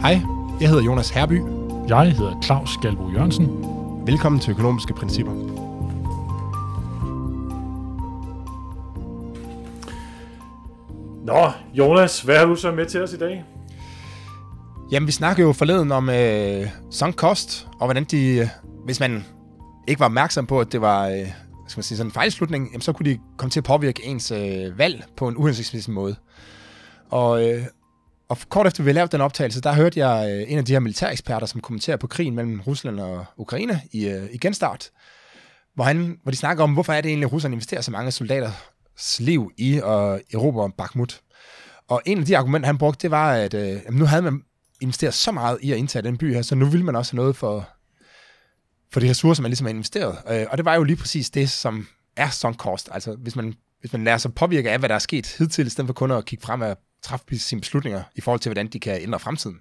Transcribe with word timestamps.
Hej, 0.00 0.20
jeg 0.60 0.68
hedder 0.68 0.82
Jonas 0.82 1.10
Herby. 1.10 1.42
Jeg 1.88 2.12
hedder 2.12 2.40
Claus 2.42 2.70
Galbo 2.82 3.10
Jørgensen. 3.10 3.46
Velkommen 4.06 4.40
til 4.40 4.50
Økonomiske 4.50 4.94
Principper. 4.94 5.32
Nå, 11.24 11.50
Jonas, 11.74 12.20
hvad 12.20 12.38
har 12.38 12.44
du 12.46 12.56
så 12.56 12.72
med 12.72 12.86
til 12.86 13.02
os 13.02 13.12
i 13.12 13.16
dag? 13.16 13.44
Jamen, 14.90 15.06
vi 15.06 15.12
snakkede 15.12 15.46
jo 15.46 15.52
forleden 15.52 15.92
om 15.92 16.10
øh, 16.10 16.66
sunk 16.90 17.14
cost, 17.14 17.68
og 17.80 17.86
hvordan 17.86 18.04
de, 18.04 18.36
øh, 18.36 18.48
hvis 18.84 19.00
man 19.00 19.24
ikke 19.88 20.00
var 20.00 20.06
opmærksom 20.06 20.46
på, 20.46 20.60
at 20.60 20.72
det 20.72 20.80
var 20.80 21.08
øh, 21.08 21.28
skal 21.68 21.78
man 21.78 21.82
sige, 21.82 21.98
sådan 21.98 22.08
en 22.08 22.14
fejlslutning, 22.14 22.68
jamen, 22.68 22.80
så 22.80 22.92
kunne 22.92 23.10
de 23.10 23.18
komme 23.36 23.50
til 23.50 23.60
at 23.60 23.64
påvirke 23.64 24.04
ens 24.04 24.30
øh, 24.30 24.78
valg 24.78 25.04
på 25.16 25.28
en 25.28 25.36
uhensigtsmæssig 25.36 25.92
måde. 25.92 26.16
Og, 27.10 27.48
øh, 27.50 27.62
og 28.28 28.38
kort 28.48 28.66
efter 28.66 28.82
vi 28.82 28.92
lavede 28.92 29.12
den 29.12 29.20
optagelse, 29.20 29.60
der 29.60 29.72
hørte 29.72 30.06
jeg 30.06 30.30
øh, 30.30 30.52
en 30.52 30.58
af 30.58 30.64
de 30.64 30.72
her 30.72 30.80
militæreksperter, 30.80 31.46
som 31.46 31.60
kommenterer 31.60 31.96
på 31.96 32.06
krigen 32.06 32.34
mellem 32.34 32.60
Rusland 32.60 33.00
og 33.00 33.24
Ukraine 33.36 33.80
i, 33.92 34.06
øh, 34.06 34.28
i 34.32 34.38
genstart, 34.38 34.90
hvor, 35.74 35.84
han, 35.84 36.18
hvor 36.22 36.30
de 36.30 36.36
snakker 36.36 36.64
om, 36.64 36.72
hvorfor 36.72 36.92
er 36.92 37.00
det 37.00 37.08
egentlig, 37.08 37.26
at 37.26 37.32
Rusland 37.32 37.54
investerer 37.54 37.80
så 37.80 37.90
mange 37.90 38.10
soldaters 38.10 39.20
liv 39.20 39.52
i 39.56 39.76
at 39.76 40.22
erobre 40.34 40.70
Bakhmut. 40.70 41.20
Og 41.88 42.02
en 42.06 42.18
af 42.18 42.24
de 42.24 42.38
argumenter, 42.38 42.66
han 42.66 42.78
brugte, 42.78 43.02
det 43.02 43.10
var, 43.10 43.32
at 43.32 43.54
øh, 43.54 43.80
nu 43.90 44.04
havde 44.04 44.22
man 44.22 44.42
investeret 44.80 45.14
så 45.14 45.32
meget 45.32 45.58
i 45.62 45.72
at 45.72 45.78
indtage 45.78 46.02
den 46.02 46.18
by 46.18 46.34
her, 46.34 46.42
så 46.42 46.54
nu 46.54 46.66
vil 46.66 46.84
man 46.84 46.96
også 46.96 47.12
have 47.12 47.22
noget 47.22 47.36
for, 47.36 47.68
for 48.92 49.00
de 49.00 49.10
ressourcer, 49.10 49.42
man 49.42 49.50
ligesom 49.50 49.66
har 49.66 49.70
investeret. 49.70 50.18
Øh, 50.30 50.46
og 50.50 50.58
det 50.58 50.64
var 50.64 50.74
jo 50.74 50.82
lige 50.82 50.96
præcis 50.96 51.30
det, 51.30 51.50
som 51.50 51.86
er 52.16 52.30
sunk 52.30 52.56
cost. 52.56 52.88
Altså, 52.92 53.14
hvis 53.14 53.36
man, 53.36 53.54
hvis 53.80 53.92
man 53.92 54.04
lader 54.04 54.18
sig 54.18 54.34
påvirke 54.34 54.70
af, 54.70 54.78
hvad 54.78 54.88
der 54.88 54.94
er 54.94 54.98
sket 54.98 55.34
hidtil, 55.38 55.66
i 55.66 55.70
stedet 55.70 55.88
for 55.88 55.94
kun 55.94 56.10
at 56.10 56.24
kigge 56.24 56.42
frem 56.42 56.62
træffe 57.06 57.38
sine 57.38 57.60
beslutninger 57.60 58.02
i 58.14 58.20
forhold 58.20 58.40
til, 58.40 58.50
hvordan 58.50 58.66
de 58.66 58.80
kan 58.80 59.02
ændre 59.02 59.20
fremtiden. 59.20 59.58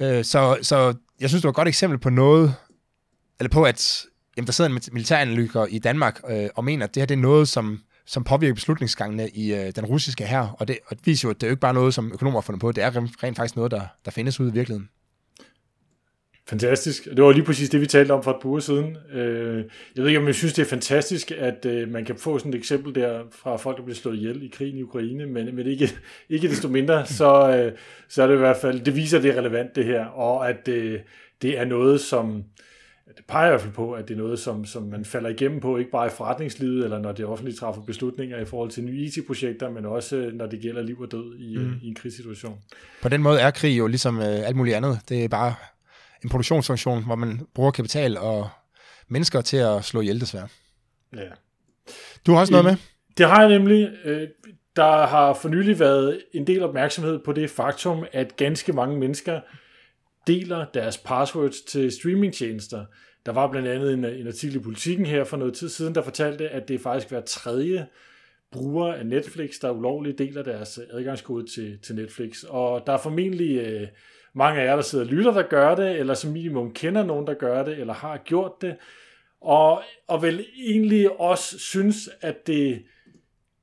Øh, 0.00 0.24
så, 0.24 0.58
så 0.62 0.94
jeg 1.20 1.28
synes, 1.28 1.42
det 1.42 1.44
var 1.44 1.50
et 1.50 1.56
godt 1.56 1.68
eksempel 1.68 1.98
på 1.98 2.10
noget, 2.10 2.54
eller 3.40 3.50
på, 3.50 3.64
at 3.64 4.04
jamen, 4.36 4.46
der 4.46 4.52
sidder 4.52 4.70
en 4.70 4.80
militæranalytiker 4.92 5.66
i 5.66 5.78
Danmark 5.78 6.20
øh, 6.28 6.48
og 6.54 6.64
mener, 6.64 6.86
at 6.86 6.94
det 6.94 7.00
her 7.00 7.06
det 7.06 7.14
er 7.14 7.20
noget, 7.20 7.48
som, 7.48 7.80
som 8.06 8.24
påvirker 8.24 8.54
beslutningsgangene 8.54 9.28
i 9.30 9.54
øh, 9.54 9.72
den 9.76 9.84
russiske 9.84 10.26
her, 10.26 10.56
og 10.58 10.68
det, 10.68 10.78
og 10.86 10.98
det 10.98 11.06
viser 11.06 11.28
jo, 11.28 11.30
at 11.30 11.40
det 11.40 11.46
er 11.46 11.48
jo 11.48 11.52
ikke 11.52 11.60
bare 11.60 11.74
noget, 11.74 11.94
som 11.94 12.12
økonomer 12.12 12.40
har 12.40 12.42
fundet 12.42 12.60
på, 12.60 12.72
det 12.72 12.84
er 12.84 12.96
rent, 12.96 13.22
rent 13.22 13.36
faktisk 13.36 13.56
noget, 13.56 13.70
der, 13.70 13.86
der 14.04 14.10
findes 14.10 14.40
ude 14.40 14.48
i 14.48 14.52
virkeligheden. 14.52 14.88
Fantastisk. 16.48 17.04
Det 17.04 17.24
var 17.24 17.32
lige 17.32 17.44
præcis 17.44 17.70
det, 17.70 17.80
vi 17.80 17.86
talte 17.86 18.12
om 18.12 18.22
for 18.22 18.30
et 18.30 18.36
par 18.42 18.48
uger 18.48 18.60
siden. 18.60 18.96
Øh, 19.12 19.64
jeg 19.96 20.02
ved 20.02 20.06
ikke, 20.06 20.20
om 20.20 20.26
jeg 20.26 20.34
synes, 20.34 20.52
det 20.52 20.62
er 20.62 20.66
fantastisk, 20.66 21.30
at 21.30 21.66
øh, 21.66 21.88
man 21.88 22.04
kan 22.04 22.16
få 22.16 22.38
sådan 22.38 22.52
et 22.52 22.58
eksempel 22.58 22.94
der 22.94 23.22
fra 23.30 23.56
folk, 23.56 23.76
der 23.76 23.82
bliver 23.82 23.96
slået 23.96 24.16
ihjel 24.16 24.42
i 24.42 24.48
krigen 24.48 24.76
i 24.76 24.82
Ukraine, 24.82 25.26
men, 25.26 25.56
men 25.56 25.66
ikke, 25.66 25.90
ikke 26.28 26.48
desto 26.48 26.68
mindre, 26.68 27.06
så, 27.06 27.56
øh, 27.56 27.72
så 28.08 28.22
er 28.22 28.26
det 28.26 28.34
i 28.34 28.38
hvert 28.38 28.56
fald, 28.56 28.80
det 28.80 28.96
viser, 28.96 29.18
at 29.18 29.24
det 29.24 29.30
er 29.30 29.38
relevant 29.38 29.76
det 29.76 29.84
her, 29.84 30.04
og 30.04 30.48
at 30.48 30.66
det 31.42 31.58
er 31.58 31.64
noget, 31.64 32.00
som, 32.00 32.44
det 33.16 33.24
peger 33.28 33.46
i 33.46 33.50
hvert 33.50 33.60
fald 33.60 33.72
på, 33.72 33.92
at 33.92 34.08
det 34.08 34.14
er 34.14 34.18
noget, 34.18 34.38
som, 34.38 34.64
som 34.64 34.82
man 34.82 35.04
falder 35.04 35.30
igennem 35.30 35.60
på, 35.60 35.76
ikke 35.76 35.90
bare 35.90 36.06
i 36.06 36.10
forretningslivet, 36.10 36.84
eller 36.84 36.98
når 36.98 37.12
det 37.12 37.24
offentlige 37.24 37.56
træffer 37.56 37.82
beslutninger 37.82 38.38
i 38.38 38.44
forhold 38.44 38.70
til 38.70 38.84
nye 38.84 38.98
IT-projekter, 38.98 39.70
men 39.70 39.86
også 39.86 40.30
når 40.34 40.46
det 40.46 40.60
gælder 40.60 40.82
liv 40.82 41.00
og 41.00 41.12
død 41.12 41.36
i, 41.38 41.56
mm. 41.56 41.74
i 41.82 41.88
en 41.88 41.94
krigssituation. 41.94 42.58
På 43.02 43.08
den 43.08 43.22
måde 43.22 43.40
er 43.40 43.50
krig 43.50 43.78
jo 43.78 43.86
ligesom 43.86 44.20
alt 44.20 44.56
muligt 44.56 44.76
andet. 44.76 44.98
Det 45.08 45.24
er 45.24 45.28
bare 45.28 45.54
en 46.24 46.28
produktionsfunktion, 46.30 47.04
hvor 47.04 47.14
man 47.14 47.40
bruger 47.54 47.70
kapital 47.70 48.18
og 48.18 48.48
mennesker 49.08 49.40
til 49.40 49.56
at 49.56 49.84
slå 49.84 50.00
ihjel 50.00 50.20
desværre. 50.20 50.48
Ja. 51.16 51.28
Du 52.26 52.32
har 52.32 52.40
også 52.40 52.52
noget 52.52 52.64
med? 52.64 52.76
Det 53.18 53.26
har 53.26 53.40
jeg 53.40 53.58
nemlig. 53.58 53.90
Øh, 54.04 54.28
der 54.76 55.06
har 55.06 55.34
for 55.34 55.48
nylig 55.48 55.78
været 55.78 56.20
en 56.32 56.46
del 56.46 56.62
opmærksomhed 56.62 57.18
på 57.18 57.32
det 57.32 57.50
faktum, 57.50 58.04
at 58.12 58.36
ganske 58.36 58.72
mange 58.72 58.98
mennesker 58.98 59.40
deler 60.26 60.66
deres 60.74 60.98
passwords 60.98 61.60
til 61.60 61.92
streamingtjenester. 61.92 62.84
Der 63.26 63.32
var 63.32 63.50
blandt 63.50 63.68
andet 63.68 63.92
en, 63.92 64.04
en 64.04 64.26
artikel 64.26 64.56
i 64.56 64.58
Politiken 64.58 65.06
her 65.06 65.24
for 65.24 65.36
noget 65.36 65.54
tid 65.54 65.68
siden, 65.68 65.94
der 65.94 66.02
fortalte, 66.02 66.48
at 66.48 66.68
det 66.68 66.80
faktisk 66.80 67.08
hver 67.08 67.20
tredje 67.20 67.86
bruger 68.52 68.94
af 68.94 69.06
Netflix, 69.06 69.50
der 69.62 69.70
ulovligt 69.70 70.18
deler 70.18 70.42
deres 70.42 70.80
adgangskode 70.90 71.46
til, 71.46 71.78
til 71.82 71.94
Netflix. 71.94 72.42
Og 72.42 72.82
der 72.86 72.92
er 72.92 72.98
formentlig 72.98 73.56
øh, 73.56 73.88
mange 74.34 74.60
af 74.60 74.66
jer, 74.66 74.76
der 74.76 74.82
sidder 74.82 75.04
og 75.04 75.10
lytter, 75.10 75.32
der 75.32 75.42
gør 75.42 75.74
det, 75.74 75.98
eller 75.98 76.14
som 76.14 76.30
minimum 76.30 76.72
kender 76.72 77.04
nogen, 77.04 77.26
der 77.26 77.34
gør 77.34 77.64
det, 77.64 77.78
eller 77.78 77.94
har 77.94 78.16
gjort 78.16 78.52
det, 78.62 78.76
og, 79.40 79.82
og 80.08 80.22
vel 80.22 80.46
egentlig 80.58 81.20
også 81.20 81.58
synes, 81.58 82.10
at 82.20 82.46
det 82.46 82.82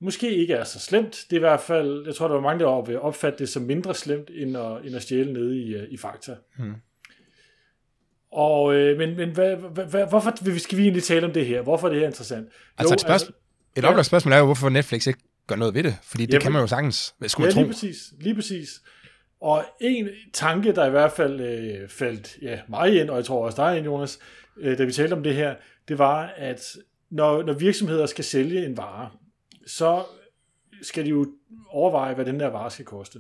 måske 0.02 0.36
ikke 0.36 0.54
er 0.54 0.64
så 0.64 0.80
slemt. 0.80 1.26
Det 1.30 1.36
er 1.36 1.40
i 1.40 1.40
hvert 1.40 1.60
fald, 1.60 2.06
jeg 2.06 2.16
tror, 2.16 2.28
der 2.28 2.36
var 2.36 2.42
mange, 2.42 2.64
der 2.64 2.86
vil 2.86 3.00
opfatte 3.00 3.40
det 3.40 3.50
som 3.50 3.64
mindre 3.64 3.96
slemt, 3.96 4.30
end 4.30 4.58
at, 4.58 4.86
end 4.86 4.96
at 4.96 5.02
stjæle 5.02 5.34
nede 5.34 5.58
i, 5.58 5.76
øh, 5.76 5.88
i 5.90 5.98
Fakta. 5.98 6.36
Hmm. 6.58 6.74
Og, 8.32 8.76
øh, 8.76 8.98
men, 8.98 9.18
men 9.18 9.30
hvad, 9.30 9.56
hvad, 9.56 10.10
hvorfor 10.10 10.58
skal 10.58 10.78
vi 10.78 10.84
egentlig 10.84 11.04
tale 11.04 11.26
om 11.26 11.34
det 11.34 11.46
her? 11.46 11.62
Hvorfor 11.62 11.88
er 11.88 11.92
det 11.92 12.00
her 12.00 12.08
interessant? 12.08 12.48
Altså 12.78 12.92
jo, 12.92 12.94
et, 12.94 13.02
spørgsmål, 13.02 13.14
altså, 13.14 13.32
et 13.76 13.86
oplagt 13.86 14.08
spørgsmål 14.08 14.34
er 14.34 14.38
jo, 14.38 14.46
hvorfor 14.46 14.70
Netflix 14.70 15.08
ikke 15.08 15.20
gør 15.48 15.56
noget 15.56 15.74
ved 15.74 15.84
det? 15.84 15.96
Fordi 16.04 16.26
det 16.26 16.34
ja, 16.34 16.40
kan 16.40 16.52
man 16.52 16.62
jo 16.62 16.68
sagtens, 16.68 17.16
skulle 17.28 17.48
ja, 17.48 17.54
tro. 17.54 17.60
lige 17.60 17.72
præcis. 17.72 18.14
Lige 18.20 18.36
præcis. 18.36 18.82
Og 19.42 19.66
en 19.82 20.08
tanke, 20.34 20.72
der 20.72 20.86
i 20.86 20.90
hvert 20.90 21.12
fald 21.12 21.42
øh, 21.42 21.90
faldt 21.90 22.38
ja, 22.42 22.60
mig 22.68 23.02
ind, 23.02 23.10
og 23.10 23.18
jeg 23.18 23.26
tror 23.26 23.46
også 23.46 23.62
dig 23.62 23.78
ind, 23.78 23.86
Jonas, 23.86 24.20
øh, 24.58 24.78
da 24.78 24.84
vi 24.84 24.92
talte 24.92 25.14
om 25.14 25.24
det 25.24 25.36
her, 25.36 25.56
det 25.88 25.98
var, 25.98 26.34
at 26.38 26.78
når, 27.10 27.44
når 27.44 27.54
virksomheder 27.54 28.06
skal 28.06 28.24
sælge 28.24 28.66
en 28.66 28.78
vare, 28.78 29.10
så 29.68 30.04
skal 30.82 31.06
de 31.06 31.10
jo 31.10 31.28
overveje, 31.70 32.16
hvad 32.16 32.26
den 32.26 32.40
der 32.40 32.48
vare 32.48 32.72
skal 32.72 32.86
koste. 32.86 33.20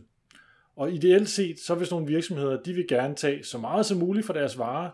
Og 0.76 0.92
ideelt 0.92 1.30
set, 1.30 1.60
så 1.60 1.76
hvis 1.76 1.92
nogle 1.92 2.08
virksomheder, 2.08 2.62
de 2.62 2.74
vil 2.74 2.88
gerne 2.88 3.16
tage 3.16 3.44
så 3.44 3.58
meget 3.58 3.86
som 3.86 3.98
muligt 3.98 4.26
for 4.26 4.34
deres 4.34 4.58
varer, 4.58 4.90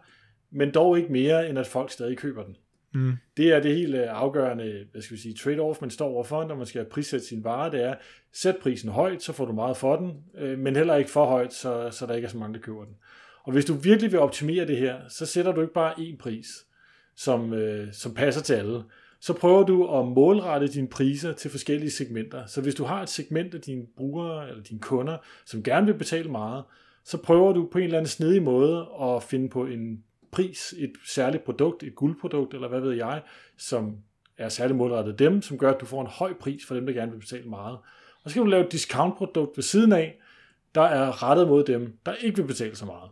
men 0.51 0.73
dog 0.73 0.97
ikke 0.97 1.11
mere, 1.11 1.49
end 1.49 1.59
at 1.59 1.67
folk 1.67 1.91
stadig 1.91 2.17
køber 2.17 2.43
den. 2.43 2.55
Mm. 2.95 3.13
Det 3.38 3.53
er 3.53 3.59
det 3.59 3.75
helt 3.75 3.95
øh, 3.95 4.07
afgørende 4.09 4.85
hvad 4.91 5.01
skal 5.01 5.17
vi 5.17 5.22
sige, 5.22 5.35
trade-off, 5.39 5.78
man 5.81 5.89
står 5.89 6.07
overfor, 6.07 6.44
når 6.44 6.56
man 6.56 6.66
skal 6.66 6.85
prissætte 6.85 7.25
sin 7.25 7.44
vare. 7.44 7.72
Det 7.72 7.83
er, 7.83 7.95
sæt 8.33 8.57
prisen 8.57 8.89
højt, 8.89 9.23
så 9.23 9.33
får 9.33 9.45
du 9.45 9.53
meget 9.53 9.78
for 9.78 9.95
den, 9.95 10.13
øh, 10.38 10.59
men 10.59 10.75
heller 10.75 10.95
ikke 10.95 11.11
for 11.11 11.25
højt, 11.25 11.53
så, 11.53 11.89
så 11.91 12.05
der 12.05 12.13
ikke 12.13 12.25
er 12.25 12.29
så 12.29 12.38
mange, 12.38 12.53
der 12.53 12.59
køber 12.59 12.85
den. 12.85 12.94
Og 13.44 13.51
hvis 13.51 13.66
du 13.66 13.73
virkelig 13.73 14.11
vil 14.11 14.19
optimere 14.19 14.67
det 14.67 14.78
her, 14.78 14.95
så 15.09 15.25
sætter 15.25 15.51
du 15.51 15.61
ikke 15.61 15.73
bare 15.73 15.94
én 15.94 16.17
pris, 16.17 16.47
som, 17.16 17.53
øh, 17.53 17.94
som 17.94 18.13
passer 18.13 18.41
til 18.41 18.53
alle. 18.53 18.84
Så 19.22 19.34
prøver 19.34 19.63
du 19.63 19.97
at 20.00 20.07
målrette 20.07 20.67
dine 20.67 20.88
priser 20.88 21.34
til 21.34 21.51
forskellige 21.51 21.91
segmenter. 21.91 22.45
Så 22.45 22.61
hvis 22.61 22.75
du 22.75 22.84
har 22.84 23.01
et 23.01 23.09
segment 23.09 23.53
af 23.53 23.61
dine 23.61 23.85
brugere 23.97 24.50
eller 24.50 24.63
dine 24.63 24.79
kunder, 24.79 25.17
som 25.45 25.63
gerne 25.63 25.85
vil 25.85 25.97
betale 25.97 26.31
meget, 26.31 26.63
så 27.05 27.17
prøver 27.17 27.53
du 27.53 27.69
på 27.72 27.78
en 27.78 27.84
eller 27.84 27.97
anden 27.97 28.09
snedig 28.09 28.44
måde 28.44 28.88
at 29.01 29.23
finde 29.23 29.50
på 29.50 29.66
en 29.66 30.03
pris, 30.35 30.73
et 30.78 30.91
særligt 31.06 31.44
produkt, 31.44 31.84
et 31.84 31.96
guldprodukt, 31.96 32.53
eller 32.53 32.68
hvad 32.68 32.81
ved 32.81 32.94
jeg, 32.94 33.22
som 33.57 33.97
er 34.38 34.50
særligt 34.50 34.78
målrettet 34.78 35.19
dem, 35.19 35.41
som 35.41 35.57
gør, 35.57 35.72
at 35.73 35.81
du 35.81 35.85
får 35.85 36.01
en 36.01 36.07
høj 36.07 36.34
pris 36.34 36.66
for 36.66 36.75
dem, 36.75 36.85
der 36.85 36.94
gerne 36.94 37.12
vil 37.12 37.19
betale 37.19 37.50
meget. 37.50 37.78
Og 38.23 38.29
så 38.29 38.34
kan 38.34 38.44
du 38.44 38.50
lave 38.50 38.66
et 38.66 38.72
discountprodukt 38.72 39.57
ved 39.57 39.63
siden 39.63 39.91
af, 39.91 40.19
der 40.75 40.81
er 40.81 41.23
rettet 41.23 41.47
mod 41.47 41.63
dem, 41.63 41.97
der 42.06 42.13
ikke 42.13 42.38
vil 42.38 42.47
betale 42.47 42.75
så 42.75 42.85
meget. 42.85 43.09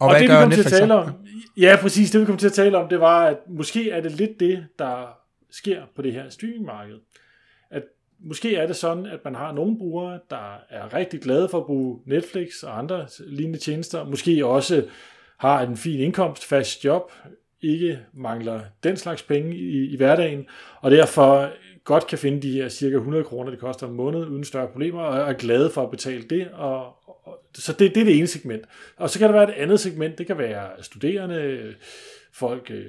Og, 0.00 0.06
og 0.06 0.10
hvad 0.10 0.20
det, 0.20 0.28
gør 0.28 0.40
vi 0.40 0.46
Netflix 0.46 0.66
til 0.66 0.74
at 0.74 0.80
tale 0.80 0.94
om, 0.94 1.12
Ja, 1.56 1.76
præcis. 1.80 2.10
Det 2.10 2.20
vi 2.20 2.26
kom 2.26 2.36
til 2.36 2.46
at 2.46 2.52
tale 2.52 2.78
om, 2.78 2.88
det 2.88 3.00
var, 3.00 3.26
at 3.26 3.36
måske 3.48 3.90
er 3.90 4.00
det 4.00 4.12
lidt 4.12 4.40
det, 4.40 4.66
der 4.78 5.18
sker 5.50 5.82
på 5.96 6.02
det 6.02 6.12
her 6.12 6.28
streamingmarked. 6.28 6.96
At 7.70 7.82
måske 8.18 8.56
er 8.56 8.66
det 8.66 8.76
sådan, 8.76 9.06
at 9.06 9.24
man 9.24 9.34
har 9.34 9.52
nogle 9.52 9.78
brugere, 9.78 10.20
der 10.30 10.54
er 10.70 10.94
rigtig 10.94 11.20
glade 11.20 11.48
for 11.48 11.58
at 11.58 11.66
bruge 11.66 12.00
Netflix 12.06 12.62
og 12.62 12.78
andre 12.78 13.06
lignende 13.26 13.58
tjenester. 13.58 14.04
Måske 14.04 14.46
også 14.46 14.84
har 15.40 15.62
en 15.62 15.76
fin 15.76 16.00
indkomst, 16.00 16.44
fast 16.44 16.84
job, 16.84 17.12
ikke 17.62 17.98
mangler 18.14 18.60
den 18.84 18.96
slags 18.96 19.22
penge 19.22 19.56
i, 19.56 19.92
i 19.92 19.96
hverdagen, 19.96 20.46
og 20.80 20.90
derfor 20.90 21.50
godt 21.84 22.06
kan 22.06 22.18
finde 22.18 22.42
de 22.42 22.52
her 22.52 22.68
cirka 22.68 22.96
100 22.96 23.24
kroner, 23.24 23.50
det 23.50 23.60
koster 23.60 23.86
om 23.86 23.92
måned, 23.92 24.26
uden 24.26 24.44
større 24.44 24.68
problemer, 24.68 25.00
og 25.00 25.30
er 25.30 25.32
glade 25.32 25.70
for 25.70 25.82
at 25.82 25.90
betale 25.90 26.22
det. 26.22 26.48
Og, 26.52 26.86
og, 27.28 27.42
så 27.54 27.72
det, 27.72 27.94
det 27.94 28.00
er 28.00 28.04
det 28.04 28.18
ene 28.18 28.26
segment. 28.26 28.64
Og 28.96 29.10
så 29.10 29.18
kan 29.18 29.28
der 29.28 29.34
være 29.34 29.48
et 29.48 29.62
andet 29.62 29.80
segment, 29.80 30.18
det 30.18 30.26
kan 30.26 30.38
være 30.38 30.68
studerende, 30.80 31.74
folk 32.32 32.70
øh, 32.70 32.84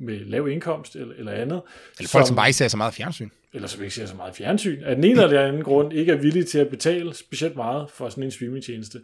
med 0.00 0.18
lav 0.24 0.48
indkomst 0.48 0.96
eller, 0.96 1.14
eller 1.18 1.32
andet. 1.32 1.62
Eller 1.98 2.08
folk, 2.08 2.08
som, 2.08 2.26
som 2.26 2.36
bare 2.36 2.48
ikke 2.48 2.56
ser 2.56 2.68
så 2.68 2.76
meget 2.76 2.94
fjernsyn. 2.94 3.28
Eller 3.52 3.68
som 3.68 3.82
ikke 3.82 3.94
ser 3.94 4.06
så 4.06 4.14
meget 4.16 4.34
fjernsyn. 4.34 4.82
Af 4.82 4.94
den 4.94 5.04
ene 5.04 5.22
eller 5.22 5.46
anden 5.46 5.62
grund 5.62 5.92
ikke 5.92 6.12
er 6.12 6.16
villige 6.16 6.44
til 6.44 6.58
at 6.58 6.68
betale 6.68 7.14
specielt 7.14 7.56
meget 7.56 7.90
for 7.90 8.08
sådan 8.08 8.24
en 8.24 8.30
streamingtjeneste. 8.30 9.00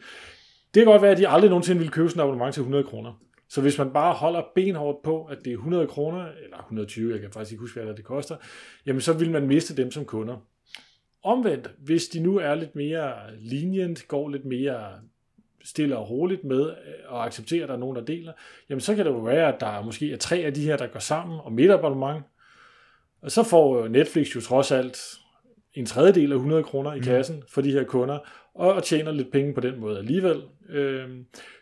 Det 0.75 0.81
kan 0.81 0.93
godt 0.93 1.03
være, 1.03 1.11
at 1.11 1.19
de 1.19 1.29
aldrig 1.29 1.51
nogensinde 1.51 1.81
vil 1.81 1.91
købe 1.91 2.09
sådan 2.09 2.21
en 2.21 2.25
abonnement 2.25 2.55
til 2.55 2.61
100 2.61 2.85
kroner. 2.85 3.13
Så 3.49 3.61
hvis 3.61 3.79
man 3.79 3.93
bare 3.93 4.15
holder 4.15 4.43
benhårdt 4.55 5.03
på, 5.03 5.25
at 5.25 5.39
det 5.45 5.51
er 5.53 5.57
100 5.57 5.87
kroner, 5.87 6.27
eller 6.45 6.59
120, 6.59 7.13
jeg 7.13 7.21
kan 7.21 7.31
faktisk 7.33 7.53
ikke 7.53 7.61
huske, 7.61 7.81
hvad 7.81 7.95
det 7.95 8.05
koster, 8.05 8.37
jamen 8.87 9.01
så 9.01 9.13
vil 9.13 9.31
man 9.31 9.47
miste 9.47 9.77
dem 9.77 9.91
som 9.91 10.05
kunder. 10.05 10.37
Omvendt, 11.23 11.71
hvis 11.79 12.07
de 12.07 12.21
nu 12.21 12.39
er 12.39 12.55
lidt 12.55 12.77
mere 12.77 13.13
lenient, 13.39 14.09
går 14.09 14.29
lidt 14.29 14.45
mere 14.45 14.91
stille 15.65 15.99
og 15.99 16.11
roligt 16.11 16.45
med 16.45 16.71
og 17.09 17.27
accepterer, 17.27 17.63
at 17.63 17.69
der 17.69 17.75
er 17.75 17.79
nogen, 17.79 17.97
der 17.97 18.05
deler, 18.05 18.33
jamen 18.69 18.81
så 18.81 18.95
kan 18.95 19.05
det 19.05 19.11
jo 19.11 19.19
være, 19.19 19.55
at 19.55 19.61
der 19.61 19.83
måske 19.83 20.13
er 20.13 20.17
tre 20.17 20.37
af 20.37 20.55
de 20.55 20.63
her, 20.63 20.77
der 20.77 20.87
går 20.87 20.99
sammen 20.99 21.41
om 21.45 21.59
et 21.59 21.71
abonnement. 21.71 22.25
Og 23.23 23.31
så 23.31 23.43
får 23.43 23.89
Netflix 23.89 24.35
jo 24.37 24.41
trods 24.41 24.71
alt 24.71 24.99
en 25.75 25.87
tredjedel 25.87 26.33
af 26.33 26.37
100 26.37 26.63
kroner 26.63 26.93
i 26.93 26.99
mm. 26.99 27.05
kassen 27.05 27.43
for 27.49 27.61
de 27.61 27.73
her 27.73 27.85
kunder, 27.85 28.19
og, 28.59 28.73
og 28.73 28.85
tjener 28.85 29.13
lidt 29.13 29.33
penge 29.33 29.55
på 29.55 29.61
den 29.61 29.81
måde 29.81 29.99
alligevel. 29.99 30.43
Øh, 30.69 31.09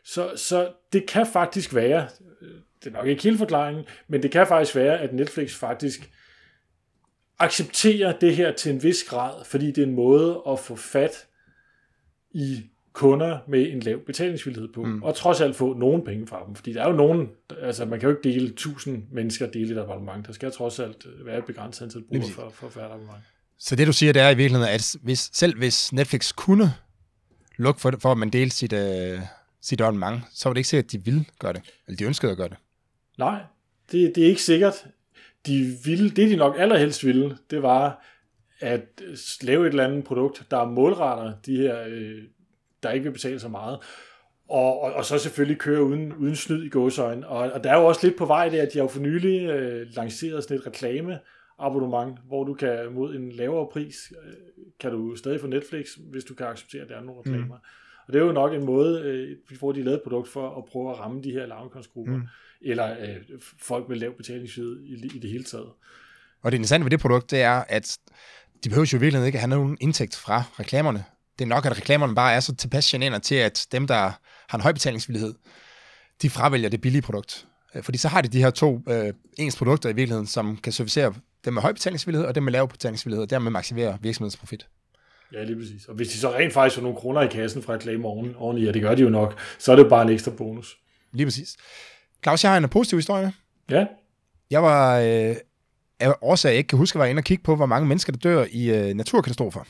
så, 0.05 0.32
så 0.37 0.73
det 0.93 1.06
kan 1.06 1.26
faktisk 1.32 1.75
være, 1.75 2.08
øh, 2.43 2.49
det 2.85 2.91
er 2.91 2.96
nok 2.96 3.06
ikke 3.06 3.23
hele 3.23 3.38
forklaringen, 3.38 3.85
men 4.08 4.23
det 4.23 4.31
kan 4.31 4.46
faktisk 4.46 4.76
være, 4.76 4.99
at 4.99 5.14
Netflix 5.14 5.55
faktisk 5.55 6.11
accepterer 7.38 8.19
det 8.19 8.37
her 8.37 8.52
til 8.52 8.73
en 8.73 8.82
vis 8.82 9.05
grad, 9.05 9.44
fordi 9.44 9.67
det 9.67 9.79
er 9.79 9.87
en 9.87 9.94
måde 9.94 10.43
at 10.49 10.58
få 10.58 10.76
fat 10.76 11.26
i 12.31 12.62
kunder 12.93 13.38
med 13.49 13.73
en 13.73 13.81
lav 13.81 13.99
betalingsvillighed 13.99 14.73
på, 14.73 14.85
mm. 14.85 15.02
og 15.02 15.14
trods 15.14 15.41
alt 15.41 15.56
få 15.56 15.75
nogen 15.75 16.05
penge 16.05 16.26
fra 16.26 16.44
dem. 16.46 16.55
Fordi 16.55 16.73
der 16.73 16.82
er 16.82 16.88
jo 16.88 16.96
nogen, 16.96 17.29
altså 17.62 17.85
man 17.85 18.00
kan 18.00 18.08
jo 18.08 18.17
ikke 18.17 18.29
dele 18.29 18.49
1000 18.49 19.02
mennesker 19.12 19.46
dele 19.46 19.75
et 19.75 19.79
abonnement. 19.79 20.26
Der 20.26 20.32
skal 20.32 20.52
trods 20.52 20.79
alt 20.79 21.06
være 21.25 21.38
et 21.38 21.44
begrænset 21.44 21.85
antal 21.85 22.02
brugere 22.02 22.50
for, 22.50 22.69
for 22.70 22.81
at 22.81 22.87
abonnement. 22.87 23.25
Så 23.58 23.76
det 23.76 23.87
du 23.87 23.93
siger, 23.93 24.12
det 24.12 24.23
er 24.23 24.31
i 24.31 24.37
virkeligheden, 24.37 24.75
at 24.75 24.96
hvis, 25.02 25.31
selv 25.32 25.58
hvis 25.58 25.93
Netflix 25.93 26.35
kunne 26.35 26.75
lukke 27.56 27.81
for, 27.81 27.93
for 27.99 28.12
at 28.12 28.19
man 28.19 28.31
delte 28.31 28.56
sit, 28.56 28.73
øh, 28.73 29.21
sit 29.61 29.81
abonnement, 29.81 30.23
så 30.33 30.49
var 30.49 30.55
det 30.55 30.59
ikke 30.59 30.69
sikkert, 30.69 30.85
at 30.85 30.93
de 30.93 31.05
ville 31.05 31.25
gøre 31.39 31.53
det, 31.53 31.62
eller 31.87 31.97
de 31.97 32.05
ønskede 32.05 32.33
at 32.33 32.39
gøre 32.39 32.49
det. 32.49 32.56
Nej, 33.19 33.41
det, 33.93 34.12
det 34.15 34.25
er 34.25 34.29
ikke 34.29 34.43
sikkert. 34.43 34.87
De 35.47 35.77
ville, 35.85 36.11
det 36.11 36.31
de 36.31 36.37
nok 36.37 36.55
allerhelst 36.59 37.05
ville, 37.05 37.39
det 37.51 37.62
var 37.62 38.05
at 38.61 39.03
lave 39.43 39.67
et 39.67 39.71
eller 39.71 39.85
andet 39.85 40.05
produkt, 40.05 40.43
der 40.51 40.65
målretter 40.65 41.33
de 41.47 41.56
her 41.56 41.85
øh, 41.89 42.23
der 42.83 42.91
ikke 42.91 43.05
vil 43.05 43.12
betale 43.12 43.41
så 43.41 43.49
meget. 43.49 43.79
Og, 44.49 44.83
og, 44.83 44.93
og 44.93 45.05
så 45.05 45.19
selvfølgelig 45.19 45.59
køre 45.59 45.83
uden, 45.83 46.12
uden 46.12 46.37
snyd 46.37 46.65
i 46.65 46.69
gåsøjne. 46.69 47.29
Og, 47.29 47.53
og 47.53 47.65
der 47.65 47.71
er 47.71 47.79
jo 47.79 47.87
også 47.87 48.06
lidt 48.06 48.19
på 48.19 48.27
vej 48.27 48.49
der, 48.49 48.62
at 48.62 48.73
de 48.73 48.79
har 48.79 48.85
jo 48.85 48.89
for 48.89 49.01
nylig 49.01 49.43
øh, 49.51 49.87
lanceret 49.97 50.43
sådan 50.43 50.56
et 50.56 50.67
reklame 50.67 51.19
abonnement, 51.59 52.19
hvor 52.27 52.45
du 52.45 52.55
kan 52.55 52.93
mod 52.93 53.15
en 53.15 53.33
lavere 53.33 53.69
pris, 53.73 54.12
øh, 54.27 54.33
kan 54.81 54.91
du 54.91 55.17
stadig 55.17 55.41
få 55.41 55.47
Netflix, 55.47 55.87
hvis 55.95 56.25
du 56.25 56.35
kan 56.35 56.47
acceptere, 56.47 56.83
at 56.83 56.89
der 56.89 56.97
er 56.97 57.03
nogle 57.03 57.21
reklamer. 57.21 57.56
Mm. 57.56 57.62
Og 58.06 58.12
det 58.12 58.21
er 58.21 58.25
jo 58.25 58.33
nok 58.33 58.53
en 58.53 58.65
måde, 58.65 59.03
øh, 59.03 59.59
hvor 59.59 59.73
de 59.73 59.83
lavet 59.83 59.97
et 59.97 60.03
produkt 60.03 60.29
for 60.29 60.59
at 60.59 60.65
prøve 60.65 60.91
at 60.91 60.99
ramme 60.99 61.23
de 61.23 61.31
her 61.31 61.47
lavindkomstgrupper, 61.47 62.17
mm. 62.17 62.27
eller 62.61 62.91
øh, 63.01 63.17
folk 63.61 63.89
med 63.89 63.97
lav 63.97 64.17
betalingsvid 64.17 64.81
i, 64.81 65.17
i 65.17 65.19
det 65.19 65.31
hele 65.31 65.45
taget. 65.45 65.69
Og 66.43 66.53
det 66.53 66.56
interessante 66.56 66.85
ved 66.85 66.91
det 66.91 67.01
produkt, 67.01 67.31
det 67.31 67.43
er, 67.43 67.65
at 67.69 67.99
de 68.65 68.69
behøver 68.69 68.91
jo 68.93 68.99
virkelig 68.99 69.27
ikke 69.27 69.39
have 69.39 69.51
nogen 69.51 69.79
indtægt 69.81 70.17
fra 70.17 70.43
reklamerne 70.61 71.05
det 71.39 71.45
er 71.45 71.49
nok, 71.49 71.67
at 71.67 71.77
reklamerne 71.77 72.15
bare 72.15 72.33
er 72.33 72.41
så 72.41 72.55
tilpas 72.55 72.87
generende 72.87 73.27
til, 73.27 73.35
at 73.35 73.67
dem, 73.73 73.87
der 73.87 74.12
har 74.49 74.59
en 74.59 74.61
høj 74.61 74.73
betalingsvillighed, 74.73 75.35
de 76.23 76.31
fravælger 76.31 76.69
det 76.69 76.81
billige 76.81 77.03
produkt. 77.03 77.47
Øh, 77.75 77.83
fordi 77.83 77.99
så 77.99 78.09
har 78.09 78.23
de 78.23 78.29
de 78.29 78.43
her 78.43 78.51
to 78.51 78.81
øh, 78.89 79.12
ens 79.39 79.56
produkter 79.56 79.89
i 79.89 79.93
virkeligheden, 79.93 80.27
som 80.27 80.56
kan 80.56 80.73
servicere 80.73 81.15
dem 81.44 81.55
med 81.55 81.62
høj 81.62 81.73
betalingsvillighed 81.73 82.26
og 82.26 82.35
dem 82.35 82.43
med 82.43 82.52
lav 82.52 82.69
betalingsvillighed, 82.69 83.23
og 83.23 83.31
dermed 83.31 83.50
maksimere 83.50 83.99
virksomhedens 84.00 84.37
profit. 84.37 84.67
Ja, 85.32 85.44
lige 85.44 85.56
præcis. 85.56 85.87
Og 85.87 85.94
hvis 85.94 86.08
de 86.08 86.19
så 86.19 86.35
rent 86.35 86.52
faktisk 86.52 86.75
får 86.75 86.82
nogle 86.82 86.99
kroner 86.99 87.23
i 87.23 87.26
kassen 87.26 87.62
fra 87.62 87.73
reklame 87.73 88.08
oven, 88.08 88.35
oven 88.37 88.58
i, 88.58 88.64
ja, 88.64 88.73
det 88.73 88.82
gør 88.82 88.94
de 88.94 89.02
jo 89.02 89.08
nok, 89.08 89.38
så 89.58 89.73
er 89.73 89.76
det 89.76 89.88
bare 89.88 90.02
en 90.02 90.08
ekstra 90.08 90.31
bonus. 90.31 90.76
Lige 91.12 91.26
præcis. 91.26 91.56
Claus, 92.23 92.44
jeg 92.44 92.52
har 92.52 92.58
en 92.58 92.69
positiv 92.69 92.99
historie 92.99 93.23
med. 93.23 93.32
Ja. 93.79 93.87
Jeg 94.50 94.62
var, 94.62 94.99
øh, 94.99 95.37
af 96.00 96.14
årsag, 96.20 96.49
jeg 96.49 96.58
ikke 96.58 96.69
kan 96.69 96.79
huske, 96.79 96.99
var 96.99 97.05
inde 97.05 97.20
og 97.20 97.25
kigge 97.25 97.44
på, 97.44 97.56
hvor 97.56 97.67
mange 97.67 97.88
mennesker, 97.88 98.12
der 98.12 98.19
dør 98.19 98.46
i 98.50 98.70
øh, 98.70 98.94
naturkatastrofer. 98.94 99.64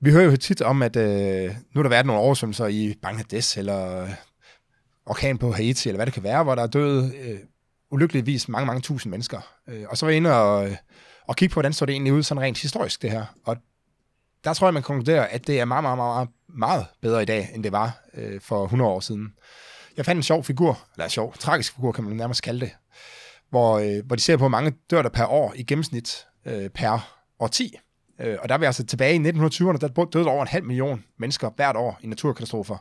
Vi 0.00 0.10
hører 0.10 0.24
jo 0.24 0.36
tit 0.36 0.62
om, 0.62 0.82
at 0.82 0.96
øh, 0.96 1.44
nu 1.44 1.78
har 1.78 1.82
der 1.82 1.88
været 1.88 2.06
nogle 2.06 2.22
oversvømmelser 2.22 2.66
i 2.66 2.94
Bangladesh, 3.02 3.58
eller 3.58 4.02
øh, 4.02 4.10
orkan 5.06 5.38
på 5.38 5.52
Haiti, 5.52 5.88
eller 5.88 5.98
hvad 5.98 6.06
det 6.06 6.14
kan 6.14 6.22
være, 6.22 6.42
hvor 6.42 6.54
der 6.54 6.62
er 6.62 6.66
døde 6.66 7.12
øh, 7.16 7.38
ulykkeligvis 7.90 8.48
mange, 8.48 8.66
mange 8.66 8.80
tusind 8.80 9.10
mennesker. 9.10 9.40
Øh, 9.68 9.84
og 9.88 9.98
så 9.98 10.06
var 10.06 10.10
jeg 10.10 10.16
inde 10.16 10.42
og, 10.42 10.70
øh, 10.70 10.76
og 11.26 11.36
kigge 11.36 11.52
på, 11.52 11.54
hvordan 11.54 11.72
så 11.72 11.86
det 11.86 11.92
egentlig 11.92 12.12
ud 12.12 12.22
sådan 12.22 12.42
rent 12.42 12.58
historisk, 12.58 13.02
det 13.02 13.10
her. 13.10 13.24
Og 13.44 13.56
der 14.44 14.54
tror 14.54 14.66
jeg, 14.66 14.74
man 14.74 14.82
konkluderer, 14.82 15.26
at 15.26 15.46
det 15.46 15.60
er 15.60 15.64
meget, 15.64 15.84
meget, 15.84 15.98
meget, 15.98 16.28
meget 16.48 16.86
bedre 17.02 17.22
i 17.22 17.26
dag, 17.26 17.50
end 17.54 17.64
det 17.64 17.72
var 17.72 17.98
øh, 18.14 18.40
for 18.40 18.64
100 18.64 18.90
år 18.90 19.00
siden. 19.00 19.32
Jeg 19.96 20.04
fandt 20.04 20.18
en 20.18 20.22
sjov 20.22 20.44
figur, 20.44 20.78
eller 20.94 21.08
sjov, 21.08 21.34
tragisk 21.34 21.74
figur, 21.74 21.92
kan 21.92 22.04
man 22.04 22.16
nærmest 22.16 22.42
kalde 22.42 22.60
det, 22.60 22.70
hvor, 23.50 23.78
øh, 23.78 24.06
hvor 24.06 24.16
de 24.16 24.22
ser 24.22 24.36
på, 24.36 24.40
hvor 24.40 24.48
mange 24.48 24.74
dør 24.90 25.02
der 25.02 25.08
per 25.08 25.26
år 25.26 25.52
i 25.56 25.62
gennemsnit 25.62 26.26
øh, 26.46 26.70
per 26.70 27.18
årti. 27.38 27.76
Øh, 28.20 28.36
og 28.42 28.48
der 28.48 28.54
er 28.54 28.58
vi 28.58 28.64
altså 28.64 28.86
tilbage 28.86 29.14
i 29.14 29.18
1920'erne, 29.18 29.78
der 29.78 30.06
døde 30.12 30.26
over 30.26 30.42
en 30.42 30.48
halv 30.48 30.64
million 30.64 31.04
mennesker 31.18 31.50
hvert 31.56 31.76
år 31.76 31.98
i 32.00 32.06
naturkatastrofer 32.06 32.76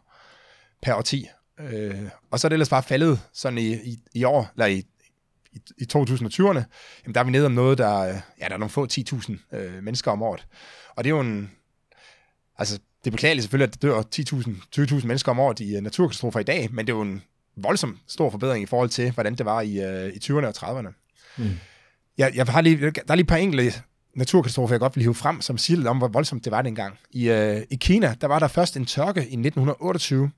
per 0.81 0.93
årti. 0.93 1.27
Øh, 1.59 2.09
og 2.31 2.39
så 2.39 2.47
er 2.47 2.49
det 2.49 2.53
ellers 2.53 2.69
bare 2.69 2.83
faldet 2.83 3.19
sådan 3.33 3.57
i, 3.57 3.73
i, 3.73 3.99
i 4.13 4.23
år, 4.23 4.49
eller 4.53 4.65
i, 4.65 4.83
i, 5.55 5.59
i 5.77 5.85
2020'erne, 5.93 6.63
jamen 7.03 7.15
der 7.15 7.19
er 7.19 7.23
vi 7.23 7.31
nede 7.31 7.45
om 7.45 7.51
noget, 7.51 7.77
der, 7.77 8.03
ja, 8.03 8.45
der 8.47 8.53
er 8.53 8.57
nogle 8.57 8.69
få 8.69 8.87
10.000 8.91 9.55
øh, 9.57 9.83
mennesker 9.83 10.11
om 10.11 10.21
året. 10.21 10.47
Og 10.95 11.03
det 11.03 11.09
er 11.09 11.15
jo 11.15 11.21
en, 11.21 11.51
altså 12.57 12.79
det 13.03 13.07
er 13.07 13.11
beklageligt 13.11 13.43
selvfølgelig, 13.43 13.73
at 13.73 13.81
der 13.81 13.87
dør 13.87 14.01
10.000, 14.81 14.95
20.000 14.99 15.07
mennesker 15.07 15.31
om 15.31 15.39
året 15.39 15.59
i 15.59 15.77
uh, 15.77 15.83
naturkatastrofer 15.83 16.39
i 16.39 16.43
dag, 16.43 16.69
men 16.71 16.87
det 16.87 16.93
er 16.93 16.97
jo 16.97 17.01
en 17.01 17.23
voldsom 17.57 17.99
stor 18.07 18.29
forbedring 18.29 18.63
i 18.63 18.65
forhold 18.65 18.89
til, 18.89 19.11
hvordan 19.11 19.35
det 19.35 19.45
var 19.45 19.61
i, 19.61 19.79
uh, 19.79 20.09
i 20.09 20.19
20'erne 20.23 20.45
og 20.45 20.53
30'erne. 20.57 20.93
Mm. 21.37 21.51
Jeg, 22.17 22.31
jeg 22.35 22.45
har 22.45 22.61
lige, 22.61 22.91
der 22.91 23.01
er 23.07 23.15
lige 23.15 23.23
et 23.23 23.27
par 23.27 23.35
enkelte 23.35 23.81
naturkatastrofe, 24.15 24.71
jeg 24.71 24.79
godt 24.79 24.95
vil 24.95 25.01
hive 25.01 25.15
frem, 25.15 25.41
som 25.41 25.57
siger 25.57 25.77
lidt 25.77 25.87
om, 25.87 25.97
hvor 25.97 26.07
voldsomt 26.07 26.45
det 26.45 26.51
var 26.51 26.61
dengang. 26.61 26.97
I, 27.11 27.29
øh, 27.29 27.61
I 27.71 27.75
Kina, 27.75 28.15
der 28.21 28.27
var 28.27 28.39
der 28.39 28.47
først 28.47 28.77
en 28.77 28.85
tørke 28.85 29.19
i 29.19 29.35
1928, 29.37 30.31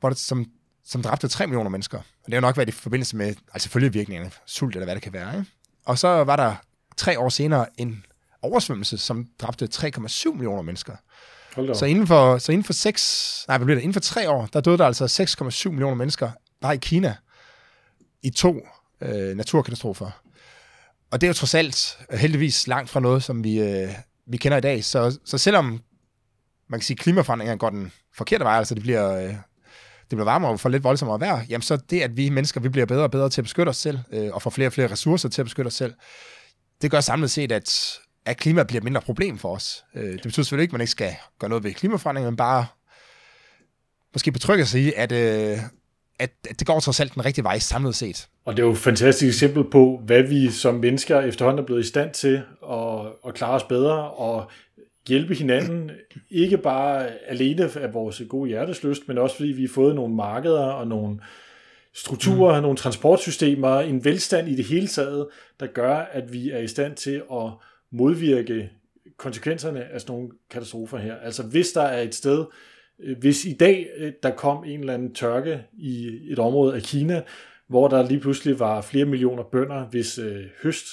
hvor 0.00 0.08
det, 0.08 0.18
som, 0.18 0.46
som 0.90 1.02
dræbte 1.02 1.28
3 1.28 1.46
millioner 1.46 1.70
mennesker. 1.70 1.98
Og 1.98 2.26
det 2.26 2.34
har 2.34 2.40
nok 2.40 2.56
været 2.56 2.68
i 2.68 2.72
forbindelse 2.72 3.16
med 3.16 3.34
altså 3.52 3.68
følgevirkningerne, 3.68 4.30
sult 4.46 4.74
eller 4.74 4.86
hvad 4.86 4.94
det 4.94 5.02
kan 5.02 5.12
være. 5.12 5.38
Ikke? 5.38 5.50
Og 5.84 5.98
så 5.98 6.08
var 6.08 6.36
der 6.36 6.54
tre 6.96 7.18
år 7.18 7.28
senere 7.28 7.66
en 7.76 8.04
oversvømmelse, 8.42 8.98
som 8.98 9.26
dræbte 9.38 9.68
3,7 9.74 10.32
millioner 10.32 10.62
mennesker. 10.62 10.96
Så 11.74 11.84
inden 11.84 12.06
for, 12.06 12.38
så 12.38 12.52
inden 12.52 12.64
for 12.64 12.72
seks, 12.72 13.44
nej, 13.48 13.58
hvad 13.58 13.64
bliver 13.64 13.76
det? 13.76 13.82
Inden 13.82 13.92
for 13.92 14.00
tre 14.00 14.30
år, 14.30 14.48
der 14.52 14.60
døde 14.60 14.78
der 14.78 14.86
altså 14.86 15.26
6,7 15.64 15.68
millioner 15.68 15.94
mennesker 15.94 16.30
bare 16.60 16.74
i 16.74 16.78
Kina 16.78 17.16
i 18.22 18.30
to 18.30 18.66
øh, 19.00 19.36
naturkatastrofer. 19.36 20.10
Og 21.10 21.20
det 21.20 21.26
er 21.26 21.28
jo 21.28 21.34
trods 21.34 21.54
alt 21.54 21.98
heldigvis 22.10 22.66
langt 22.66 22.90
fra 22.90 23.00
noget, 23.00 23.22
som 23.22 23.44
vi, 23.44 23.60
øh, 23.60 23.88
vi 24.26 24.36
kender 24.36 24.58
i 24.58 24.60
dag. 24.60 24.84
Så, 24.84 25.18
så 25.24 25.38
selvom 25.38 25.82
man 26.68 26.80
kan 26.80 26.84
sige, 26.84 26.94
at 26.94 26.98
klimaforandringerne 26.98 27.58
går 27.58 27.70
den 27.70 27.92
forkerte 28.14 28.44
vej, 28.44 28.58
altså 28.58 28.74
det 28.74 28.82
bliver, 28.82 29.26
øh, 29.28 29.34
det 30.10 30.16
bliver 30.16 30.24
varmere 30.24 30.50
og 30.50 30.60
får 30.60 30.68
lidt 30.68 30.84
voldsommere 30.84 31.20
vejr, 31.20 31.44
jamen 31.48 31.62
så 31.62 31.76
det, 31.76 32.00
at 32.00 32.16
vi 32.16 32.28
mennesker 32.30 32.60
vi 32.60 32.68
bliver 32.68 32.86
bedre 32.86 33.02
og 33.02 33.10
bedre 33.10 33.28
til 33.30 33.40
at 33.40 33.44
beskytte 33.44 33.70
os 33.70 33.76
selv, 33.76 33.98
øh, 34.12 34.30
og 34.32 34.42
får 34.42 34.50
flere 34.50 34.68
og 34.68 34.72
flere 34.72 34.90
ressourcer 34.90 35.28
til 35.28 35.42
at 35.42 35.46
beskytte 35.46 35.66
os 35.66 35.74
selv, 35.74 35.94
det 36.82 36.90
gør 36.90 37.00
samlet 37.00 37.30
set, 37.30 37.52
at, 37.52 37.98
at 38.26 38.36
klima 38.36 38.62
bliver 38.62 38.80
et 38.80 38.84
mindre 38.84 39.00
problem 39.00 39.38
for 39.38 39.54
os. 39.54 39.84
Øh, 39.94 40.12
det 40.12 40.22
betyder 40.22 40.42
selvfølgelig 40.42 40.62
ikke, 40.62 40.70
at 40.70 40.72
man 40.72 40.80
ikke 40.80 40.90
skal 40.90 41.12
gøre 41.38 41.48
noget 41.48 41.64
ved 41.64 41.74
klimaforandringerne, 41.74 42.30
men 42.30 42.36
bare 42.36 42.66
måske 44.14 44.32
betrygge 44.32 44.66
sig 44.66 44.80
i, 44.80 44.92
at, 44.96 45.12
øh, 45.12 45.58
at, 46.18 46.30
at 46.50 46.58
det 46.58 46.66
går 46.66 46.80
trods 46.80 47.00
alt 47.00 47.14
den 47.14 47.24
rigtige 47.24 47.44
vej 47.44 47.58
samlet 47.58 47.94
set. 47.94 48.28
Og 48.44 48.56
det 48.56 48.62
er 48.62 48.66
jo 48.66 48.72
et 48.72 48.78
fantastisk 48.78 49.28
eksempel 49.28 49.64
på, 49.70 50.00
hvad 50.04 50.22
vi 50.22 50.50
som 50.50 50.74
mennesker 50.74 51.20
efterhånden 51.20 51.62
er 51.62 51.66
blevet 51.66 51.84
i 51.84 51.88
stand 51.88 52.14
til 52.14 52.42
at, 52.70 53.06
at 53.26 53.34
klare 53.34 53.54
os 53.54 53.64
bedre 53.64 54.10
og 54.10 54.50
hjælpe 55.08 55.34
hinanden, 55.34 55.90
ikke 56.30 56.58
bare 56.58 57.08
alene 57.26 57.70
af 57.76 57.94
vores 57.94 58.22
gode 58.28 58.48
hjertesløst, 58.48 59.08
men 59.08 59.18
også 59.18 59.36
fordi 59.36 59.48
vi 59.48 59.62
har 59.62 59.68
fået 59.74 59.94
nogle 59.94 60.14
markeder 60.14 60.64
og 60.64 60.86
nogle 60.86 61.20
strukturer, 61.92 62.56
mm. 62.56 62.62
nogle 62.62 62.76
transportsystemer, 62.76 63.80
en 63.80 64.04
velstand 64.04 64.48
i 64.48 64.56
det 64.56 64.64
hele 64.64 64.86
taget, 64.86 65.26
der 65.60 65.66
gør, 65.66 65.94
at 65.96 66.32
vi 66.32 66.50
er 66.50 66.58
i 66.58 66.68
stand 66.68 66.96
til 66.96 67.22
at 67.32 67.50
modvirke 67.90 68.70
konsekvenserne 69.16 69.84
af 69.84 70.00
sådan 70.00 70.14
nogle 70.14 70.30
katastrofer 70.50 70.98
her. 70.98 71.16
Altså 71.16 71.42
hvis 71.42 71.72
der 71.72 71.82
er 71.82 72.02
et 72.02 72.14
sted, 72.14 72.44
hvis 73.18 73.44
i 73.44 73.52
dag 73.52 73.86
der 74.22 74.30
kom 74.30 74.64
en 74.64 74.80
eller 74.80 74.94
anden 74.94 75.14
tørke 75.14 75.64
i 75.78 76.20
et 76.28 76.38
område 76.38 76.74
af 76.74 76.82
Kina, 76.82 77.22
hvor 77.66 77.88
der 77.88 78.08
lige 78.08 78.20
pludselig 78.20 78.58
var 78.58 78.80
flere 78.80 79.04
millioner 79.04 79.42
bønder, 79.42 79.84
hvis 79.84 80.18
øh, 80.18 80.44
høst 80.62 80.86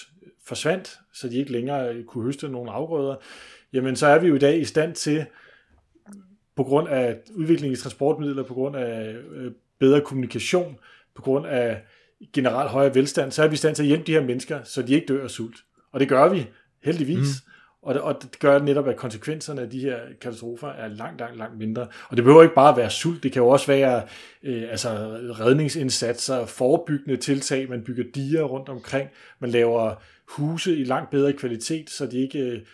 forsvandt, 0.45 0.97
så 1.13 1.29
de 1.29 1.37
ikke 1.37 1.51
længere 1.51 2.03
kunne 2.03 2.23
høste 2.23 2.49
nogle 2.49 2.71
afgrøder, 2.71 3.15
jamen 3.73 3.95
så 3.95 4.07
er 4.07 4.19
vi 4.19 4.27
jo 4.27 4.35
i 4.35 4.39
dag 4.39 4.59
i 4.59 4.65
stand 4.65 4.95
til, 4.95 5.25
på 6.55 6.63
grund 6.63 6.87
af 6.87 7.17
udvikling 7.35 7.73
i 7.73 7.75
transportmidler, 7.75 8.43
på 8.43 8.53
grund 8.53 8.75
af 8.75 9.15
øh, 9.31 9.51
bedre 9.79 10.01
kommunikation, 10.01 10.79
på 11.15 11.21
grund 11.21 11.47
af 11.47 11.81
generelt 12.33 12.69
højere 12.69 12.95
velstand, 12.95 13.31
så 13.31 13.43
er 13.43 13.47
vi 13.47 13.53
i 13.53 13.57
stand 13.57 13.75
til 13.75 13.83
at 13.83 13.87
hjælpe 13.87 14.05
de 14.07 14.11
her 14.11 14.23
mennesker, 14.23 14.63
så 14.63 14.81
de 14.81 14.93
ikke 14.93 15.07
dør 15.07 15.23
af 15.23 15.29
sult. 15.29 15.57
Og 15.91 15.99
det 15.99 16.09
gør 16.09 16.29
vi, 16.29 16.47
heldigvis. 16.83 17.27
Mm. 17.45 17.51
Og 17.81 17.93
det, 17.93 18.01
og 18.01 18.17
det 18.21 18.39
gør 18.39 18.59
netop, 18.59 18.87
at 18.87 18.95
konsekvenserne 18.95 19.61
af 19.61 19.69
de 19.69 19.79
her 19.79 19.99
katastrofer 20.21 20.67
er 20.67 20.87
langt, 20.87 21.19
langt, 21.19 21.37
langt 21.37 21.57
mindre. 21.57 21.87
Og 22.09 22.17
det 22.17 22.23
behøver 22.23 22.43
ikke 22.43 22.55
bare 22.55 22.77
være 22.77 22.89
sult, 22.89 23.23
det 23.23 23.31
kan 23.31 23.41
jo 23.41 23.47
også 23.47 23.67
være 23.67 24.03
øh, 24.43 24.63
altså 24.69 24.89
redningsindsatser, 25.39 26.45
forebyggende 26.45 27.17
tiltag, 27.17 27.69
man 27.69 27.83
bygger 27.83 28.03
diger 28.15 28.43
rundt 28.43 28.69
omkring, 28.69 29.09
man 29.39 29.49
laver 29.49 29.95
huse 30.27 30.77
i 30.77 30.83
langt 30.83 31.09
bedre 31.09 31.33
kvalitet, 31.33 31.89
så 31.89 32.05
de 32.05 32.19
ikke... 32.19 32.65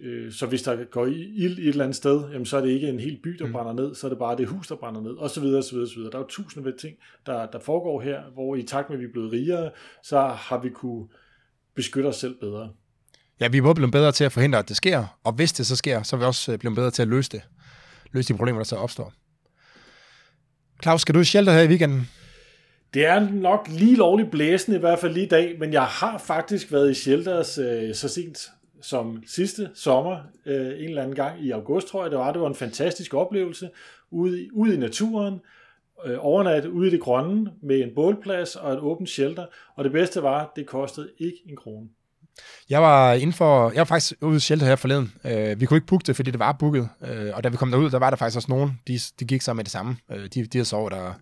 Øh, 0.00 0.32
så 0.32 0.46
hvis 0.46 0.62
der 0.62 0.84
går 0.84 1.06
ild 1.06 1.58
et 1.58 1.68
eller 1.68 1.84
andet 1.84 1.96
sted, 1.96 2.30
jamen 2.32 2.46
så 2.46 2.56
er 2.56 2.60
det 2.60 2.68
ikke 2.68 2.88
en 2.88 3.00
hel 3.00 3.20
by, 3.22 3.30
der 3.30 3.46
mm. 3.46 3.52
brænder 3.52 3.72
ned, 3.72 3.94
så 3.94 4.06
er 4.06 4.08
det 4.08 4.18
bare 4.18 4.36
det 4.36 4.46
hus, 4.46 4.68
der 4.68 4.76
brænder 4.76 5.00
ned, 5.00 5.10
og 5.10 5.30
så 5.30 5.40
videre, 5.40 5.62
så 5.62 5.74
videre, 5.74 5.88
så 5.88 5.94
videre. 5.94 6.10
Der 6.10 6.18
er 6.18 6.22
jo 6.22 6.28
tusinder 6.28 6.72
af 6.72 6.78
ting, 6.80 6.96
der, 7.26 7.46
der 7.46 7.58
foregår 7.58 8.00
her, 8.00 8.22
hvor 8.34 8.56
i 8.56 8.62
takt 8.62 8.90
med, 8.90 8.96
at 8.96 9.00
vi 9.00 9.06
er 9.06 9.12
blevet 9.12 9.32
rigere, 9.32 9.70
så 10.02 10.20
har 10.20 10.58
vi 10.58 10.68
kunne 10.68 11.08
beskytte 11.74 12.06
os 12.06 12.16
selv 12.16 12.34
bedre. 12.40 12.70
Ja, 13.40 13.48
vi 13.48 13.58
er 13.58 13.62
både 13.62 13.74
blevet 13.74 13.92
bedre 13.92 14.12
til 14.12 14.24
at 14.24 14.32
forhindre, 14.32 14.58
at 14.58 14.68
det 14.68 14.76
sker, 14.76 15.18
og 15.24 15.32
hvis 15.32 15.52
det 15.52 15.66
så 15.66 15.76
sker, 15.76 16.02
så 16.02 16.16
er 16.16 16.20
vi 16.20 16.24
også 16.24 16.52
øh, 16.52 16.58
blevet 16.58 16.76
bedre 16.76 16.90
til 16.90 17.02
at 17.02 17.08
løse 17.08 17.30
det. 17.30 17.42
løse 18.12 18.32
de 18.32 18.38
problemer, 18.38 18.58
der 18.58 18.64
så 18.64 18.76
opstår. 18.76 19.12
Claus, 20.82 21.00
skal 21.00 21.14
du 21.14 21.20
i 21.20 21.24
shelter 21.24 21.52
her 21.52 21.62
i 21.62 21.68
weekenden? 21.68 22.08
Det 22.94 23.06
er 23.06 23.30
nok 23.30 23.68
lige 23.70 23.96
lovligt 23.96 24.30
blæsende, 24.30 24.76
i 24.76 24.80
hvert 24.80 24.98
fald 24.98 25.12
lige 25.12 25.26
i 25.26 25.28
dag, 25.28 25.56
men 25.58 25.72
jeg 25.72 25.84
har 25.84 26.18
faktisk 26.18 26.72
været 26.72 26.90
i 26.90 26.94
shelters 26.94 27.58
øh, 27.58 27.94
så 27.94 28.08
sent 28.08 28.50
som 28.82 29.22
sidste 29.26 29.70
sommer, 29.74 30.18
øh, 30.46 30.66
en 30.66 30.88
eller 30.88 31.02
anden 31.02 31.16
gang 31.16 31.44
i 31.44 31.50
august, 31.50 31.88
tror 31.88 32.04
jeg 32.04 32.10
det 32.10 32.18
var. 32.18 32.32
Det 32.32 32.40
var 32.40 32.48
en 32.48 32.54
fantastisk 32.54 33.14
oplevelse 33.14 33.70
ude, 34.10 34.48
ude 34.52 34.74
i 34.74 34.78
naturen, 34.78 35.40
øh, 36.06 36.16
overnat 36.18 36.64
ude 36.64 36.88
i 36.88 36.90
det 36.90 37.00
grønne 37.00 37.50
med 37.62 37.80
en 37.80 37.94
bålplads 37.94 38.56
og 38.56 38.72
et 38.72 38.78
åbent 38.78 39.08
shelter, 39.08 39.46
og 39.76 39.84
det 39.84 39.92
bedste 39.92 40.22
var, 40.22 40.52
det 40.56 40.66
kostede 40.66 41.10
ikke 41.18 41.38
en 41.48 41.56
krone. 41.56 41.88
Jeg 42.70 42.82
var 42.82 43.12
inden 43.12 43.32
for, 43.32 43.70
jeg 43.70 43.78
var 43.78 43.84
faktisk 43.84 44.14
ude 44.20 44.36
i 44.36 44.40
shelter 44.40 44.66
her 44.66 44.76
forleden. 44.76 45.12
Øh, 45.24 45.60
vi 45.60 45.66
kunne 45.66 45.76
ikke 45.76 45.86
booke 45.86 46.04
det, 46.06 46.16
fordi 46.16 46.30
det 46.30 46.38
var 46.38 46.52
booket. 46.52 46.88
Øh, 47.08 47.30
og 47.34 47.44
da 47.44 47.48
vi 47.48 47.56
kom 47.56 47.70
derud, 47.70 47.90
der 47.90 47.98
var 47.98 48.10
der 48.10 48.16
faktisk 48.16 48.36
også 48.36 48.50
nogen, 48.50 48.80
de, 48.88 48.98
de 49.20 49.24
gik 49.24 49.42
så 49.42 49.52
med 49.52 49.64
det 49.64 49.72
samme. 49.72 49.96
Øh, 50.10 50.24
de, 50.24 50.44
de 50.44 50.58
havde 50.58 50.64
sovet 50.64 50.92
der 50.92 51.12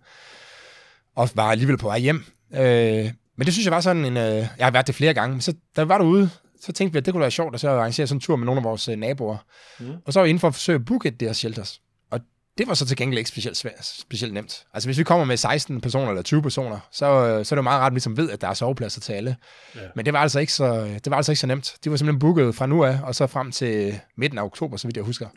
og 1.14 1.28
var 1.34 1.50
alligevel 1.50 1.78
på 1.78 1.86
vej 1.86 1.98
hjem. 1.98 2.24
Øh, 2.54 3.10
men 3.36 3.44
det 3.44 3.52
synes 3.52 3.64
jeg 3.64 3.72
var 3.72 3.80
sådan 3.80 4.04
en, 4.04 4.16
øh, 4.16 4.46
jeg 4.58 4.66
har 4.66 4.70
været 4.70 4.86
det 4.86 4.94
flere 4.94 5.14
gange, 5.14 5.32
men 5.32 5.40
så 5.40 5.54
da 5.76 5.82
vi 5.82 5.88
var 5.88 5.98
derude, 5.98 6.30
så 6.60 6.72
tænkte 6.72 6.92
vi, 6.92 6.98
at 6.98 7.06
det 7.06 7.14
kunne 7.14 7.20
være 7.20 7.30
sjovt 7.30 7.54
at 7.54 7.60
så 7.60 7.70
arrangere 7.70 8.06
sådan 8.06 8.16
en 8.16 8.20
tur 8.20 8.36
med 8.36 8.46
nogle 8.46 8.58
af 8.58 8.64
vores 8.64 8.88
øh, 8.88 8.96
naboer. 8.96 9.36
Mm. 9.80 9.86
Og 10.04 10.12
så 10.12 10.20
var 10.20 10.24
vi 10.24 10.30
inden 10.30 10.40
for 10.40 10.48
at 10.48 10.54
forsøge 10.54 10.76
at 10.76 10.84
booke 10.84 11.10
det 11.10 11.28
her 11.28 11.32
shelters. 11.32 11.80
Og 12.10 12.20
det 12.58 12.68
var 12.68 12.74
så 12.74 12.86
til 12.86 12.96
gengæld 12.96 13.18
ikke 13.18 13.30
specielt, 13.30 13.56
svært, 13.56 13.86
specielt 13.86 14.34
nemt. 14.34 14.66
Altså 14.74 14.88
hvis 14.88 14.98
vi 14.98 15.04
kommer 15.04 15.24
med 15.24 15.36
16 15.36 15.80
personer 15.80 16.08
eller 16.08 16.22
20 16.22 16.42
personer, 16.42 16.78
så, 16.92 17.06
øh, 17.06 17.44
så 17.44 17.54
er 17.54 17.56
det 17.56 17.56
jo 17.56 17.62
meget 17.62 17.80
ret, 17.80 17.86
at 17.86 17.94
vi 17.94 18.00
som 18.00 18.16
ved, 18.16 18.30
at 18.30 18.40
der 18.40 18.48
er 18.48 18.54
sovepladser 18.54 19.00
til 19.00 19.12
alle. 19.12 19.36
Ja. 19.76 19.80
Men 19.96 20.04
det 20.04 20.12
var, 20.12 20.20
altså 20.20 20.40
ikke 20.40 20.52
så, 20.52 20.84
det 21.04 21.10
var 21.10 21.16
altså 21.16 21.32
ikke 21.32 21.40
så 21.40 21.46
nemt. 21.46 21.76
De 21.84 21.90
var 21.90 21.96
simpelthen 21.96 22.18
booket 22.18 22.54
fra 22.54 22.66
nu 22.66 22.84
af, 22.84 22.98
og 23.02 23.14
så 23.14 23.26
frem 23.26 23.52
til 23.52 24.00
midten 24.16 24.38
af 24.38 24.42
oktober, 24.42 24.76
så 24.76 24.88
vidt 24.88 24.96
jeg 24.96 25.04
husker. 25.04 25.28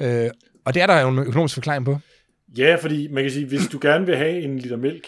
Øh, 0.00 0.30
og 0.64 0.74
det 0.74 0.82
er 0.82 0.86
der 0.86 1.00
jo 1.00 1.08
en 1.08 1.18
økonomisk 1.18 1.54
forklaring 1.54 1.84
på. 1.84 1.98
Ja, 2.56 2.76
fordi 2.80 3.08
man 3.08 3.24
kan 3.24 3.30
sige, 3.30 3.46
hvis 3.46 3.66
du 3.72 3.78
gerne 3.82 4.06
vil 4.06 4.16
have 4.16 4.40
en 4.40 4.58
liter 4.58 4.76
mælk, 4.76 5.06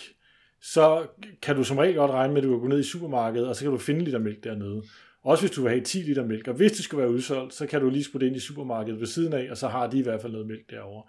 så 0.63 1.07
kan 1.43 1.57
du 1.57 1.65
som 1.65 1.79
regel 1.79 1.95
godt 1.95 2.11
regne 2.11 2.35
med, 2.35 2.43
at 2.43 2.49
du 2.49 2.51
kan 2.51 2.61
gå 2.61 2.67
ned 2.67 2.81
i 2.81 2.89
supermarkedet, 2.89 3.49
og 3.49 3.57
så 3.57 3.63
kan 3.63 3.71
du 3.71 3.79
finde 3.79 4.01
en 4.01 4.05
liter 4.05 4.19
mælk 4.19 4.45
dernede. 4.45 4.83
Også 5.23 5.43
hvis 5.43 5.51
du 5.51 5.63
vil 5.63 5.71
have 5.71 5.85
10 5.85 5.99
liter 5.99 6.25
mælk. 6.25 6.49
Og 6.49 6.55
hvis 6.55 6.73
det 6.73 6.85
skal 6.85 6.99
være 6.99 7.11
udsolgt, 7.11 7.55
så 7.55 7.67
kan 7.67 7.81
du 7.81 7.91
lige 7.91 8.05
sputte 8.05 8.27
ind 8.27 8.37
i 8.37 8.41
supermarkedet 8.41 9.01
ved 9.01 9.07
siden 9.07 9.33
af, 9.33 9.49
og 9.51 9.57
så 9.57 9.69
har 9.69 9.87
de 9.87 9.99
i 9.99 10.03
hvert 10.03 10.21
fald 10.21 10.33
noget 10.33 10.47
mælk 10.47 10.71
derovre. 10.71 11.03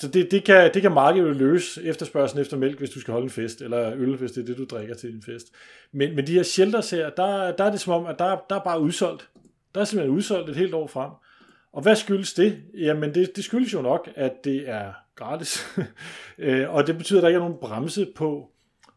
Så 0.00 0.08
det, 0.08 0.30
det, 0.30 0.44
kan, 0.44 0.70
det 0.74 0.82
kan 0.82 0.92
markedet 0.92 1.36
løse 1.36 1.82
efterspørgselen 1.82 2.42
efter 2.42 2.56
mælk, 2.56 2.78
hvis 2.78 2.90
du 2.90 3.00
skal 3.00 3.12
holde 3.12 3.24
en 3.24 3.30
fest, 3.30 3.62
eller 3.62 3.92
øl, 3.96 4.16
hvis 4.16 4.32
det 4.32 4.42
er 4.42 4.46
det, 4.46 4.58
du 4.58 4.64
drikker 4.64 4.94
til 4.94 5.12
din 5.12 5.22
fest. 5.22 5.46
Men, 5.92 6.16
men 6.16 6.26
de 6.26 6.32
her 6.32 6.42
shelters 6.42 6.90
her, 6.90 7.10
der, 7.10 7.52
der 7.52 7.64
er 7.64 7.70
det 7.70 7.80
som 7.80 7.92
om, 7.92 8.06
at 8.06 8.18
der, 8.18 8.36
der 8.50 8.56
er 8.56 8.64
bare 8.64 8.80
udsolgt. 8.80 9.28
Der 9.74 9.80
er 9.80 9.84
simpelthen 9.84 10.16
udsolgt 10.16 10.50
et 10.50 10.56
helt 10.56 10.74
år 10.74 10.86
frem. 10.86 11.10
Og 11.72 11.82
hvad 11.82 11.96
skyldes 11.96 12.34
det? 12.34 12.62
Jamen 12.74 13.14
det, 13.14 13.36
det 13.36 13.44
skyldes 13.44 13.72
jo 13.72 13.82
nok, 13.82 14.10
at 14.14 14.32
det 14.44 14.68
er 14.68 14.92
gratis. 15.14 15.66
Øh, 16.38 16.74
og 16.74 16.86
det 16.86 16.98
betyder, 16.98 17.18
at 17.18 17.22
der 17.22 17.28
ikke 17.28 17.36
er 17.36 17.40
nogen 17.40 17.60
bremse 17.60 18.06
på, 18.16 18.50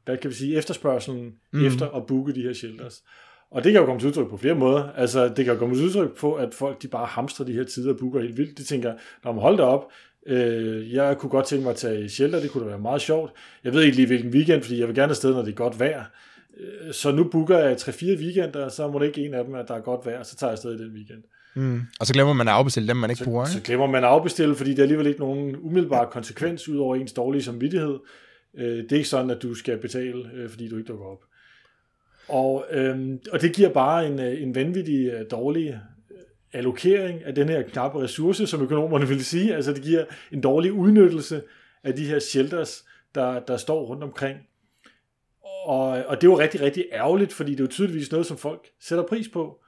hvad 0.06 0.18
kan 0.18 0.30
vi 0.30 0.36
sige, 0.36 0.58
efterspørgselen 0.58 1.36
mm. 1.52 1.66
efter 1.66 1.90
at 1.90 2.06
booke 2.06 2.36
de 2.36 2.42
her 2.42 2.54
shelters. 2.54 3.04
Og 3.52 3.64
det 3.64 3.72
kan 3.72 3.82
jo 3.82 3.86
komme 3.86 4.00
til 4.00 4.08
udtryk 4.08 4.30
på 4.30 4.38
flere 4.38 4.56
måder. 4.56 4.90
Altså, 4.96 5.28
det 5.28 5.46
kan 5.46 5.54
jo 5.54 5.60
komme 5.60 5.76
til 5.76 5.86
udtryk 5.86 6.18
på, 6.18 6.34
at 6.34 6.54
folk 6.54 6.82
de 6.82 6.88
bare 6.88 7.06
hamstrer 7.06 7.46
de 7.46 7.54
her 7.54 7.64
tider 7.64 7.94
og 7.94 8.00
booker 8.00 8.22
helt 8.22 8.38
vildt. 8.38 8.58
De 8.58 8.64
tænker, 8.64 8.94
når 9.24 9.32
man 9.32 9.42
holder 9.42 9.64
op, 9.64 9.86
øh, 10.28 10.94
jeg 10.94 11.18
kunne 11.18 11.30
godt 11.30 11.46
tænke 11.46 11.64
mig 11.64 11.72
at 11.72 11.78
tage 11.78 12.10
shelter, 12.10 12.40
det 12.40 12.52
kunne 12.52 12.64
da 12.64 12.70
være 12.70 12.80
meget 12.80 13.02
sjovt. 13.02 13.32
Jeg 13.64 13.74
ved 13.74 13.82
ikke 13.82 13.96
lige 13.96 14.08
hvilken 14.08 14.32
weekend, 14.32 14.62
fordi 14.62 14.80
jeg 14.80 14.88
vil 14.88 14.96
gerne 14.96 15.10
afsted, 15.10 15.34
når 15.34 15.42
det 15.42 15.52
er 15.52 15.56
godt 15.56 15.80
vejr. 15.80 16.04
Øh, 16.60 16.94
så 16.94 17.12
nu 17.12 17.24
booker 17.24 17.58
jeg 17.58 17.76
3-4 17.76 18.06
weekender, 18.06 18.70
så 18.70 18.88
må 18.88 19.00
det 19.00 19.06
ikke 19.06 19.26
en 19.26 19.34
af 19.34 19.46
dem, 19.46 19.56
at 19.56 19.68
der 19.68 19.76
er 19.76 19.82
godt 19.82 20.06
vejr, 20.06 20.24
så 20.24 20.36
tager 20.36 20.50
jeg 20.50 20.54
afsted 20.54 20.80
i 20.80 20.84
den 20.84 20.94
weekend. 20.96 21.24
Mm. 21.56 21.82
Og 22.00 22.08
så 22.08 22.14
glemmer 22.14 22.34
man 22.34 22.48
at 22.48 22.54
afbestille 22.54 22.88
dem, 22.88 22.98
man 22.98 23.10
ikke 23.10 23.20
så, 23.20 23.26
bruger. 23.26 23.46
Ikke? 23.46 23.54
Så 23.54 23.62
glemmer 23.62 23.88
man 23.88 24.04
at 24.04 24.10
afbestille, 24.10 24.56
fordi 24.56 24.70
det 24.70 24.80
er 24.80 24.84
alligevel 24.84 25.08
ikke 25.08 25.20
nogen 25.20 25.56
umiddelbar 25.56 26.06
konsekvens 26.06 26.70
ud 26.70 26.78
over 26.78 26.96
ens 26.96 27.14
dårlige 27.14 27.44
samvittighed. 27.44 28.00
Øh, 28.58 28.78
det 28.84 28.92
er 28.92 28.96
ikke 28.96 29.10
sådan, 29.10 29.30
at 29.30 29.42
du 29.42 29.54
skal 29.54 29.78
betale, 29.78 30.30
øh, 30.34 30.50
fordi 30.50 30.70
du 30.70 30.78
ikke 30.78 30.88
dukker 30.88 31.06
op. 31.06 31.20
Og, 32.30 32.66
øhm, 32.72 33.20
og 33.32 33.42
det 33.42 33.56
giver 33.56 33.70
bare 33.70 34.08
en, 34.08 34.20
øh, 34.20 34.42
en 34.42 34.56
vanvittig 34.56 35.08
øh, 35.08 35.26
dårlig 35.32 35.82
øh, 36.12 36.18
allokering 36.54 37.24
af 37.24 37.36
den 37.36 37.50
her 37.50 37.62
knappe 37.62 38.02
ressource, 38.02 38.48
som 38.48 38.62
økonomerne 38.62 39.08
vil 39.08 39.26
sige. 39.26 39.56
Altså 39.56 39.74
det 39.74 39.84
giver 39.84 40.06
en 40.32 40.42
dårlig 40.42 40.74
udnyttelse 40.74 41.42
af 41.84 41.94
de 41.94 42.06
her 42.06 42.20
shelters, 42.20 42.86
der, 43.16 43.40
der 43.40 43.58
står 43.58 43.86
rundt 43.86 44.04
omkring. 44.04 44.38
Og, 45.66 45.88
og 45.88 46.22
det 46.22 46.28
er 46.28 46.32
jo 46.32 46.40
rigtig, 46.40 46.62
rigtig 46.62 46.86
ærgerligt, 46.94 47.34
fordi 47.34 47.52
det 47.52 47.60
er 47.60 47.64
jo 47.64 47.68
tydeligvis 47.68 48.12
noget, 48.12 48.26
som 48.26 48.38
folk 48.38 48.68
sætter 48.82 49.06
pris 49.06 49.30
på. 49.30 49.60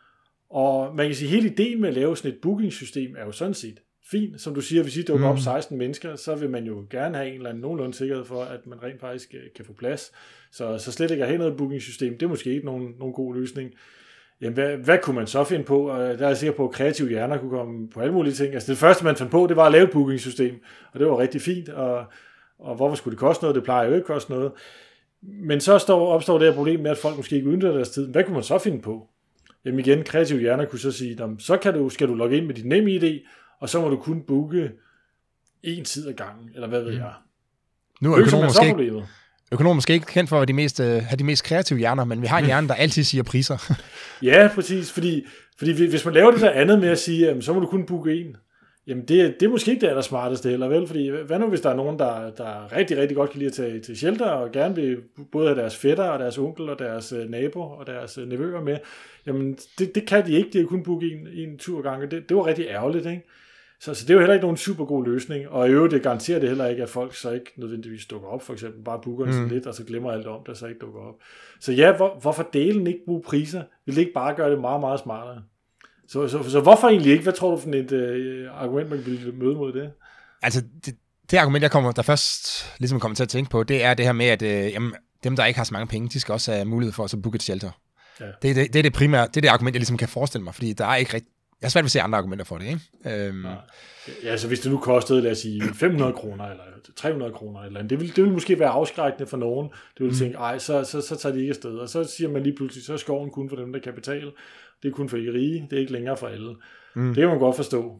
Og 0.49 0.95
man 0.95 1.05
kan 1.05 1.15
sige, 1.15 1.27
at 1.27 1.35
hele 1.35 1.49
ideen 1.49 1.81
med 1.81 1.89
at 1.89 1.95
lave 1.95 2.17
sådan 2.17 2.31
et 2.31 2.41
bookingsystem 2.41 3.15
er 3.17 3.25
jo 3.25 3.31
sådan 3.31 3.53
set 3.53 3.79
fint. 4.11 4.41
Som 4.41 4.55
du 4.55 4.61
siger, 4.61 4.83
hvis 4.83 4.97
I 4.97 5.01
dukker 5.01 5.25
mm. 5.25 5.31
op 5.31 5.39
16 5.39 5.77
mennesker, 5.77 6.15
så 6.15 6.35
vil 6.35 6.49
man 6.49 6.63
jo 6.63 6.85
gerne 6.89 7.17
have 7.17 7.29
en 7.29 7.35
eller 7.35 7.49
anden 7.49 7.61
nogenlunde 7.61 7.93
sikkerhed 7.93 8.25
for, 8.25 8.43
at 8.43 8.67
man 8.67 8.83
rent 8.83 9.01
faktisk 9.01 9.33
øh, 9.33 9.41
kan 9.55 9.65
få 9.65 9.73
plads. 9.73 10.11
Så, 10.51 10.77
så 10.77 10.91
slet 10.91 11.11
ikke 11.11 11.23
at 11.23 11.29
have 11.29 11.37
noget 11.37 11.57
bookingsystem, 11.57 12.17
det 12.17 12.25
er 12.25 12.29
måske 12.29 12.49
ikke 12.49 12.65
nogen, 12.65 12.93
nogen 12.99 13.13
god 13.13 13.35
løsning. 13.35 13.71
Jamen, 14.41 14.53
hvad, 14.53 14.77
hvad 14.77 14.97
kunne 14.97 15.15
man 15.15 15.27
så 15.27 15.43
finde 15.43 15.63
på? 15.63 15.89
Og 15.89 15.99
der 15.99 16.23
er 16.23 16.27
jeg 16.27 16.37
sikker 16.37 16.55
på, 16.55 16.67
at 16.67 16.71
kreative 16.71 17.09
hjerner 17.09 17.37
kunne 17.37 17.49
komme 17.49 17.89
på 17.89 17.99
alle 17.99 18.13
mulige 18.13 18.33
ting. 18.33 18.53
Altså, 18.53 18.71
det 18.71 18.79
første, 18.79 19.03
man 19.03 19.15
fandt 19.15 19.31
på, 19.31 19.45
det 19.47 19.55
var 19.55 19.65
at 19.65 19.71
lave 19.71 19.83
et 19.83 19.91
bookingsystem, 19.91 20.55
og 20.93 20.99
det 20.99 21.07
var 21.07 21.19
rigtig 21.19 21.41
fint, 21.41 21.69
og, 21.69 22.05
og 22.59 22.75
hvorfor 22.75 22.95
skulle 22.95 23.11
det 23.11 23.19
koste 23.19 23.43
noget? 23.43 23.55
Det 23.55 23.63
plejer 23.63 23.87
jo 23.87 23.93
ikke 23.93 24.03
at 24.03 24.13
koste 24.13 24.31
noget. 24.31 24.51
Men 25.21 25.59
så 25.59 25.77
står, 25.77 26.07
opstår 26.07 26.37
det 26.37 26.47
her 26.47 26.55
problem 26.55 26.79
med, 26.79 26.91
at 26.91 26.97
folk 26.97 27.17
måske 27.17 27.35
ikke 27.35 27.47
udnytter 27.47 27.73
deres 27.73 27.89
tid. 27.89 28.07
Hvad 28.07 28.23
kunne 28.23 28.33
man 28.33 28.43
så 28.43 28.57
finde 28.57 28.81
på? 28.81 29.07
Jamen 29.65 29.79
igen, 29.79 30.03
kreative 30.03 30.39
hjerner 30.39 30.65
kunne 30.65 30.79
så 30.79 30.91
sige, 30.91 31.17
så 31.39 31.57
kan 31.57 31.73
du, 31.73 31.89
skal 31.89 32.07
du 32.07 32.13
logge 32.13 32.37
ind 32.37 32.45
med 32.45 32.55
dit 32.55 32.65
nemme 32.65 32.91
ID, 32.91 33.23
og 33.61 33.69
så 33.69 33.81
må 33.81 33.89
du 33.89 33.97
kun 33.97 34.21
booke 34.27 34.71
en 35.63 35.85
tid 35.85 36.07
ad 36.07 36.13
gangen, 36.13 36.49
eller 36.55 36.67
hvad 36.67 36.83
ved 36.83 36.91
mm. 36.91 36.97
jeg. 36.97 37.13
Nu 38.01 38.13
er 38.13 38.19
økonomer 38.19 38.47
måske, 38.47 38.67
ikke, 38.67 39.03
økonomer 39.51 39.73
måske 39.73 39.93
ikke 39.93 40.05
kendt 40.05 40.29
for 40.29 40.41
at 40.41 40.47
de 40.47 40.53
mest, 40.53 40.79
uh, 40.79 40.85
have 40.85 41.17
de 41.19 41.23
mest 41.23 41.43
kreative 41.43 41.79
hjerner, 41.79 42.03
men 42.03 42.21
vi 42.21 42.27
har 42.27 42.39
en 42.39 42.45
hjerne, 42.45 42.67
der 42.67 42.73
altid 42.73 43.03
siger 43.03 43.23
priser. 43.23 43.73
ja, 44.29 44.49
præcis, 44.55 44.91
fordi, 44.91 45.25
fordi 45.57 45.89
hvis 45.89 46.05
man 46.05 46.13
laver 46.13 46.31
det 46.31 46.41
der 46.41 46.51
andet 46.51 46.79
med 46.79 46.89
at 46.89 46.99
sige, 46.99 47.27
jamen, 47.27 47.41
så 47.41 47.53
må 47.53 47.59
du 47.59 47.67
kun 47.67 47.85
booke 47.85 48.13
en, 48.13 48.35
Jamen, 48.87 49.05
det, 49.05 49.35
det 49.39 49.45
er 49.45 49.49
måske 49.49 49.71
ikke 49.71 49.81
det 49.81 49.87
aller 49.87 50.01
smarteste 50.01 50.49
heller, 50.49 50.67
vel? 50.67 50.87
Fordi 50.87 51.07
hvad 51.07 51.39
nu, 51.39 51.47
hvis 51.47 51.61
der 51.61 51.69
er 51.69 51.75
nogen, 51.75 51.99
der, 51.99 52.31
der 52.31 52.75
rigtig, 52.77 52.97
rigtig 52.97 53.17
godt 53.17 53.29
kan 53.29 53.39
lide 53.39 53.49
at 53.49 53.53
tage 53.53 53.79
til 53.79 53.97
shelter, 53.97 54.25
og 54.25 54.51
gerne 54.51 54.75
vil 54.75 54.97
både 55.31 55.47
have 55.47 55.59
deres 55.59 55.77
fætter, 55.77 56.03
og 56.03 56.19
deres 56.19 56.37
onkel, 56.37 56.69
og 56.69 56.79
deres 56.79 57.11
øh, 57.11 57.29
nabo, 57.29 57.61
og 57.61 57.87
deres 57.87 58.17
øh, 58.17 58.27
nevøer 58.27 58.61
med? 58.61 58.77
Jamen, 59.25 59.57
det, 59.79 59.95
det 59.95 60.07
kan 60.07 60.25
de 60.25 60.31
ikke. 60.31 60.49
De 60.53 60.57
har 60.57 60.65
kun 60.65 60.83
booket 60.83 61.11
en, 61.11 61.27
en 61.33 61.57
tur 61.57 61.81
gang, 61.81 62.11
det, 62.11 62.29
det 62.29 62.37
var 62.37 62.45
rigtig 62.45 62.65
ærgerligt, 62.67 63.05
ikke? 63.05 63.23
Så, 63.83 63.93
så 63.93 64.05
det 64.05 64.09
er 64.09 64.13
jo 64.13 64.19
heller 64.19 64.33
ikke 64.33 64.43
nogen 64.43 64.57
super 64.57 64.85
god 64.85 65.05
løsning, 65.05 65.49
og 65.49 65.67
i 65.67 65.71
øvrigt 65.71 65.93
det 65.93 66.03
garanterer 66.03 66.39
det 66.39 66.49
heller 66.49 66.67
ikke, 66.67 66.83
at 66.83 66.89
folk 66.89 67.15
så 67.15 67.31
ikke 67.31 67.51
nødvendigvis 67.55 68.05
dukker 68.05 68.27
op, 68.27 68.41
for 68.41 68.53
eksempel 68.53 68.83
bare 68.83 68.99
booker 69.03 69.25
mm. 69.25 69.47
lidt, 69.47 69.67
og 69.67 69.73
så 69.73 69.83
glemmer 69.83 70.11
alt 70.11 70.27
om 70.27 70.43
det, 70.47 70.57
så 70.57 70.67
ikke 70.67 70.79
dukker 70.79 71.01
op. 71.01 71.15
Så 71.59 71.71
ja, 71.71 71.95
hvor, 71.95 72.17
hvorfor 72.21 72.49
delen 72.53 72.87
ikke 72.87 72.99
bruge 73.05 73.21
priser? 73.21 73.63
Vil 73.85 73.95
det 73.95 74.01
ikke 74.01 74.13
bare 74.13 74.35
gøre 74.35 74.51
det 74.51 74.59
meget, 74.59 74.79
meget 74.79 74.99
smartere? 74.99 75.41
Så, 76.07 76.27
så, 76.27 76.49
så 76.49 76.59
hvorfor 76.59 76.87
egentlig 76.87 77.11
ikke? 77.11 77.23
Hvad 77.23 77.33
tror 77.33 77.51
du 77.51 77.57
for 77.57 77.69
et 77.69 77.91
øh, 77.91 78.47
argument, 78.51 78.89
man 78.89 79.05
vil 79.05 79.33
møde 79.33 79.55
mod 79.55 79.73
det? 79.73 79.91
Altså, 80.41 80.63
det, 80.85 80.95
det 81.31 81.37
argument, 81.37 81.61
jeg 81.61 81.71
kommer, 81.71 81.91
der 81.91 82.01
først 82.01 82.65
ligesom 82.79 82.99
kommer 82.99 83.15
til 83.15 83.23
at 83.23 83.29
tænke 83.29 83.51
på, 83.51 83.63
det 83.63 83.83
er 83.83 83.93
det 83.93 84.05
her 84.05 84.13
med, 84.13 84.25
at 84.25 84.41
øh, 84.41 84.71
jamen, 84.71 84.93
dem, 85.23 85.35
der 85.35 85.45
ikke 85.45 85.57
har 85.57 85.63
så 85.63 85.73
mange 85.73 85.87
penge, 85.87 86.09
de 86.09 86.19
skal 86.19 86.33
også 86.33 86.51
have 86.51 86.65
mulighed 86.65 86.93
for 86.93 87.03
at 87.03 87.09
så 87.09 87.17
booke 87.17 87.35
et 87.35 87.43
shelter. 87.43 87.71
Ja. 88.19 88.25
Det, 88.25 88.55
det, 88.55 88.73
det, 88.73 88.75
er 88.75 88.83
det 88.83 88.93
primære, 88.93 89.27
det 89.27 89.37
er 89.37 89.41
det 89.41 89.47
argument, 89.47 89.73
jeg 89.73 89.79
ligesom 89.79 89.97
kan 89.97 90.07
forestille 90.07 90.43
mig, 90.43 90.55
fordi 90.55 90.73
der 90.73 90.85
er 90.85 90.95
ikke 90.95 91.13
rigtig, 91.13 91.31
jeg 91.61 91.67
har 91.67 91.69
svært 91.69 91.83
ved 91.83 91.87
at 91.87 91.91
se 91.91 92.01
andre 92.01 92.17
argumenter 92.17 92.45
for 92.45 92.57
det, 92.57 92.65
ikke? 92.65 93.27
Øhm. 93.27 93.45
Ja. 93.45 93.55
altså 94.31 94.47
hvis 94.47 94.59
det 94.59 94.71
nu 94.71 94.77
kostede, 94.77 95.21
lad 95.21 95.31
os 95.31 95.37
sige, 95.37 95.63
500 95.73 96.13
kroner, 96.13 96.45
eller 96.45 96.63
300 96.95 97.31
kroner, 97.31 97.61
eller 97.61 97.79
andet, 97.79 97.89
det 97.89 97.99
vil, 97.99 98.15
det 98.15 98.23
vil 98.23 98.33
måske 98.33 98.59
være 98.59 98.69
afskrækkende 98.69 99.27
for 99.27 99.37
nogen. 99.37 99.69
Det 99.69 99.99
vil 99.99 100.09
mm. 100.11 100.17
tænke, 100.17 100.37
ej, 100.37 100.57
så, 100.57 100.83
så, 100.83 101.01
så 101.01 101.15
tager 101.15 101.33
de 101.35 101.39
ikke 101.39 101.49
afsted. 101.49 101.71
Og 101.71 101.89
så 101.89 102.03
siger 102.03 102.29
man 102.29 102.43
lige 102.43 102.55
pludselig, 102.55 102.85
så 102.85 102.93
er 102.93 102.97
skoven 102.97 103.31
kun 103.31 103.49
for 103.49 103.55
dem, 103.55 103.73
der 103.73 103.79
kan 103.79 103.93
betale. 103.93 104.31
Det 104.83 104.89
er 104.89 104.93
kun 104.93 105.09
for 105.09 105.17
de 105.17 105.33
rige, 105.33 105.67
det 105.69 105.75
er 105.75 105.79
ikke 105.79 105.91
længere 105.91 106.17
for 106.17 106.27
alle. 106.27 106.55
Mm. 106.95 107.07
Det 107.07 107.15
kan 107.15 107.27
man 107.27 107.39
godt 107.39 107.55
forstå. 107.55 107.99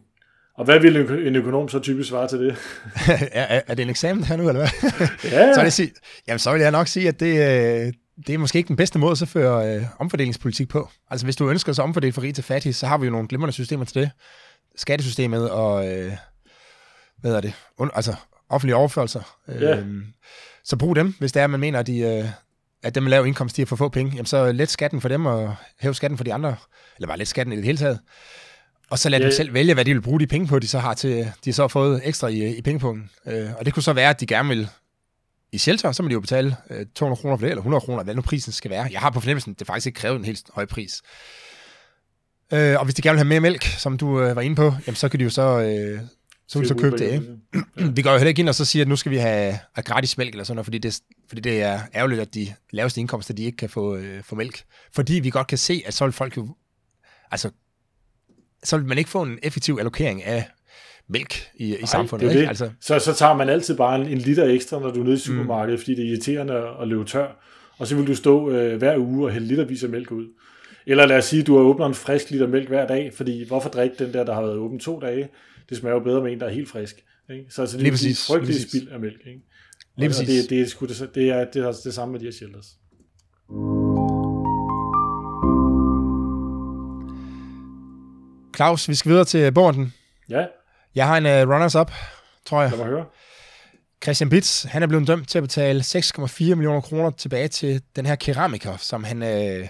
Og 0.54 0.66
hvad 0.66 0.80
vil 0.80 1.28
en 1.28 1.36
økonom 1.36 1.70
så 1.70 1.80
typisk 1.80 2.10
svare 2.10 2.28
til 2.28 2.40
det? 2.40 2.56
er, 3.32 3.62
er 3.68 3.76
det 3.76 3.84
en 3.84 3.90
eksamen 3.90 4.24
her 4.24 4.38
nu, 4.38 4.50
eller 4.50 4.62
hvad? 4.62 5.00
ja. 5.32 5.54
så, 5.56 5.62
vil 5.62 5.72
sige, 5.72 5.92
jamen, 6.28 6.40
så 6.40 6.52
vil 6.52 6.62
jeg 6.62 6.72
nok 6.72 6.88
sige, 6.88 7.08
at 7.08 7.20
det, 7.20 7.34
øh, 7.88 7.94
det 8.28 8.34
er 8.34 8.38
måske 8.38 8.58
ikke 8.58 8.68
den 8.68 8.76
bedste 8.76 9.00
måde 9.00 9.16
at 9.22 9.28
føre 9.28 9.76
øh, 9.76 9.84
omfordelingspolitik 10.00 10.70
på. 10.70 10.90
Altså 11.10 11.26
hvis 11.26 11.36
du 11.36 11.50
ønsker 11.50 11.74
så 11.74 11.82
omfordele 11.82 12.14
fra 12.14 12.22
rig 12.22 12.36
til 12.36 12.44
fattig, 12.44 12.76
så 12.76 12.88
har 12.88 12.98
vi 12.98 13.06
jo 13.06 13.12
nogle 13.12 13.28
glimrende 13.28 13.54
systemer 13.54 13.86
til 13.86 14.02
det. 14.02 14.12
Skattesystemet 14.76 15.50
og, 15.50 15.88
øh, 15.88 16.14
hvad 17.18 17.34
er 17.34 17.42
det, 17.42 17.54
Und, 17.78 17.92
altså 17.94 18.16
offentlige 18.50 18.76
overførelser. 18.76 19.38
Øh, 19.48 19.86
så 20.64 20.78
brug 20.78 20.96
dem, 20.96 21.16
hvis 21.20 21.32
det 21.32 21.42
er, 21.42 21.48
man 21.48 21.60
mener, 21.60 21.80
at 21.80 21.88
de, 21.88 22.00
øh, 22.00 22.26
at 22.84 22.96
dem 22.96 23.04
med 23.04 23.10
lav 23.10 23.28
indkomst, 23.28 23.58
de 23.58 23.62
har 23.62 23.66
for 23.66 23.76
få 23.76 23.90
penge, 23.90 24.12
jamen 24.12 24.26
så 24.26 24.52
let 24.52 24.70
skatten 24.70 25.02
for 25.02 25.08
dem 25.08 25.26
og 25.26 25.56
hæve 25.80 25.94
skatten 25.94 26.18
for 26.18 26.24
de 26.24 26.34
andre, 26.34 26.56
eller 26.98 27.08
bare 27.08 27.18
let 27.18 27.28
skatten 27.28 27.54
i 27.54 27.56
det 27.56 27.66
hele 27.66 27.78
taget. 27.78 28.00
Og 28.90 29.00
så 29.00 29.10
lad 29.10 29.20
ja. 29.20 29.26
dem 29.26 29.32
selv 29.32 29.54
vælge, 29.54 29.74
hvad 29.74 29.86
de 29.86 29.94
vil 29.94 30.02
bruge 30.02 30.20
de 30.20 30.28
penge 30.28 30.48
på, 30.48 30.60
de 30.60 30.68
så 30.68 30.80
har 30.80 30.94
til, 30.94 31.32
de 31.46 31.54
så 31.54 31.64
har 31.64 31.68
fået 31.68 32.02
ekstra 32.04 32.28
i, 32.28 32.58
i 32.58 32.62
pengepunkten. 32.62 33.10
Øh, 33.26 33.50
og 33.60 33.66
det 33.66 33.74
kunne 33.74 33.84
så 33.84 33.94
være, 33.94 34.10
at 34.10 34.20
de 34.20 34.26
gerne 34.26 34.50
vil 34.50 34.70
i 35.52 35.58
shelter, 35.58 35.92
så 35.92 36.04
må 36.04 36.10
de 36.10 36.14
jo 36.14 36.20
betale 36.20 36.56
øh, 36.70 36.86
200 36.96 37.22
kroner 37.22 37.38
for 37.38 37.46
det, 37.46 37.52
eller 37.52 37.62
100 37.62 37.82
kroner, 37.82 38.04
hvad 38.04 38.16
nu 38.16 38.22
prisen 38.22 38.52
skal 38.52 38.72
være. 38.72 38.88
Jeg 38.92 39.00
har 39.00 39.10
på 39.10 39.20
fornemmelsen, 39.20 39.54
det 39.54 39.68
faktisk 39.68 39.88
ikke 39.88 40.00
krævet 40.00 40.20
en 40.20 40.26
helt 40.26 40.50
høj 40.54 40.66
pris. 40.66 41.02
Øh, 42.54 42.80
og 42.80 42.84
hvis 42.84 42.96
de 42.96 43.02
gerne 43.02 43.14
vil 43.14 43.20
have 43.20 43.28
mere 43.28 43.40
mælk, 43.40 43.64
som 43.64 43.98
du 43.98 44.22
øh, 44.22 44.36
var 44.36 44.42
inde 44.42 44.56
på, 44.56 44.74
jamen, 44.88 44.96
så 44.96 45.10
kan 45.10 45.20
de 45.20 45.24
jo 45.24 45.30
så, 45.30 45.42
øh, 45.42 46.00
så 46.48 46.64
så 46.64 46.76
købe 46.76 46.98
det, 46.98 47.12
ikke? 47.12 47.26
vi 47.96 48.02
går 48.02 48.12
jo 48.12 48.18
heller 48.18 48.30
ikke 48.30 48.40
ind 48.40 48.50
og 48.50 48.56
så 48.56 48.66
siger, 48.66 48.84
at 48.84 48.90
nu 48.90 48.96
skal 48.96 49.12
vi 49.12 49.18
have, 49.18 49.60
have 49.74 49.84
gratis 49.84 50.18
mælk 50.18 50.32
eller 50.32 50.44
sådan 50.44 50.56
noget, 50.56 50.66
fordi 50.66 50.78
det, 50.78 51.00
fordi 51.28 51.42
det 51.42 51.62
er 51.62 51.80
ærgerligt, 51.96 52.22
at 52.22 52.34
de 52.34 52.54
laveste 52.72 53.02
indkomster, 53.02 53.34
de 53.34 53.44
ikke 53.44 53.58
kan 53.58 53.70
få, 53.70 53.96
øh, 53.96 54.24
få 54.24 54.36
mælk. 54.36 54.64
Fordi 54.94 55.14
vi 55.14 55.30
godt 55.30 55.48
kan 55.48 55.58
se, 55.58 55.84
at 55.86 55.94
så 55.94 56.06
vil 56.06 56.14
folk 56.14 56.38
jo, 56.38 56.56
altså, 57.32 57.52
så 58.64 58.78
vil 58.78 58.86
man 58.88 58.98
ikke 58.98 59.10
få 59.10 59.24
en 59.24 59.40
effektiv 59.44 59.78
allokering 59.80 60.24
af 60.24 60.50
mælk 61.12 61.34
i, 61.56 61.76
i 61.76 61.86
samfundet. 61.86 62.30
Det 62.30 62.36
ikke? 62.36 62.42
det. 62.42 62.48
Altså. 62.48 62.70
Så, 62.82 63.00
så 63.00 63.14
tager 63.14 63.34
man 63.34 63.50
altid 63.50 63.78
bare 63.78 64.02
en, 64.02 64.08
en 64.08 64.18
liter 64.18 64.46
ekstra, 64.46 64.80
når 64.80 64.92
du 64.92 65.00
er 65.00 65.04
nede 65.04 65.16
i 65.16 65.20
supermarkedet, 65.20 65.80
mm. 65.80 65.82
fordi 65.82 65.96
det 65.96 66.06
er 66.06 66.10
irriterende 66.10 66.54
at 66.82 66.88
løbe 66.88 67.06
tør. 67.06 67.28
Og 67.78 67.88
så 67.88 67.96
vil 67.96 68.08
du 68.08 68.16
stå 68.16 68.50
øh, 68.50 68.78
hver 68.78 68.98
uge 68.98 69.28
og 69.28 69.32
hælde 69.32 69.48
litervis 69.48 69.84
af 69.84 69.90
mælk 69.90 70.12
ud. 70.12 70.28
Eller 70.86 71.06
lad 71.06 71.18
os 71.18 71.26
sige, 71.26 71.42
at 71.42 71.48
du 71.48 71.58
har 71.58 71.64
åbnet 71.64 71.88
en 71.88 71.94
frisk 71.94 72.32
liter 72.32 72.48
mælk 72.48 72.68
hver 72.68 72.88
dag, 72.88 73.12
fordi 73.14 73.48
hvorfor 73.48 73.70
drikke 73.70 73.96
den 74.00 74.14
der, 74.14 74.24
der 74.24 74.34
har 74.34 74.42
været 74.42 74.56
åben 74.56 74.80
to 74.80 75.00
dage? 75.00 75.30
Det 75.70 75.78
smager 75.78 75.96
jo 75.96 76.00
bedre 76.00 76.24
med 76.24 76.32
en, 76.32 76.40
der 76.40 76.46
er 76.46 76.52
helt 76.52 76.70
frisk. 76.70 77.04
Ikke? 77.30 77.46
Så 77.50 77.62
altså, 77.62 77.78
det 77.78 77.88
er 77.88 77.92
et 77.92 78.26
frygteligt 78.28 78.70
spild 78.70 78.90
af 78.90 79.00
mælk. 79.00 79.22
Ikke? 79.28 79.42
Lige 79.98 80.10
præcis. 80.10 80.22
Og 80.22 80.28
det, 80.28 80.50
det, 80.50 80.62
er, 80.62 80.66
sgu, 80.66 80.86
det, 80.86 81.10
det, 81.16 81.30
er, 81.30 81.46
det 81.46 81.66
er 81.66 81.72
det 81.84 81.94
samme 81.94 82.12
med 82.12 82.20
de 82.20 82.26
her 82.26 82.32
shelters. 82.32 82.68
Claus, 88.56 88.90
vi 88.90 88.96
skal 88.96 89.10
videre 89.10 89.26
til 89.26 89.52
Borden. 89.52 89.94
Ja. 90.30 90.46
Jeg 90.96 91.08
har 91.08 91.18
en 91.18 91.26
uh, 91.26 91.54
runners-up, 91.54 91.92
tror 92.46 92.62
jeg. 92.62 92.72
Lad 92.72 92.80
mig 92.80 92.88
høre. 92.88 93.06
Christian 94.04 94.30
Bitz, 94.30 94.64
han 94.64 94.84
er 94.84 94.88
blevet 94.88 95.08
dømt 95.08 95.30
til 95.30 95.38
at 95.38 95.44
betale 95.44 95.82
6,4 95.82 96.44
millioner 96.44 96.82
kroner 96.82 97.10
tilbage 97.10 97.48
til 97.48 97.82
den 97.96 98.06
her 98.06 98.16
keramiker, 98.16 98.78
som 98.78 99.04
han, 99.04 99.24
øh, 99.24 99.68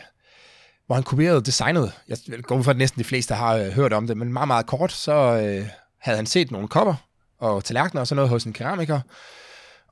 hvor 0.85 0.95
han 0.95 1.03
kopierede 1.03 1.41
designet. 1.41 1.91
Jeg 2.07 2.17
går 2.43 2.55
ud 2.55 2.63
fra, 2.63 2.71
at 2.71 2.77
næsten 2.77 2.99
de 2.99 3.03
fleste 3.03 3.33
har 3.33 3.55
øh, 3.55 3.71
hørt 3.71 3.93
om 3.93 4.07
det, 4.07 4.17
men 4.17 4.33
meget, 4.33 4.47
meget 4.47 4.65
kort, 4.65 4.91
så 4.91 5.13
øh, 5.13 5.67
havde 5.99 6.17
han 6.17 6.25
set 6.25 6.51
nogle 6.51 6.67
kopper 6.67 6.95
og 7.39 7.63
tallerkener 7.63 8.01
og 8.01 8.07
sådan 8.07 8.15
noget 8.15 8.29
hos 8.29 8.43
en 8.43 8.53
keramiker, 8.53 8.99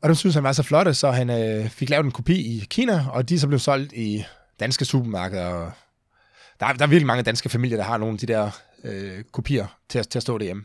og 0.02 0.10
dem 0.10 0.16
synes 0.16 0.36
han 0.36 0.44
var 0.44 0.52
så 0.52 0.64
flotte, 0.64 0.94
så 0.94 1.12
han 1.12 1.30
øh, 1.30 1.70
fik 1.70 1.90
lavet 1.90 2.06
en 2.06 2.12
kopi 2.12 2.36
i 2.36 2.66
Kina, 2.70 3.06
og 3.12 3.30
de 3.30 3.40
så 3.40 3.48
blev 3.48 3.60
solgt 3.60 3.94
i 3.94 4.26
danske 4.60 4.86
supermarkeder. 4.86 5.46
Og 5.46 5.72
der, 6.60 6.66
er, 6.66 6.74
der 6.74 6.84
er 6.84 6.88
virkelig 6.88 7.08
mange 7.08 7.24
danske 7.24 7.50
familier, 7.50 7.78
der 7.78 7.84
har 7.84 7.98
nogle 7.98 8.14
af 8.14 8.20
de 8.20 8.26
der 8.26 8.52
øh, 8.84 9.24
kopier 9.32 9.68
til 9.90 10.00
at, 10.00 10.08
til 10.08 10.20
at 10.20 10.24
stå 10.24 10.38
derhjemme. 10.38 10.64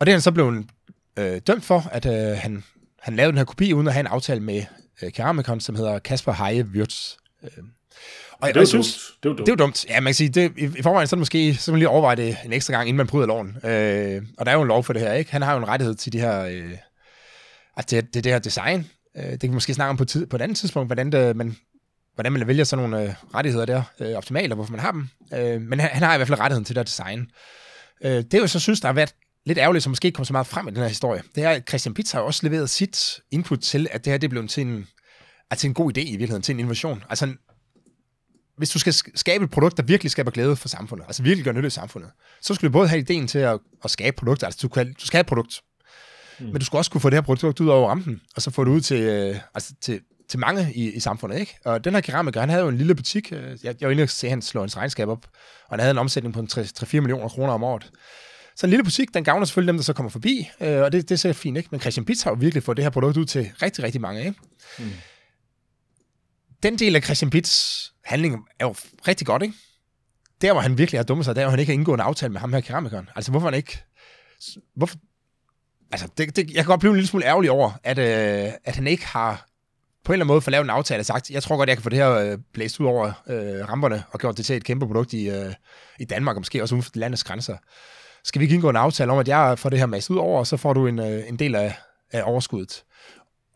Og 0.00 0.06
det 0.06 0.12
er 0.12 0.16
han 0.16 0.20
så 0.20 0.32
blevet 0.32 0.66
øh, 1.18 1.40
dømt 1.46 1.64
for, 1.64 1.88
at 1.92 2.06
øh, 2.06 2.38
han, 2.38 2.64
han 3.00 3.16
lavede 3.16 3.32
den 3.32 3.38
her 3.38 3.44
kopi, 3.44 3.72
uden 3.72 3.86
at 3.86 3.92
have 3.92 4.00
en 4.00 4.06
aftale 4.06 4.40
med 4.40 4.62
øh, 5.02 5.12
keramikeren, 5.12 5.60
som 5.60 5.76
hedder 5.76 5.98
Kasper 5.98 6.32
Heie 6.32 6.64
Wirtz. 6.64 7.14
Øh. 7.42 7.50
Og, 8.40 8.48
det 8.48 8.56
er 8.56 8.60
jo 8.60 8.66
dumt. 8.72 9.00
Det 9.22 9.28
jo 9.28 9.34
dumt. 9.34 9.46
Det 9.46 9.52
er 9.52 9.56
dumt. 9.56 9.86
Ja, 9.88 10.00
man 10.00 10.10
kan 10.10 10.14
sige, 10.14 10.28
det, 10.28 10.52
i, 10.56 10.64
i 10.78 10.82
forvejen 10.82 11.06
så 11.06 11.14
er 11.14 11.16
det 11.16 11.20
måske, 11.20 11.54
så 11.54 11.70
man 11.70 11.78
lige 11.78 11.88
overveje 11.88 12.16
det 12.16 12.36
en 12.44 12.52
ekstra 12.52 12.72
gang, 12.72 12.88
inden 12.88 12.96
man 12.96 13.06
bryder 13.06 13.26
loven. 13.26 13.56
Øh, 13.64 14.22
og 14.38 14.46
der 14.46 14.52
er 14.52 14.56
jo 14.56 14.62
en 14.62 14.68
lov 14.68 14.84
for 14.84 14.92
det 14.92 15.02
her, 15.02 15.12
ikke? 15.12 15.32
Han 15.32 15.42
har 15.42 15.52
jo 15.52 15.58
en 15.58 15.68
rettighed 15.68 15.94
til 15.94 16.12
de 16.12 16.20
her, 16.20 16.40
øh, 16.40 16.72
at 17.76 17.90
det, 17.90 18.14
det, 18.14 18.24
det 18.24 18.32
her 18.32 18.38
design. 18.38 18.90
Øh, 19.16 19.30
det 19.30 19.40
kan 19.40 19.50
vi 19.50 19.54
måske 19.54 19.74
snakke 19.74 19.90
om 19.90 19.96
på, 19.96 20.04
tid, 20.04 20.26
på 20.26 20.36
et 20.36 20.42
andet 20.42 20.56
tidspunkt, 20.56 20.88
hvordan, 20.88 21.12
det, 21.12 21.36
man, 21.36 21.56
hvordan 22.14 22.32
man 22.32 22.46
vælger 22.46 22.64
sådan 22.64 22.88
nogle 22.88 23.08
øh, 23.08 23.14
rettigheder 23.34 23.66
der 23.66 23.82
øh, 24.00 24.16
optimalt, 24.16 24.52
og 24.52 24.56
hvorfor 24.56 24.72
man 24.72 24.80
har 24.80 24.92
dem. 24.92 25.08
Øh, 25.34 25.60
men 25.60 25.80
han, 25.80 25.90
han 25.90 26.02
har 26.02 26.14
i 26.14 26.16
hvert 26.16 26.28
fald 26.28 26.40
rettigheden 26.40 26.64
til 26.64 26.74
det 26.74 26.80
her 26.80 26.84
design. 26.84 27.30
Øh, 28.04 28.10
det 28.10 28.34
er 28.34 28.38
jo 28.38 28.46
så 28.46 28.60
synes, 28.60 28.80
der 28.80 28.88
har 28.88 28.92
været 28.92 29.14
lidt 29.48 29.58
ærgerligt, 29.58 29.82
som 29.82 29.90
måske 29.90 30.06
ikke 30.06 30.16
kom 30.16 30.24
så 30.24 30.32
meget 30.32 30.46
frem 30.46 30.68
i 30.68 30.70
den 30.70 30.78
her 30.78 30.88
historie, 30.88 31.22
det 31.34 31.44
er, 31.44 31.50
at 31.50 31.68
Christian 31.68 31.94
Pitts 31.94 32.12
har 32.12 32.20
også 32.20 32.40
leveret 32.42 32.70
sit 32.70 33.20
input 33.30 33.60
til, 33.60 33.88
at 33.90 34.04
det 34.04 34.10
her 34.10 34.18
det 34.18 34.30
blevet 34.30 34.50
til 34.50 34.66
en, 34.66 34.86
altså 35.50 35.66
en 35.66 35.74
god 35.74 35.98
idé 35.98 36.00
i 36.00 36.10
virkeligheden, 36.10 36.42
til 36.42 36.52
en 36.52 36.58
innovation. 36.58 37.04
Altså, 37.10 37.34
hvis 38.56 38.70
du 38.70 38.78
skal 38.78 38.94
skabe 39.14 39.44
et 39.44 39.50
produkt, 39.50 39.76
der 39.76 39.82
virkelig 39.82 40.10
skaber 40.10 40.30
glæde 40.30 40.56
for 40.56 40.68
samfundet, 40.68 41.06
altså 41.06 41.22
virkelig 41.22 41.44
gør 41.44 41.52
nytte 41.52 41.66
i 41.66 41.70
samfundet, 41.70 42.10
så 42.42 42.54
skal 42.54 42.68
du 42.68 42.72
både 42.72 42.88
have 42.88 43.00
ideen 43.00 43.28
til 43.28 43.38
at, 43.38 43.58
at 43.84 43.90
skabe 43.90 44.16
produkter, 44.16 44.46
altså 44.46 44.58
du, 44.62 44.68
kan, 44.68 44.92
du 45.00 45.06
skal 45.06 45.16
have 45.16 45.20
et 45.20 45.26
produkt, 45.26 45.60
mm. 46.38 46.46
men 46.46 46.58
du 46.58 46.64
skal 46.64 46.76
også 46.76 46.90
kunne 46.90 47.00
få 47.00 47.10
det 47.10 47.16
her 47.16 47.22
produkt 47.22 47.60
ud 47.60 47.68
over 47.68 47.88
rampen, 47.90 48.20
og 48.36 48.42
så 48.42 48.50
få 48.50 48.64
det 48.64 48.70
ud 48.70 48.80
til, 48.80 49.00
øh, 49.00 49.36
altså 49.54 49.74
til, 49.80 50.00
til 50.28 50.38
mange 50.38 50.72
i, 50.74 50.92
i 50.92 51.00
samfundet, 51.00 51.40
ikke? 51.40 51.58
Og 51.64 51.84
den 51.84 51.94
her 51.94 52.00
keramiker, 52.00 52.40
han 52.40 52.48
havde 52.48 52.62
jo 52.62 52.68
en 52.68 52.76
lille 52.76 52.94
butik, 52.94 53.32
øh, 53.32 53.56
jeg, 53.62 53.74
jeg 53.80 53.88
var 53.88 53.90
inde 53.90 54.02
og 54.02 54.08
se, 54.10 54.28
han 54.28 54.42
slår 54.42 54.62
hans 54.62 54.76
regnskab 54.76 55.08
op, 55.08 55.26
og 55.66 55.70
han 55.70 55.80
havde 55.80 55.90
en 55.90 55.98
omsætning 55.98 56.34
på 56.34 56.40
3-4 56.40 57.00
millioner 57.00 57.28
kroner 57.28 57.52
om 57.52 57.64
året. 57.64 57.90
Så 58.58 58.66
en 58.66 58.70
lille 58.70 58.84
butik, 58.84 59.14
den 59.14 59.24
gavner 59.24 59.46
selvfølgelig 59.46 59.72
dem, 59.72 59.76
der 59.76 59.84
så 59.84 59.92
kommer 59.92 60.10
forbi, 60.10 60.50
øh, 60.60 60.82
og 60.82 60.92
det, 60.92 61.08
det 61.08 61.20
ser 61.20 61.32
fint, 61.32 61.56
ikke? 61.56 61.68
Men 61.70 61.80
Christian 61.80 62.04
Pitts 62.04 62.22
har 62.22 62.30
jo 62.30 62.36
virkelig 62.40 62.62
fået 62.62 62.76
det 62.76 62.84
her 62.84 62.90
produkt 62.90 63.16
ud 63.16 63.24
til 63.24 63.50
rigtig, 63.62 63.84
rigtig 63.84 64.00
mange, 64.00 64.20
ikke? 64.20 64.40
Mm. 64.78 64.90
Den 66.62 66.78
del 66.78 66.96
af 66.96 67.02
Christian 67.02 67.30
Pitts 67.30 67.92
handling 68.04 68.36
er 68.58 68.66
jo 68.66 68.74
rigtig 69.08 69.26
godt, 69.26 69.42
ikke? 69.42 69.54
Der, 70.40 70.52
hvor 70.52 70.60
han 70.60 70.78
virkelig 70.78 70.98
har 70.98 71.04
dummet 71.04 71.24
sig, 71.24 71.36
der 71.36 71.42
hvor 71.42 71.50
han 71.50 71.58
ikke 71.60 71.72
har 71.72 71.74
indgået 71.74 71.96
en 71.96 72.00
aftale 72.00 72.32
med 72.32 72.40
ham 72.40 72.52
her 72.52 72.60
keramikeren. 72.60 73.08
Altså, 73.16 73.30
hvorfor 73.30 73.46
han 73.46 73.54
ikke... 73.54 73.78
Hvorfor, 74.76 74.96
altså, 75.92 76.08
det, 76.18 76.36
det, 76.36 76.46
jeg 76.46 76.54
kan 76.54 76.64
godt 76.64 76.80
blive 76.80 76.90
en 76.90 76.96
lille 76.96 77.08
smule 77.08 77.26
ærgerlig 77.26 77.50
over, 77.50 77.70
at, 77.84 77.98
øh, 77.98 78.52
at 78.64 78.76
han 78.76 78.86
ikke 78.86 79.06
har 79.06 79.48
på 80.04 80.12
en 80.12 80.14
eller 80.14 80.24
anden 80.24 80.34
måde 80.34 80.40
få 80.40 80.50
lavet 80.50 80.64
en 80.64 80.70
aftale 80.70 81.00
og 81.00 81.06
sagt, 81.06 81.30
jeg 81.30 81.42
tror 81.42 81.56
godt, 81.56 81.68
jeg 81.68 81.76
kan 81.76 81.82
få 81.82 81.88
det 81.88 81.98
her 81.98 82.10
øh, 82.10 82.38
blæst 82.52 82.80
ud 82.80 82.86
over 82.86 83.12
øh, 83.28 83.68
ramperne 83.68 84.04
og 84.10 84.20
gjort 84.20 84.36
det 84.36 84.46
til 84.46 84.56
et 84.56 84.64
kæmpe 84.64 84.86
produkt 84.86 85.12
i, 85.12 85.30
øh, 85.30 85.54
i 85.98 86.04
Danmark, 86.04 86.36
og 86.36 86.40
måske 86.40 86.62
også 86.62 86.74
uden 86.74 86.82
for 86.82 86.90
landets 86.94 87.24
grænser 87.24 87.56
skal 88.24 88.40
vi 88.40 88.44
ikke 88.44 88.54
indgå 88.54 88.70
en 88.70 88.76
aftale 88.76 89.12
om, 89.12 89.18
at 89.18 89.28
jeg 89.28 89.58
får 89.58 89.70
det 89.70 89.78
her 89.78 89.86
masset 89.86 90.10
ud 90.10 90.18
over, 90.18 90.38
og 90.38 90.46
så 90.46 90.56
får 90.56 90.72
du 90.72 90.86
en, 90.86 90.98
øh, 90.98 91.28
en 91.28 91.36
del 91.36 91.54
af, 91.54 91.74
af 92.12 92.22
overskuddet. 92.24 92.84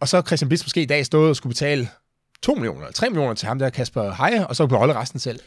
Og 0.00 0.08
så 0.08 0.22
Christian 0.26 0.48
Blitz 0.48 0.64
måske 0.64 0.82
i 0.82 0.86
dag 0.86 1.06
stået 1.06 1.28
og 1.28 1.36
skulle 1.36 1.50
betale 1.50 1.88
2 2.42 2.54
millioner 2.54 2.80
eller 2.80 2.92
3 2.92 3.10
millioner 3.10 3.34
til 3.34 3.48
ham 3.48 3.58
der, 3.58 3.70
Kasper 3.70 4.10
Heje, 4.10 4.46
og 4.46 4.56
så 4.56 4.66
kunne 4.66 4.78
holde 4.78 4.94
resten 4.94 5.18
selv. 5.18 5.40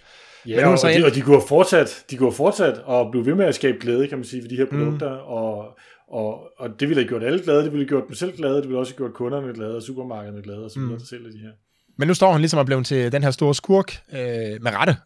Ja, 0.48 0.56
Men 0.56 0.66
og, 0.66 0.80
så 0.80 0.88
de, 0.88 1.06
og 1.06 1.16
de 1.16 1.22
kunne 1.22 1.36
have 1.36 1.48
fortsat, 1.48 2.06
de 2.10 2.18
kunne 2.18 2.30
have 2.30 2.36
fortsat 2.36 2.78
og 2.78 3.12
blive 3.12 3.26
ved 3.26 3.36
med 3.36 3.46
at 3.46 3.56
skabe 3.56 3.78
glæde, 3.82 4.08
kan 4.08 4.18
man 4.18 4.26
sige, 4.26 4.42
ved 4.42 4.50
de 4.50 4.56
her 4.56 4.66
mm. 4.72 4.78
produkter, 4.78 5.14
mm. 5.14 5.26
og, 5.26 5.78
og, 6.08 6.42
og 6.58 6.70
det 6.80 6.90
ville 6.90 7.04
have 7.04 7.08
gjort 7.08 7.24
alle 7.24 7.44
glade, 7.44 7.64
det 7.64 7.72
ville 7.72 7.86
have 7.86 7.90
gjort 7.90 8.08
dem 8.08 8.16
selv 8.16 8.38
glade, 8.38 8.56
det 8.56 8.64
ville 8.64 8.80
også 8.80 8.94
have 8.94 8.98
gjort 8.98 9.14
kunderne 9.14 9.54
glade, 9.54 9.76
og 9.76 9.84
supermarkederne 9.84 10.42
glade, 10.42 10.64
og 10.66 10.72
så 10.72 10.80
videre, 10.80 10.94
mm. 10.94 11.06
selv 11.06 11.34
de 11.34 11.40
her. 11.40 11.52
Men 11.98 12.08
nu 12.08 12.14
står 12.14 12.32
han 12.32 12.42
ligesom 12.42 12.60
og 12.60 12.66
blevet 12.66 12.86
til 12.86 13.12
den 13.12 13.24
her 13.24 13.32
store 13.32 13.56
skurk 13.56 13.98
øh, 14.14 14.20
med 14.62 14.72
rette, 14.72 14.98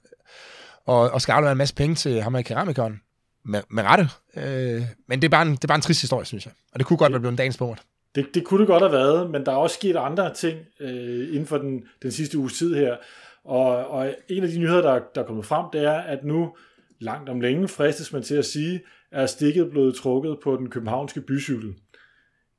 og, 0.85 1.09
og 1.09 1.21
skal 1.21 1.33
aflevere 1.33 1.51
en 1.51 1.57
masse 1.57 1.75
penge 1.75 1.95
til 1.95 2.21
ham 2.21 2.35
her 2.35 2.41
keramikeren 2.41 2.99
med, 3.49 3.61
med 3.69 3.83
rette. 3.83 4.07
Øh, 4.37 4.81
men 5.07 5.21
det 5.21 5.27
er, 5.27 5.29
bare 5.29 5.41
en, 5.41 5.51
det 5.51 5.63
er 5.63 5.67
bare 5.67 5.75
en 5.75 5.81
trist 5.81 6.01
historie, 6.01 6.25
synes 6.25 6.45
jeg. 6.45 6.53
Og 6.71 6.79
det 6.79 6.87
kunne 6.87 6.97
godt 6.97 7.11
være 7.11 7.19
blevet 7.19 7.33
en 7.33 7.37
dagens 7.37 7.57
punkt. 7.57 7.81
Det, 8.15 8.27
det 8.33 8.43
kunne 8.43 8.59
det 8.59 8.67
godt 8.67 8.83
have 8.83 8.91
været, 8.91 9.29
men 9.31 9.45
der 9.45 9.51
er 9.51 9.55
også 9.55 9.73
sket 9.73 9.95
andre 9.95 10.33
ting 10.33 10.59
øh, 10.79 11.27
inden 11.29 11.45
for 11.45 11.57
den, 11.57 11.83
den 12.03 12.11
sidste 12.11 12.37
uges 12.37 12.53
tid 12.53 12.75
her. 12.75 12.95
Og, 13.43 13.87
og 13.87 14.15
en 14.29 14.43
af 14.43 14.49
de 14.49 14.59
nyheder, 14.59 14.81
der, 14.81 14.99
der 15.15 15.21
er 15.21 15.25
kommet 15.25 15.45
frem, 15.45 15.65
det 15.73 15.83
er, 15.83 15.99
at 15.99 16.23
nu 16.23 16.55
langt 16.99 17.29
om 17.29 17.41
længe 17.41 17.67
fristes 17.67 18.13
man 18.13 18.23
til 18.23 18.35
at 18.35 18.45
sige, 18.45 18.81
er 19.11 19.25
stikket 19.25 19.69
blevet 19.71 19.95
trukket 19.95 20.37
på 20.43 20.55
den 20.55 20.69
københavnske 20.69 21.21
bycykel. 21.21 21.73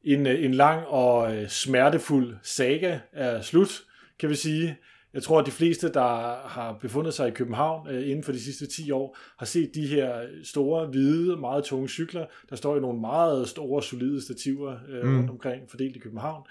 En, 0.05 0.27
øh, 0.27 0.45
en 0.45 0.55
lang 0.55 0.87
og 0.87 1.37
øh, 1.37 1.49
smertefuld 1.49 2.37
saga 2.43 2.99
er 3.13 3.43
slut, 3.43 3.83
kan 4.19 4.29
vi 4.29 4.35
sige. 4.35 4.77
Jeg 5.15 5.23
tror, 5.23 5.41
at 5.41 5.47
de 5.47 5.51
fleste, 5.51 5.93
der 5.93 6.49
har 6.49 6.79
befundet 6.81 7.15
sig 7.15 7.29
i 7.29 7.31
København 7.31 7.89
øh, 7.89 8.09
inden 8.09 8.25
for 8.25 8.33
de 8.33 8.41
sidste 8.41 8.67
10 8.67 8.91
år, 8.91 9.17
har 9.39 9.47
set 9.47 9.75
de 9.75 9.87
her 9.87 10.15
store, 10.45 10.87
hvide, 10.87 11.37
meget 11.37 11.65
tunge 11.65 11.89
cykler, 11.89 12.27
der 12.51 12.57
står 12.57 12.77
i 12.77 12.81
nogle 12.81 13.01
meget 13.01 13.49
store, 13.49 13.83
solide 13.83 14.23
stativer 14.23 14.77
øh, 14.89 15.05
mm. 15.05 15.17
rundt 15.17 15.31
omkring, 15.31 15.71
fordelt 15.71 15.97
i 15.97 15.99
København. 15.99 16.43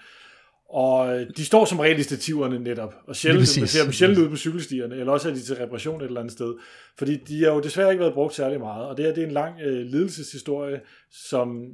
Og 0.68 1.26
de 1.36 1.44
står 1.44 1.64
som 1.64 1.78
regel 1.78 1.98
i 1.98 2.02
stativerne 2.02 2.58
netop, 2.58 2.94
og 3.06 3.16
sjældent, 3.16 3.58
man 3.58 3.68
ser 3.68 3.82
dem 3.82 3.92
sjældent 3.92 4.18
ud 4.18 4.28
på 4.28 4.36
cykelstierne, 4.36 4.96
eller 4.96 5.12
også 5.12 5.30
er 5.30 5.34
de 5.34 5.40
til 5.40 5.56
reparation 5.56 6.00
et 6.00 6.06
eller 6.06 6.20
andet 6.20 6.32
sted. 6.32 6.54
Fordi 6.98 7.16
de 7.16 7.44
har 7.44 7.52
jo 7.52 7.60
desværre 7.60 7.90
ikke 7.90 8.00
været 8.00 8.14
brugt 8.14 8.34
særlig 8.34 8.60
meget, 8.60 8.86
og 8.86 8.96
det 8.96 9.04
her 9.04 9.14
det 9.14 9.22
er 9.22 9.26
en 9.26 9.32
lang 9.32 9.60
øh, 9.60 9.86
lidelseshistorie, 9.86 10.80
som 11.10 11.66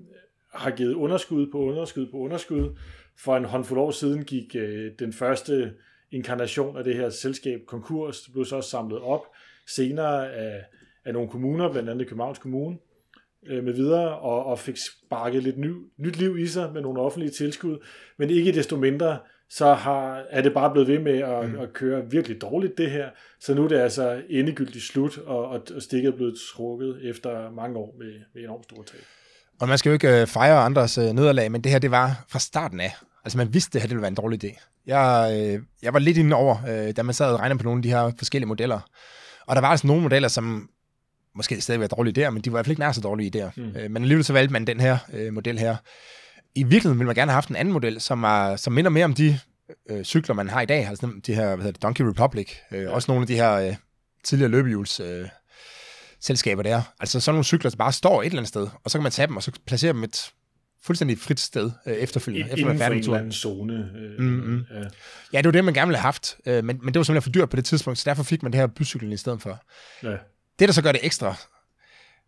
har 0.54 0.70
givet 0.70 0.94
underskud 0.94 1.46
på 1.52 1.58
underskud 1.58 2.06
på 2.10 2.16
underskud. 2.16 2.76
For 3.18 3.36
en 3.36 3.44
håndfuld 3.44 3.80
år 3.80 3.90
siden 3.90 4.24
gik 4.24 4.56
øh, 4.56 4.90
den 4.98 5.12
første 5.12 5.72
inkarnation 6.12 6.76
af 6.76 6.84
det 6.84 6.96
her 6.96 7.10
selskab 7.10 7.60
konkurs. 7.66 8.20
Det 8.20 8.32
blev 8.32 8.44
så 8.44 8.56
også 8.56 8.70
samlet 8.70 9.00
op 9.00 9.26
senere 9.68 10.32
af, 10.32 10.64
af 11.04 11.12
nogle 11.12 11.28
kommuner, 11.28 11.72
blandt 11.72 11.90
andet 11.90 12.08
Københavns 12.08 12.38
Kommune, 12.38 12.76
øh, 13.46 13.64
med 13.64 13.72
videre, 13.72 14.18
og, 14.18 14.46
og 14.46 14.58
fik 14.58 14.76
sparket 14.76 15.42
lidt 15.42 15.58
ny, 15.58 15.72
nyt 15.98 16.16
liv 16.16 16.38
i 16.38 16.46
sig 16.46 16.72
med 16.72 16.82
nogle 16.82 17.00
offentlige 17.00 17.32
tilskud. 17.32 17.78
Men 18.18 18.30
ikke 18.30 18.52
desto 18.52 18.76
mindre, 18.76 19.18
så 19.50 19.72
har, 19.72 20.24
er 20.30 20.42
det 20.42 20.54
bare 20.54 20.72
blevet 20.72 20.88
ved 20.88 20.98
med 20.98 21.18
at, 21.18 21.50
mm. 21.50 21.58
at 21.58 21.72
køre 21.72 22.10
virkelig 22.10 22.40
dårligt 22.40 22.78
det 22.78 22.90
her. 22.90 23.08
Så 23.40 23.54
nu 23.54 23.64
er 23.64 23.68
det 23.68 23.78
altså 23.78 24.22
endegyldigt 24.30 24.84
slut, 24.84 25.18
og, 25.18 25.48
og, 25.48 25.62
og 25.74 25.82
stikket 25.82 26.12
er 26.12 26.16
blevet 26.16 26.34
trukket 26.54 27.00
efter 27.02 27.50
mange 27.50 27.78
år 27.78 27.94
med, 27.98 28.12
med 28.34 28.42
enormt 28.42 28.64
store 28.64 28.84
tab. 28.84 29.00
Og 29.60 29.68
man 29.68 29.78
skal 29.78 29.90
jo 29.90 29.94
ikke 29.94 30.20
øh, 30.20 30.26
fejre 30.26 30.58
andres 30.58 30.98
øh, 30.98 31.04
nederlag, 31.04 31.52
men 31.52 31.64
det 31.64 31.72
her 31.72 31.78
det 31.78 31.90
var 31.90 32.24
fra 32.28 32.38
starten 32.38 32.80
af. 32.80 32.90
Altså 33.26 33.38
man 33.38 33.54
vidste, 33.54 33.68
at 33.68 33.72
det 33.72 33.82
her 33.82 33.88
ville 33.88 34.02
være 34.02 34.08
en 34.08 34.14
dårlig 34.14 34.44
idé. 34.44 34.82
Jeg, 34.86 35.30
øh, 35.40 35.62
jeg 35.82 35.92
var 35.92 35.98
lidt 35.98 36.18
inde 36.18 36.36
over, 36.36 36.56
øh, 36.68 36.96
da 36.96 37.02
man 37.02 37.14
sad 37.14 37.32
og 37.32 37.40
regnede 37.40 37.58
på 37.58 37.64
nogle 37.64 37.78
af 37.78 37.82
de 37.82 37.88
her 37.88 38.12
forskellige 38.18 38.48
modeller. 38.48 38.80
Og 39.46 39.56
der 39.56 39.60
var 39.60 39.68
altså 39.68 39.86
nogle 39.86 40.02
modeller, 40.02 40.28
som 40.28 40.68
måske 41.34 41.60
stadig 41.60 41.80
var 41.80 41.86
dårlige 41.86 42.26
idéer, 42.26 42.30
men 42.30 42.42
de 42.42 42.52
var 42.52 42.56
i 42.56 42.56
hvert 42.56 42.66
fald 42.66 42.72
ikke 42.72 42.80
nær 42.80 42.92
så 42.92 43.00
dårlige 43.00 43.32
idéer. 43.36 43.50
Mm. 43.56 43.76
Øh, 43.76 43.90
men 43.90 44.02
alligevel 44.02 44.24
så 44.24 44.32
valgte 44.32 44.52
man 44.52 44.66
den 44.66 44.80
her 44.80 44.98
øh, 45.12 45.32
model 45.32 45.58
her. 45.58 45.76
I 46.54 46.62
virkeligheden 46.62 46.98
ville 46.98 47.06
man 47.06 47.14
gerne 47.14 47.30
have 47.30 47.36
haft 47.36 47.48
en 47.48 47.56
anden 47.56 47.72
model, 47.72 48.00
som, 48.00 48.24
er, 48.24 48.56
som 48.56 48.72
minder 48.72 48.90
mere 48.90 49.04
om 49.04 49.14
de 49.14 49.38
øh, 49.90 50.04
cykler, 50.04 50.34
man 50.34 50.48
har 50.48 50.60
i 50.60 50.66
dag. 50.66 50.86
Altså 50.88 51.10
de 51.26 51.34
her, 51.34 51.46
hvad 51.46 51.56
hedder 51.56 51.72
det, 51.72 51.82
Donkey 51.82 52.04
Republic. 52.04 52.52
Øh, 52.72 52.82
ja. 52.82 52.90
Også 52.90 53.10
nogle 53.10 53.22
af 53.22 53.26
de 53.26 53.34
her 53.34 53.52
øh, 53.52 53.74
tidligere 54.24 54.50
løbehjuls 54.50 55.00
øh, 55.00 55.28
selskaber 56.20 56.62
der. 56.62 56.82
Altså 57.00 57.20
sådan 57.20 57.34
nogle 57.34 57.44
cykler, 57.44 57.70
der 57.70 57.76
bare 57.76 57.92
står 57.92 58.22
et 58.22 58.26
eller 58.26 58.38
andet 58.38 58.48
sted, 58.48 58.68
og 58.84 58.90
så 58.90 58.98
kan 58.98 59.02
man 59.02 59.12
tage 59.12 59.26
dem, 59.26 59.36
og 59.36 59.42
så 59.42 59.52
placere 59.66 59.92
dem 59.92 60.04
et 60.04 60.32
fuldstændig 60.86 61.18
frit 61.18 61.40
sted 61.40 61.70
øh, 61.86 61.94
efterfølgende. 61.94 62.50
Inden 62.50 62.70
efter 62.70 62.86
for 62.86 62.92
en 62.92 62.98
eller 62.98 63.16
anden 63.16 63.32
zone. 63.32 63.90
Øh, 63.96 64.20
mm-hmm. 64.20 64.64
ja. 64.70 64.84
ja, 65.32 65.38
det 65.38 65.44
var 65.44 65.50
det, 65.50 65.64
man 65.64 65.74
gerne 65.74 65.88
ville 65.88 65.98
have 65.98 66.02
haft, 66.02 66.36
øh, 66.46 66.64
men, 66.64 66.78
men 66.82 66.94
det 66.94 66.98
var 66.98 67.04
simpelthen 67.04 67.22
for 67.22 67.30
dyrt 67.30 67.50
på 67.50 67.56
det 67.56 67.64
tidspunkt, 67.64 67.98
så 67.98 68.10
derfor 68.10 68.22
fik 68.22 68.42
man 68.42 68.52
det 68.52 68.60
her 68.60 68.66
bycyklen 68.66 69.12
i 69.12 69.16
stedet 69.16 69.42
for. 69.42 69.64
Ja. 70.02 70.16
Det, 70.58 70.68
der 70.68 70.72
så 70.72 70.82
gør 70.82 70.92
det 70.92 71.00
ekstra 71.04 71.34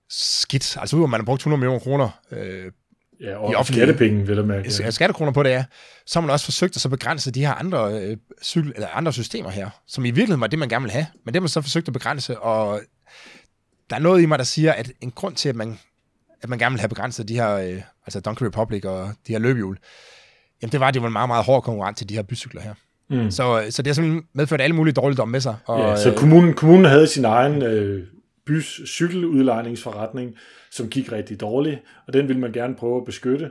skidt, 0.09 0.77
altså 0.81 0.97
udover 0.97 1.09
man 1.09 1.21
har 1.21 1.25
brugt 1.25 1.41
100 1.41 1.61
millioner 1.61 1.79
kroner 1.79 2.21
øh, 2.31 2.73
Ja, 3.21 3.37
og 3.37 3.71
i 3.71 3.73
skattepenge, 3.73 4.27
vil 4.27 4.37
jeg 4.37 4.45
mærke. 4.45 4.73
Ja. 4.81 4.91
Skattekroner 4.91 5.33
på 5.33 5.43
det, 5.43 5.51
ja. 5.51 5.65
Så 6.07 6.21
har 6.21 6.27
man 6.27 6.31
også 6.31 6.45
forsøgt 6.45 6.77
at 6.77 6.83
så 6.83 6.89
begrænse 6.89 7.31
de 7.31 7.47
her 7.47 7.55
andre, 7.55 8.03
øh, 8.03 8.17
cykel, 8.43 8.73
eller 8.75 8.89
andre 8.89 9.13
systemer 9.13 9.51
her, 9.51 9.71
som 9.87 10.05
i 10.05 10.11
virkeligheden 10.11 10.41
var 10.41 10.47
det, 10.47 10.59
man 10.59 10.69
gerne 10.69 10.83
ville 10.83 10.93
have. 10.93 11.07
Men 11.25 11.35
det 11.35 11.37
har 11.37 11.41
man 11.41 11.49
så 11.49 11.61
forsøgt 11.61 11.87
at 11.87 11.93
begrænse, 11.93 12.39
og 12.39 12.81
der 13.91 13.97
er 13.97 14.01
noget 14.01 14.23
i 14.23 14.27
mig, 14.27 14.39
der 14.39 14.45
siger, 14.45 14.73
at 14.73 14.93
en 15.01 15.11
grund 15.11 15.35
til, 15.35 15.49
at 15.49 15.57
man, 15.57 15.79
at 16.43 16.49
man 16.49 16.59
gerne 16.59 16.73
vil 16.73 16.81
have 16.81 16.89
begrænset 16.89 17.29
de 17.29 17.35
her, 17.35 17.55
øh, 17.55 17.83
altså 18.07 18.21
Donkey 18.21 18.47
Republic 18.47 18.85
og 18.85 19.11
de 19.27 19.33
her 19.33 19.39
løbehjul, 19.39 19.79
jamen 20.63 20.73
det 20.73 20.81
var, 20.81 20.89
at 20.89 20.95
det 20.95 21.03
var 21.03 21.09
en 21.09 21.13
meget, 21.13 21.29
meget 21.29 21.45
hård 21.45 21.63
konkurrent 21.63 21.99
til 21.99 22.09
de 22.09 22.15
her 22.15 22.23
bycykler 22.23 22.61
her. 22.61 22.75
Mm. 23.11 23.31
Så, 23.31 23.67
så 23.71 23.83
det 23.83 23.91
har 23.91 23.95
simpelthen 23.95 24.25
medført 24.33 24.61
alle 24.61 24.77
mulige 24.77 24.95
dårligdomme 24.95 25.33
med 25.33 25.41
sig. 25.41 25.57
Og, 25.65 25.81
ja, 25.81 25.97
så 25.97 26.15
kommunen, 26.17 26.55
kommunen 26.55 26.85
havde 26.85 27.07
sin 27.07 27.25
egen 27.25 27.63
øh, 27.63 28.07
bys 28.47 28.81
cykeludlejningsforretning, 28.87 30.35
som 30.71 30.89
gik 30.89 31.13
rigtig 31.13 31.41
dårligt, 31.41 31.81
og 32.07 32.13
den 32.13 32.29
ville 32.29 32.41
man 32.41 32.53
gerne 32.53 32.75
prøve 32.75 32.97
at 32.97 33.05
beskytte. 33.05 33.51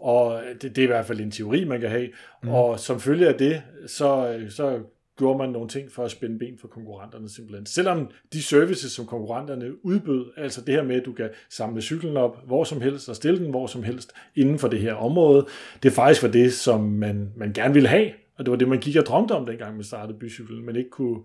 Og 0.00 0.40
det, 0.62 0.76
det 0.76 0.78
er 0.78 0.82
i 0.82 0.86
hvert 0.86 1.06
fald 1.06 1.20
en 1.20 1.30
teori, 1.30 1.64
man 1.64 1.80
kan 1.80 1.90
have. 1.90 2.08
Mm. 2.42 2.48
Og 2.48 2.80
som 2.80 3.00
følge 3.00 3.28
af 3.28 3.34
det, 3.34 3.62
så, 3.86 4.38
så 4.50 4.78
gjorde 5.18 5.38
man 5.38 5.48
nogle 5.48 5.68
ting 5.68 5.92
for 5.92 6.04
at 6.04 6.10
spænde 6.10 6.38
ben 6.38 6.58
for 6.60 6.68
konkurrenterne 6.68 7.28
simpelthen. 7.28 7.66
Selvom 7.66 8.10
de 8.32 8.42
services, 8.42 8.92
som 8.92 9.06
konkurrenterne 9.06 9.84
udbød, 9.84 10.26
altså 10.36 10.60
det 10.60 10.74
her 10.74 10.82
med, 10.82 10.96
at 10.96 11.06
du 11.06 11.12
kan 11.12 11.30
samle 11.50 11.82
cyklen 11.82 12.16
op 12.16 12.46
hvor 12.46 12.64
som 12.64 12.80
helst 12.80 13.08
og 13.08 13.16
stille 13.16 13.38
den 13.38 13.50
hvor 13.50 13.66
som 13.66 13.82
helst 13.82 14.12
inden 14.36 14.58
for 14.58 14.68
det 14.68 14.80
her 14.80 14.94
område, 14.94 15.46
det 15.82 15.92
faktisk 15.92 16.22
var 16.22 16.28
det, 16.28 16.52
som 16.52 16.80
man, 16.80 17.32
man 17.36 17.52
gerne 17.52 17.74
ville 17.74 17.88
have. 17.88 18.10
Og 18.38 18.44
det 18.44 18.50
var 18.50 18.56
det, 18.56 18.68
man 18.68 18.78
gik 18.78 18.96
og 18.96 19.06
drømte 19.06 19.32
om, 19.32 19.46
dengang 19.46 19.74
man 19.74 19.84
startede 19.84 20.18
bycyklen, 20.18 20.66
men 20.66 20.76
ikke 20.76 20.90
kunne 20.90 21.18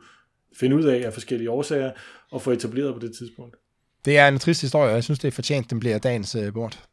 finde 0.55 0.75
ud 0.75 0.83
af 0.83 1.05
af 1.05 1.13
forskellige 1.13 1.49
årsager 1.49 1.91
og 2.31 2.41
få 2.41 2.51
etableret 2.51 2.93
på 2.93 2.99
det 2.99 3.15
tidspunkt. 3.15 3.55
Det 4.05 4.17
er 4.17 4.27
en 4.27 4.39
trist 4.39 4.61
historie, 4.61 4.89
og 4.89 4.95
jeg 4.95 5.03
synes, 5.03 5.19
det 5.19 5.27
er 5.27 5.31
fortjent, 5.31 5.69
den 5.69 5.79
bliver 5.79 5.97
dagens 5.97 6.35
øh, 6.35 6.47
uh, 6.47 6.53
bord. 6.53 6.83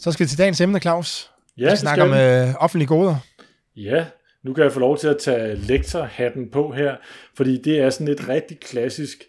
Så 0.00 0.12
skal 0.12 0.24
vi 0.24 0.28
til 0.28 0.38
dagens 0.38 0.60
emne, 0.60 0.80
Claus. 0.80 1.30
Ja, 1.58 1.64
vi 1.64 1.68
skal 1.68 1.78
snakke 1.78 2.02
om 2.02 2.10
uh, 2.10 2.62
offentlige 2.62 2.88
goder. 2.88 3.16
Ja, 3.76 4.06
nu 4.42 4.54
kan 4.54 4.64
jeg 4.64 4.72
få 4.72 4.80
lov 4.80 4.98
til 4.98 5.08
at 5.08 5.18
tage 5.18 5.56
lektorhatten 5.56 6.50
på 6.50 6.72
her, 6.72 6.96
fordi 7.36 7.62
det 7.62 7.80
er 7.80 7.90
sådan 7.90 8.08
et 8.08 8.28
rigtig 8.28 8.60
klassisk 8.60 9.24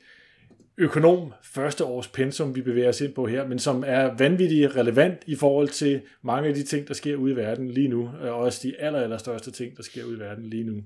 økonom 0.78 1.34
første 1.44 1.86
års 1.86 2.08
pensum, 2.08 2.56
vi 2.56 2.62
bevæger 2.62 2.90
os 2.90 3.02
ind 3.02 3.14
på 3.14 3.28
her, 3.28 3.48
men 3.48 3.60
som 3.60 3.84
er 3.88 4.18
vanvittigt 4.18 4.76
relevant 4.76 5.18
i 5.28 5.36
forhold 5.36 5.68
til 5.68 6.02
mange 6.24 6.50
af 6.50 6.56
de 6.56 6.64
ting, 6.64 6.88
der 6.88 6.94
sker 6.94 7.16
ude 7.16 7.34
i 7.34 7.36
verden 7.36 7.72
lige 7.72 7.88
nu, 7.88 8.10
og 8.22 8.34
også 8.34 8.60
de 8.64 8.76
aller, 8.80 9.00
aller 9.00 9.18
største 9.18 9.52
ting, 9.52 9.78
der 9.78 9.84
sker 9.84 10.04
ude 10.04 10.18
i 10.18 10.20
verden 10.20 10.46
lige 10.46 10.64
nu. 10.64 10.84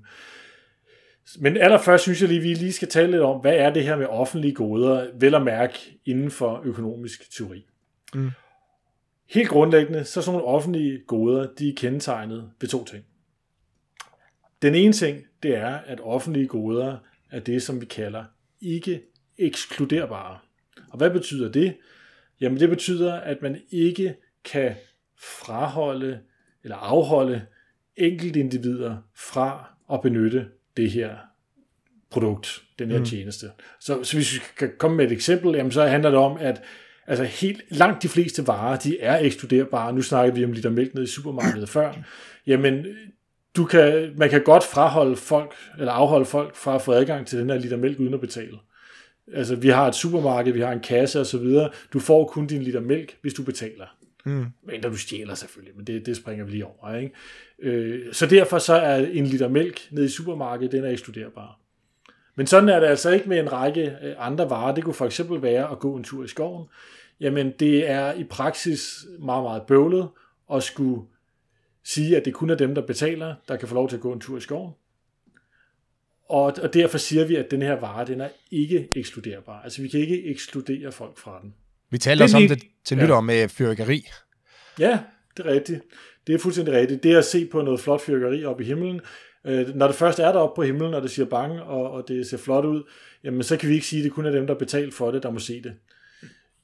Men 1.38 1.56
allerførst 1.56 2.02
synes 2.02 2.20
jeg 2.20 2.28
lige, 2.28 2.40
vi 2.40 2.54
lige 2.54 2.72
skal 2.72 2.88
tale 2.88 3.10
lidt 3.10 3.22
om, 3.22 3.40
hvad 3.40 3.54
er 3.54 3.70
det 3.70 3.84
her 3.84 3.96
med 3.96 4.06
offentlige 4.06 4.54
goder, 4.54 5.06
vel 5.20 5.34
at 5.34 5.42
mærke 5.42 5.78
inden 6.06 6.30
for 6.30 6.62
økonomisk 6.64 7.36
teori. 7.36 7.66
Mm. 8.14 8.30
Helt 9.26 9.48
grundlæggende, 9.48 10.04
så 10.04 10.22
sådan 10.22 10.38
nogle 10.38 10.54
offentlige 10.54 10.98
goder, 11.06 11.48
de 11.58 11.68
er 11.68 11.74
kendetegnet 11.76 12.50
ved 12.60 12.68
to 12.68 12.84
ting. 12.84 13.04
Den 14.62 14.74
ene 14.74 14.92
ting, 14.92 15.24
det 15.42 15.54
er, 15.54 15.74
at 15.74 16.00
offentlige 16.00 16.46
goder 16.46 16.96
er 17.30 17.40
det, 17.40 17.62
som 17.62 17.80
vi 17.80 17.86
kalder 17.86 18.24
ikke 18.60 19.02
ekskluderbare. 19.38 20.38
Og 20.90 20.98
hvad 20.98 21.10
betyder 21.10 21.52
det? 21.52 21.76
Jamen 22.40 22.60
det 22.60 22.68
betyder, 22.68 23.14
at 23.14 23.42
man 23.42 23.60
ikke 23.70 24.14
kan 24.44 24.74
fraholde 25.18 26.20
eller 26.62 26.76
afholde 26.76 27.46
enkeltindivider 27.96 28.96
fra 29.14 29.68
at 29.92 30.00
benytte 30.02 30.46
det 30.76 30.90
her 30.90 31.16
produkt, 32.10 32.62
den 32.78 32.90
her 32.90 32.98
mm. 32.98 33.04
tjeneste. 33.04 33.50
Så, 33.80 34.04
så 34.04 34.16
hvis 34.16 34.34
vi 34.34 34.40
kan 34.58 34.72
komme 34.78 34.96
med 34.96 35.04
et 35.04 35.12
eksempel, 35.12 35.54
jamen, 35.54 35.72
så 35.72 35.86
handler 35.86 36.10
det 36.10 36.18
om, 36.18 36.36
at 36.40 36.62
altså 37.06 37.24
helt 37.24 37.62
langt 37.68 38.02
de 38.02 38.08
fleste 38.08 38.46
varer, 38.46 38.76
de 38.76 39.00
er 39.00 39.18
ekskluderbare. 39.18 39.92
Nu 39.92 40.02
snakker 40.02 40.34
vi 40.34 40.44
om 40.44 40.52
liter 40.52 40.70
mælk 40.70 40.94
nede 40.94 41.04
i 41.04 41.08
supermarkedet 41.08 41.68
før. 41.68 41.92
Jamen, 42.46 42.86
du 43.56 43.64
kan, 43.64 44.12
man 44.16 44.30
kan 44.30 44.42
godt 44.42 44.64
fraholde 44.64 45.16
folk, 45.16 45.54
eller 45.78 45.92
afholde 45.92 46.26
folk 46.26 46.56
fra 46.56 46.74
at 46.74 46.82
få 46.82 46.92
adgang 46.92 47.26
til 47.26 47.38
den 47.38 47.50
her 47.50 47.58
liter 47.58 47.76
mælk 47.76 48.00
uden 48.00 48.14
at 48.14 48.20
betale. 48.20 48.58
Altså, 49.34 49.56
vi 49.56 49.68
har 49.68 49.88
et 49.88 49.94
supermarked, 49.94 50.52
vi 50.52 50.60
har 50.60 50.72
en 50.72 50.80
kasse 50.80 51.40
videre. 51.40 51.70
Du 51.92 51.98
får 51.98 52.26
kun 52.26 52.46
din 52.46 52.62
liter 52.62 52.80
mælk, 52.80 53.16
hvis 53.22 53.34
du 53.34 53.42
betaler. 53.42 53.86
Mm. 54.24 54.46
Men 54.66 54.82
du 54.82 54.96
stjæler 54.96 55.34
selvfølgelig, 55.34 55.76
men 55.76 55.86
det, 55.86 56.06
det 56.06 56.16
springer 56.16 56.44
vi 56.44 56.50
lige 56.50 56.66
over. 56.66 56.96
Ikke? 56.96 57.14
Øh, 57.62 58.14
så 58.14 58.26
derfor 58.26 58.58
så 58.58 58.74
er 58.74 59.06
en 59.06 59.26
liter 59.26 59.48
mælk 59.48 59.88
nede 59.90 60.06
i 60.06 60.08
supermarkedet, 60.08 60.72
den 60.72 60.84
er 60.84 60.90
ekskluderbar. 60.90 61.60
Men 62.36 62.46
sådan 62.46 62.68
er 62.68 62.80
det 62.80 62.86
altså 62.86 63.10
ikke 63.10 63.28
med 63.28 63.38
en 63.38 63.52
række 63.52 63.96
øh, 64.02 64.14
andre 64.18 64.50
varer. 64.50 64.74
Det 64.74 64.84
kunne 64.84 64.94
for 64.94 65.06
eksempel 65.06 65.42
være 65.42 65.70
at 65.70 65.78
gå 65.78 65.96
en 65.96 66.04
tur 66.04 66.24
i 66.24 66.28
skoven. 66.28 66.66
Jamen, 67.20 67.52
det 67.60 67.90
er 67.90 68.12
i 68.12 68.24
praksis 68.24 69.06
meget, 69.18 69.42
meget 69.42 69.62
bøvlet 69.62 70.08
at 70.52 70.62
skulle 70.62 71.02
sige, 71.84 72.16
at 72.16 72.24
det 72.24 72.34
kun 72.34 72.50
er 72.50 72.54
dem, 72.54 72.74
der 72.74 72.82
betaler, 72.82 73.34
der 73.48 73.56
kan 73.56 73.68
få 73.68 73.74
lov 73.74 73.88
til 73.88 73.96
at 73.96 74.02
gå 74.02 74.12
en 74.12 74.20
tur 74.20 74.38
i 74.38 74.40
skoven. 74.40 74.72
Og, 76.28 76.54
og 76.62 76.74
derfor 76.74 76.98
siger 76.98 77.24
vi, 77.24 77.36
at 77.36 77.50
den 77.50 77.62
her 77.62 77.80
vare, 77.80 78.06
den 78.06 78.20
er 78.20 78.28
ikke 78.50 78.88
ekskluderbar. 78.94 79.62
Altså, 79.62 79.82
vi 79.82 79.88
kan 79.88 80.00
ikke 80.00 80.24
ekskludere 80.24 80.92
folk 80.92 81.18
fra 81.18 81.40
den. 81.42 81.54
Vi 81.90 81.98
talte 81.98 82.22
også 82.22 82.36
om 82.36 82.48
det 82.48 82.62
til 82.84 82.96
nytår 82.96 83.14
ja. 83.14 83.20
med 83.20 83.48
fyrkeri. 83.48 84.06
Ja, 84.78 84.98
det 85.36 85.46
er 85.46 85.50
rigtigt. 85.50 85.80
Det 86.26 86.34
er 86.34 86.38
fuldstændig 86.38 86.74
rigtigt. 86.74 87.02
Det 87.02 87.16
at 87.16 87.24
se 87.24 87.46
på 87.46 87.62
noget 87.62 87.80
flot 87.80 88.00
fyrkeri 88.00 88.44
op 88.44 88.60
i 88.60 88.64
himlen, 88.64 89.00
øh, 89.46 89.74
når 89.74 89.86
det 89.86 89.96
først 89.96 90.18
er 90.18 90.32
der 90.32 90.52
på 90.56 90.62
himlen, 90.62 90.94
og 90.94 91.02
det 91.02 91.10
siger 91.10 91.26
bange, 91.26 91.62
og, 91.62 91.90
og 91.90 92.08
det 92.08 92.26
ser 92.26 92.36
flot 92.36 92.64
ud, 92.64 92.82
jamen 93.24 93.42
så 93.42 93.56
kan 93.56 93.68
vi 93.68 93.74
ikke 93.74 93.86
sige, 93.86 94.00
at 94.00 94.04
det 94.04 94.12
kun 94.12 94.26
er 94.26 94.30
dem, 94.30 94.46
der 94.46 94.54
betaler 94.54 94.92
for 94.92 95.10
det, 95.10 95.22
der 95.22 95.30
må 95.30 95.38
se 95.38 95.62
det. 95.62 95.74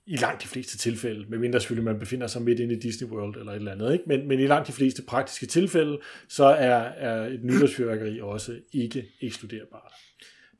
I 0.06 0.16
langt 0.16 0.42
de 0.42 0.48
fleste 0.48 0.78
tilfælde, 0.78 1.24
medmindre 1.28 1.60
selvfølgelig 1.60 1.84
man 1.84 1.98
befinder 1.98 2.26
sig 2.26 2.42
midt 2.42 2.60
inde 2.60 2.74
i 2.74 2.78
Disney 2.78 3.08
World 3.08 3.36
eller 3.36 3.52
et 3.52 3.56
eller 3.56 3.72
andet, 3.72 3.92
ikke? 3.92 4.04
Men, 4.06 4.28
men 4.28 4.40
i 4.40 4.46
langt 4.46 4.66
de 4.68 4.72
fleste 4.72 5.02
praktiske 5.02 5.46
tilfælde, 5.46 5.98
så 6.28 6.44
er, 6.44 6.76
er 6.76 7.26
et 7.26 7.44
nytårsfyrværkeri 7.44 8.20
også 8.20 8.56
ikke 8.72 9.08
ekskluderbart. 9.20 9.92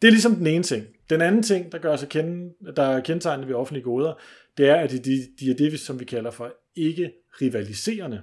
Det 0.02 0.08
er 0.08 0.12
ligesom 0.12 0.34
den 0.34 0.46
ene 0.46 0.62
ting. 0.62 0.86
Den 1.10 1.20
anden 1.20 1.42
ting, 1.42 1.72
der 1.72 1.78
gør 1.78 1.96
sig 1.96 2.08
kende, 2.08 2.54
der 2.76 2.82
er 2.82 3.00
kendetegnet 3.00 3.48
ved 3.48 3.54
offentlige 3.54 3.84
goder, 3.84 4.14
det 4.56 4.68
er, 4.68 4.74
at 4.74 4.90
de, 4.90 4.98
de, 4.98 5.28
de 5.40 5.50
er 5.50 5.54
det, 5.54 5.80
som 5.80 6.00
vi 6.00 6.04
kalder 6.04 6.30
for 6.30 6.54
ikke-rivaliserende. 6.76 8.22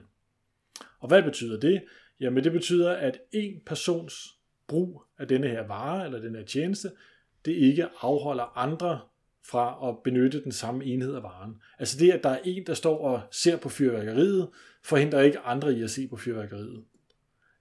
Og 0.99 1.07
hvad 1.07 1.23
betyder 1.23 1.59
det? 1.59 1.81
Jamen 2.19 2.43
det 2.43 2.51
betyder, 2.51 2.91
at 2.91 3.19
en 3.31 3.61
persons 3.65 4.37
brug 4.67 5.03
af 5.17 5.27
denne 5.27 5.47
her 5.47 5.67
vare 5.67 6.05
eller 6.05 6.19
den 6.19 6.35
her 6.35 6.43
tjeneste, 6.43 6.91
det 7.45 7.51
ikke 7.51 7.87
afholder 8.01 8.57
andre 8.57 8.99
fra 9.45 9.89
at 9.89 9.95
benytte 10.03 10.43
den 10.43 10.51
samme 10.51 10.85
enhed 10.85 11.15
af 11.15 11.23
varen. 11.23 11.61
Altså 11.79 11.97
det, 11.99 12.11
at 12.11 12.23
der 12.23 12.29
er 12.29 12.39
en, 12.43 12.65
der 12.67 12.73
står 12.73 12.97
og 12.97 13.21
ser 13.31 13.57
på 13.57 13.69
fyrværkeriet, 13.69 14.49
forhindrer 14.83 15.21
ikke 15.21 15.39
andre 15.39 15.73
i 15.73 15.83
at 15.83 15.89
se 15.89 16.07
på 16.07 16.17
fyrværkeriet. 16.17 16.83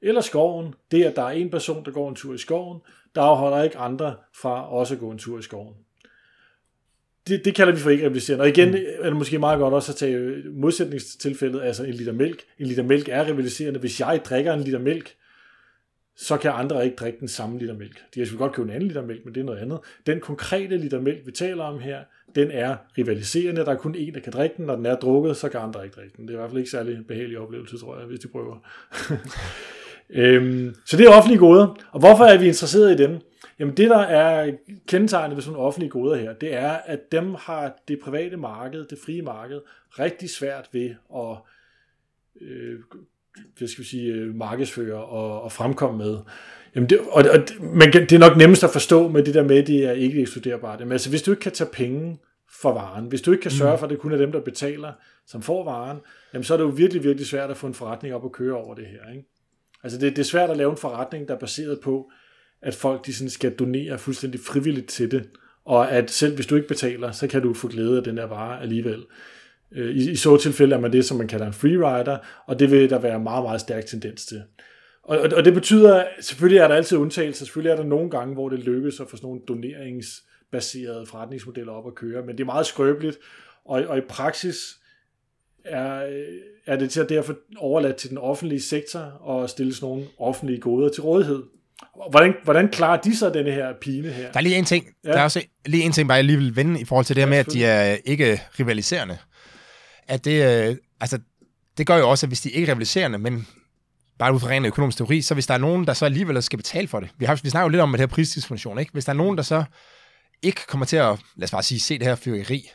Eller 0.00 0.20
skoven, 0.20 0.74
det 0.90 1.04
at 1.04 1.16
der 1.16 1.22
er 1.22 1.30
en 1.30 1.50
person, 1.50 1.84
der 1.84 1.90
går 1.90 2.08
en 2.08 2.14
tur 2.14 2.34
i 2.34 2.38
skoven, 2.38 2.80
der 3.14 3.22
afholder 3.22 3.62
ikke 3.62 3.78
andre 3.78 4.16
fra 4.34 4.70
også 4.70 4.94
at 4.94 5.00
gå 5.00 5.10
en 5.10 5.18
tur 5.18 5.38
i 5.38 5.42
skoven 5.42 5.74
det, 7.28 7.44
det 7.44 7.54
kalder 7.54 7.72
vi 7.72 7.78
for 7.78 7.90
ikke 7.90 8.04
rivaliserende. 8.04 8.42
Og 8.42 8.48
igen 8.48 8.70
mm. 8.70 8.76
er 8.98 9.08
det 9.08 9.16
måske 9.16 9.38
meget 9.38 9.58
godt 9.58 9.74
også 9.74 9.92
at 9.92 9.96
tage 9.96 10.42
modsætningstilfældet, 10.52 11.62
altså 11.62 11.84
en 11.84 11.94
liter 11.94 12.12
mælk. 12.12 12.42
En 12.58 12.66
liter 12.66 12.82
mælk 12.82 13.08
er 13.08 13.26
rivaliserende. 13.26 13.80
Hvis 13.80 14.00
jeg 14.00 14.20
drikker 14.24 14.52
en 14.52 14.60
liter 14.60 14.78
mælk, 14.78 15.14
så 16.16 16.36
kan 16.36 16.50
andre 16.54 16.84
ikke 16.84 16.96
drikke 16.96 17.20
den 17.20 17.28
samme 17.28 17.58
liter 17.58 17.74
mælk. 17.74 18.02
De 18.14 18.26
kan 18.26 18.38
godt 18.38 18.52
købe 18.52 18.68
en 18.68 18.74
anden 18.74 18.88
liter 18.88 19.06
mælk, 19.06 19.24
men 19.24 19.34
det 19.34 19.40
er 19.40 19.44
noget 19.44 19.58
andet. 19.58 19.78
Den 20.06 20.20
konkrete 20.20 20.76
liter 20.76 21.00
mælk, 21.00 21.26
vi 21.26 21.32
taler 21.32 21.64
om 21.64 21.78
her, 21.78 21.98
den 22.34 22.50
er 22.50 22.76
rivaliserende. 22.98 23.64
Der 23.64 23.72
er 23.72 23.76
kun 23.76 23.94
en, 23.94 24.14
der 24.14 24.20
kan 24.20 24.32
drikke 24.32 24.54
den. 24.56 24.66
Når 24.66 24.76
den 24.76 24.86
er 24.86 24.96
drukket, 24.96 25.36
så 25.36 25.48
kan 25.48 25.60
andre 25.60 25.84
ikke 25.84 25.94
drikke 25.94 26.14
den. 26.16 26.28
Det 26.28 26.34
er 26.34 26.38
i 26.38 26.40
hvert 26.40 26.50
fald 26.50 26.58
ikke 26.58 26.70
særlig 26.70 27.06
behagelig 27.08 27.38
oplevelse, 27.38 27.78
tror 27.78 27.98
jeg, 27.98 28.06
hvis 28.06 28.20
de 28.20 28.28
prøver. 28.28 28.56
øhm, 30.20 30.74
så 30.86 30.96
det 30.96 31.06
er 31.06 31.10
offentlige 31.10 31.38
goder. 31.38 31.76
Og 31.92 32.00
hvorfor 32.00 32.24
er 32.24 32.38
vi 32.38 32.46
interesseret 32.46 33.00
i 33.00 33.02
dem? 33.02 33.18
Jamen 33.58 33.76
det, 33.76 33.90
der 33.90 33.98
er 33.98 34.52
kendetegnet 34.86 35.36
ved 35.36 35.42
sådan 35.42 35.52
nogle 35.52 35.66
offentlige 35.66 35.90
goder 35.90 36.16
her, 36.16 36.32
det 36.32 36.54
er, 36.54 36.70
at 36.70 37.12
dem 37.12 37.34
har 37.38 37.78
det 37.88 37.98
private 38.02 38.36
marked, 38.36 38.84
det 38.84 38.98
frie 39.04 39.22
marked, 39.22 39.60
rigtig 39.98 40.30
svært 40.30 40.68
ved 40.72 40.94
at 41.14 41.36
øh, 42.40 42.78
hvad 43.58 43.68
skal 43.68 43.82
vi 43.82 43.88
sige, 43.88 44.12
øh, 44.12 44.34
markedsføre 44.34 45.04
og, 45.04 45.42
og 45.42 45.52
fremkomme 45.52 45.98
med. 45.98 46.18
Jamen 46.74 46.90
det, 46.90 46.98
og, 47.00 47.24
og 47.32 47.40
man 47.60 47.92
kan, 47.92 48.02
det 48.02 48.12
er 48.12 48.18
nok 48.18 48.36
nemmest 48.36 48.64
at 48.64 48.70
forstå 48.70 49.08
med 49.08 49.22
det 49.22 49.34
der 49.34 49.42
med, 49.42 49.56
at 49.56 49.66
det 49.66 49.84
er 49.84 49.92
ikke 49.92 50.20
ekskluderbart. 50.20 50.80
Men 50.80 50.92
altså, 50.92 51.10
hvis 51.10 51.22
du 51.22 51.30
ikke 51.30 51.40
kan 51.40 51.52
tage 51.52 51.70
penge 51.72 52.18
for 52.60 52.72
varen, 52.72 53.06
hvis 53.06 53.22
du 53.22 53.32
ikke 53.32 53.42
kan 53.42 53.50
sørge 53.50 53.72
mm. 53.72 53.78
for, 53.78 53.86
at 53.86 53.90
det 53.90 53.98
kun 53.98 54.12
er 54.12 54.16
dem, 54.16 54.32
der 54.32 54.40
betaler, 54.40 54.92
som 55.26 55.42
får 55.42 55.64
varen, 55.64 55.98
jamen 56.34 56.44
så 56.44 56.54
er 56.54 56.58
det 56.58 56.64
jo 56.64 56.68
virkelig, 56.68 57.04
virkelig 57.04 57.26
svært 57.26 57.50
at 57.50 57.56
få 57.56 57.66
en 57.66 57.74
forretning 57.74 58.14
op 58.14 58.24
og 58.24 58.32
køre 58.32 58.56
over 58.56 58.74
det 58.74 58.86
her. 58.86 59.12
Ikke? 59.12 59.28
Altså 59.82 59.98
det, 59.98 60.16
det 60.16 60.22
er 60.22 60.26
svært 60.26 60.50
at 60.50 60.56
lave 60.56 60.70
en 60.70 60.76
forretning, 60.76 61.28
der 61.28 61.34
er 61.34 61.38
baseret 61.38 61.80
på, 61.80 62.10
at 62.62 62.74
folk 62.74 63.06
de 63.06 63.14
sådan 63.14 63.30
skal 63.30 63.54
donere 63.54 63.98
fuldstændig 63.98 64.40
frivilligt 64.40 64.88
til 64.88 65.10
det, 65.10 65.28
og 65.64 65.90
at 65.92 66.10
selv 66.10 66.34
hvis 66.34 66.46
du 66.46 66.56
ikke 66.56 66.68
betaler, 66.68 67.12
så 67.12 67.26
kan 67.26 67.42
du 67.42 67.54
få 67.54 67.68
glæde 67.68 67.96
af 67.96 68.04
den 68.04 68.18
her 68.18 68.26
vare 68.26 68.62
alligevel. 68.62 69.04
Øh, 69.72 69.96
I, 69.96 70.10
I 70.10 70.16
så 70.16 70.36
tilfælde 70.36 70.74
er 70.76 70.80
man 70.80 70.92
det, 70.92 71.04
som 71.04 71.16
man 71.16 71.28
kalder 71.28 71.46
en 71.46 71.52
freerider, 71.52 72.18
og 72.46 72.58
det 72.58 72.70
vil 72.70 72.90
der 72.90 72.98
være 72.98 73.20
meget, 73.20 73.42
meget 73.42 73.60
stærk 73.60 73.86
tendens 73.86 74.26
til. 74.26 74.42
Og, 75.02 75.18
og, 75.18 75.28
og 75.36 75.44
det 75.44 75.54
betyder, 75.54 76.04
selvfølgelig 76.20 76.58
er 76.58 76.68
der 76.68 76.74
altid 76.74 76.98
undtagelser, 76.98 77.44
selvfølgelig 77.44 77.70
er 77.70 77.76
der 77.76 77.84
nogle 77.84 78.10
gange, 78.10 78.34
hvor 78.34 78.48
det 78.48 78.58
lykkes 78.58 79.00
at 79.00 79.08
få 79.10 79.16
sådan 79.16 79.26
nogle 79.26 79.40
doneringsbaserede 79.48 81.06
forretningsmodeller 81.06 81.72
op 81.72 81.86
at 81.86 81.94
køre, 81.94 82.26
men 82.26 82.38
det 82.38 82.40
er 82.40 82.46
meget 82.46 82.66
skrøbeligt, 82.66 83.18
og, 83.64 83.84
og 83.88 83.98
i 83.98 84.02
praksis 84.08 84.56
er, 85.64 86.08
er 86.66 86.76
det 86.76 86.90
til 86.90 87.00
at 87.00 87.08
derfor 87.08 87.36
overladt 87.56 87.96
til 87.96 88.10
den 88.10 88.18
offentlige 88.18 88.60
sektor 88.60 89.00
og 89.00 89.50
stille 89.50 89.74
sådan 89.74 89.88
nogle 89.88 90.04
offentlige 90.18 90.60
goder 90.60 90.88
til 90.88 91.02
rådighed. 91.02 91.42
Hvordan, 92.10 92.34
hvordan 92.44 92.68
klarer 92.68 93.00
de 93.00 93.16
så 93.16 93.30
denne 93.30 93.50
her 93.50 93.72
pine 93.80 94.08
her? 94.08 94.32
Der 94.32 94.38
er 94.38 94.40
lige 94.40 94.56
en 94.56 94.64
ting, 94.64 94.86
ja. 95.04 95.12
der 95.12 95.18
er 95.18 95.24
også 95.24 95.42
lige 95.66 95.82
en 95.82 95.92
ting, 95.92 96.08
bare 96.08 96.16
jeg 96.16 96.24
lige 96.24 96.38
vil 96.38 96.56
vende 96.56 96.80
i 96.80 96.84
forhold 96.84 97.06
til 97.06 97.16
det 97.16 97.22
her 97.22 97.26
ja, 97.26 97.30
med, 97.30 97.38
at 97.38 97.52
de 97.52 97.64
er 97.64 97.96
ikke 98.04 98.42
rivaliserende. 98.60 99.18
At 100.08 100.24
det, 100.24 100.68
øh, 100.68 100.76
altså, 101.00 101.18
det 101.78 101.86
gør 101.86 101.96
jo 101.96 102.10
også, 102.10 102.26
at 102.26 102.30
hvis 102.30 102.40
de 102.40 102.50
ikke 102.50 102.66
er 102.66 102.74
rivaliserende, 102.74 103.18
men 103.18 103.46
bare 104.18 104.34
ud 104.34 104.40
fra 104.40 104.48
ren 104.48 104.64
økonomisk 104.64 104.98
teori, 104.98 105.22
så 105.22 105.34
hvis 105.34 105.46
der 105.46 105.54
er 105.54 105.58
nogen, 105.58 105.86
der 105.86 105.92
så 105.92 106.04
alligevel 106.04 106.42
skal 106.42 106.56
betale 106.56 106.88
for 106.88 107.00
det. 107.00 107.10
Vi, 107.18 107.24
har, 107.24 107.40
vi 107.42 107.50
snakker 107.50 107.64
jo 107.64 107.68
lidt 107.68 107.82
om 107.82 107.90
det 107.90 108.00
her 108.00 108.06
prisdisposition, 108.06 108.78
ikke? 108.78 108.92
Hvis 108.92 109.04
der 109.04 109.12
er 109.12 109.16
nogen, 109.16 109.36
der 109.36 109.42
så 109.42 109.64
ikke 110.42 110.66
kommer 110.66 110.86
til 110.86 110.96
at, 110.96 111.18
lad 111.36 111.44
os 111.44 111.50
bare 111.50 111.62
sige, 111.62 111.80
se 111.80 111.98
det 111.98 112.06
her 112.06 112.14
fyrværkeri, 112.14 112.70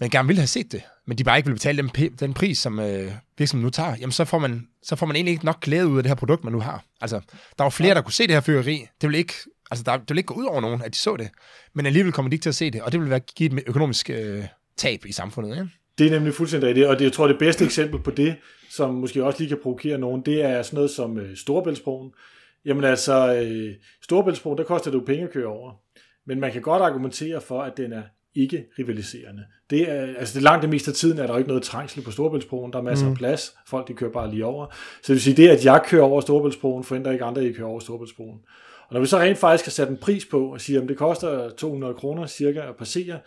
men 0.00 0.10
gerne 0.10 0.28
vil 0.28 0.36
have 0.36 0.46
set 0.46 0.72
det, 0.72 0.82
men 1.06 1.18
de 1.18 1.24
bare 1.24 1.36
ikke 1.36 1.46
vil 1.46 1.54
betale 1.54 1.82
den, 1.82 2.12
den 2.20 2.34
pris, 2.34 2.58
som 2.58 2.80
øh, 2.80 3.12
virksomheden 3.38 3.64
nu 3.64 3.70
tager, 3.70 3.96
jamen 4.00 4.12
så 4.12 4.24
får, 4.24 4.38
man, 4.38 4.68
så 4.82 4.96
får 4.96 5.06
man 5.06 5.16
egentlig 5.16 5.32
ikke 5.32 5.44
nok 5.44 5.60
glæde 5.60 5.86
ud 5.86 5.96
af 5.96 6.02
det 6.02 6.10
her 6.10 6.14
produkt, 6.14 6.44
man 6.44 6.52
nu 6.52 6.60
har. 6.60 6.84
Altså, 7.00 7.20
der 7.58 7.64
var 7.64 7.70
flere, 7.70 7.94
der 7.94 8.02
kunne 8.02 8.12
se 8.12 8.22
det 8.26 8.34
her 8.34 8.40
fyrværkeri. 8.40 8.86
Det 9.00 9.08
vil 9.08 9.18
ikke, 9.18 9.34
altså, 9.70 9.84
der, 9.84 9.96
det 9.96 10.10
vil 10.10 10.18
ikke 10.18 10.26
gå 10.26 10.34
ud 10.34 10.44
over 10.44 10.60
nogen, 10.60 10.82
at 10.82 10.92
de 10.92 10.98
så 10.98 11.16
det, 11.16 11.28
men 11.74 11.86
alligevel 11.86 12.12
kommer 12.12 12.30
de 12.30 12.34
ikke 12.34 12.42
til 12.42 12.48
at 12.48 12.54
se 12.54 12.70
det, 12.70 12.82
og 12.82 12.92
det 12.92 13.00
vil 13.00 13.10
være, 13.10 13.20
give 13.20 13.58
et 13.58 13.64
økonomisk 13.66 14.10
øh, 14.10 14.44
tab 14.76 15.06
i 15.06 15.12
samfundet. 15.12 15.50
Ikke? 15.50 15.68
Det 15.98 16.06
er 16.06 16.10
nemlig 16.10 16.34
fuldstændig 16.34 16.74
det, 16.74 16.88
og 16.88 16.98
det, 16.98 17.04
jeg 17.04 17.12
tror, 17.12 17.26
det 17.26 17.38
bedste 17.38 17.64
eksempel 17.64 18.00
på 18.00 18.10
det, 18.10 18.36
som 18.70 18.94
måske 18.94 19.24
også 19.24 19.38
lige 19.38 19.48
kan 19.48 19.58
provokere 19.62 19.98
nogen, 19.98 20.22
det 20.26 20.42
er 20.42 20.62
sådan 20.62 20.76
noget 20.76 20.90
som 20.90 21.18
øh, 21.18 21.36
Storebæltsbroen. 21.36 22.12
Jamen 22.64 22.84
altså, 22.84 23.34
øh, 23.34 23.74
Storebæltsbroen, 24.02 24.58
der 24.58 24.64
koster 24.64 24.90
det 24.90 24.98
jo 24.98 25.04
penge 25.06 25.24
at 25.24 25.32
køre 25.32 25.46
over. 25.46 25.72
Men 26.26 26.40
man 26.40 26.52
kan 26.52 26.62
godt 26.62 26.82
argumentere 26.82 27.40
for, 27.40 27.62
at 27.62 27.76
den 27.76 27.92
er 27.92 28.02
ikke 28.42 28.66
rivaliserende. 28.78 29.44
Det 29.70 29.90
er, 29.90 30.02
altså 30.18 30.34
det 30.34 30.42
langt 30.42 30.62
det 30.62 30.70
meste 30.70 30.90
af 30.90 30.94
tiden 30.94 31.18
er 31.18 31.26
der 31.26 31.32
jo 31.32 31.38
ikke 31.38 31.48
noget 31.48 31.62
trængsel 31.62 32.02
på 32.02 32.10
Storebæltsbroen. 32.10 32.72
Der 32.72 32.78
er 32.78 32.82
masser 32.82 33.06
mm. 33.06 33.12
af 33.12 33.16
plads. 33.16 33.54
Folk 33.66 33.88
de 33.88 33.94
kører 33.94 34.12
bare 34.12 34.30
lige 34.30 34.44
over. 34.44 34.66
Så 35.02 35.02
det 35.06 35.14
vil 35.14 35.20
sige, 35.20 35.36
det 35.36 35.48
at 35.48 35.64
jeg 35.64 35.82
kører 35.86 36.02
over 36.02 36.20
Storebæltsbroen, 36.20 36.84
forhindrer 36.84 37.12
ikke 37.12 37.24
andre, 37.24 37.42
at 37.42 37.48
I 37.48 37.52
kører 37.52 37.68
over 37.68 37.80
Storebæltsbroen. 37.80 38.40
Og 38.88 38.94
når 38.94 39.00
vi 39.00 39.06
så 39.06 39.18
rent 39.18 39.38
faktisk 39.38 39.64
har 39.64 39.70
sat 39.70 39.88
en 39.88 39.96
pris 39.96 40.26
på 40.26 40.52
og 40.52 40.60
siger, 40.60 40.82
at 40.82 40.88
det 40.88 40.96
koster 40.96 41.50
200 41.50 41.94
kroner 41.94 42.26
cirka 42.26 42.60
at 42.60 42.76
passere, 42.76 43.18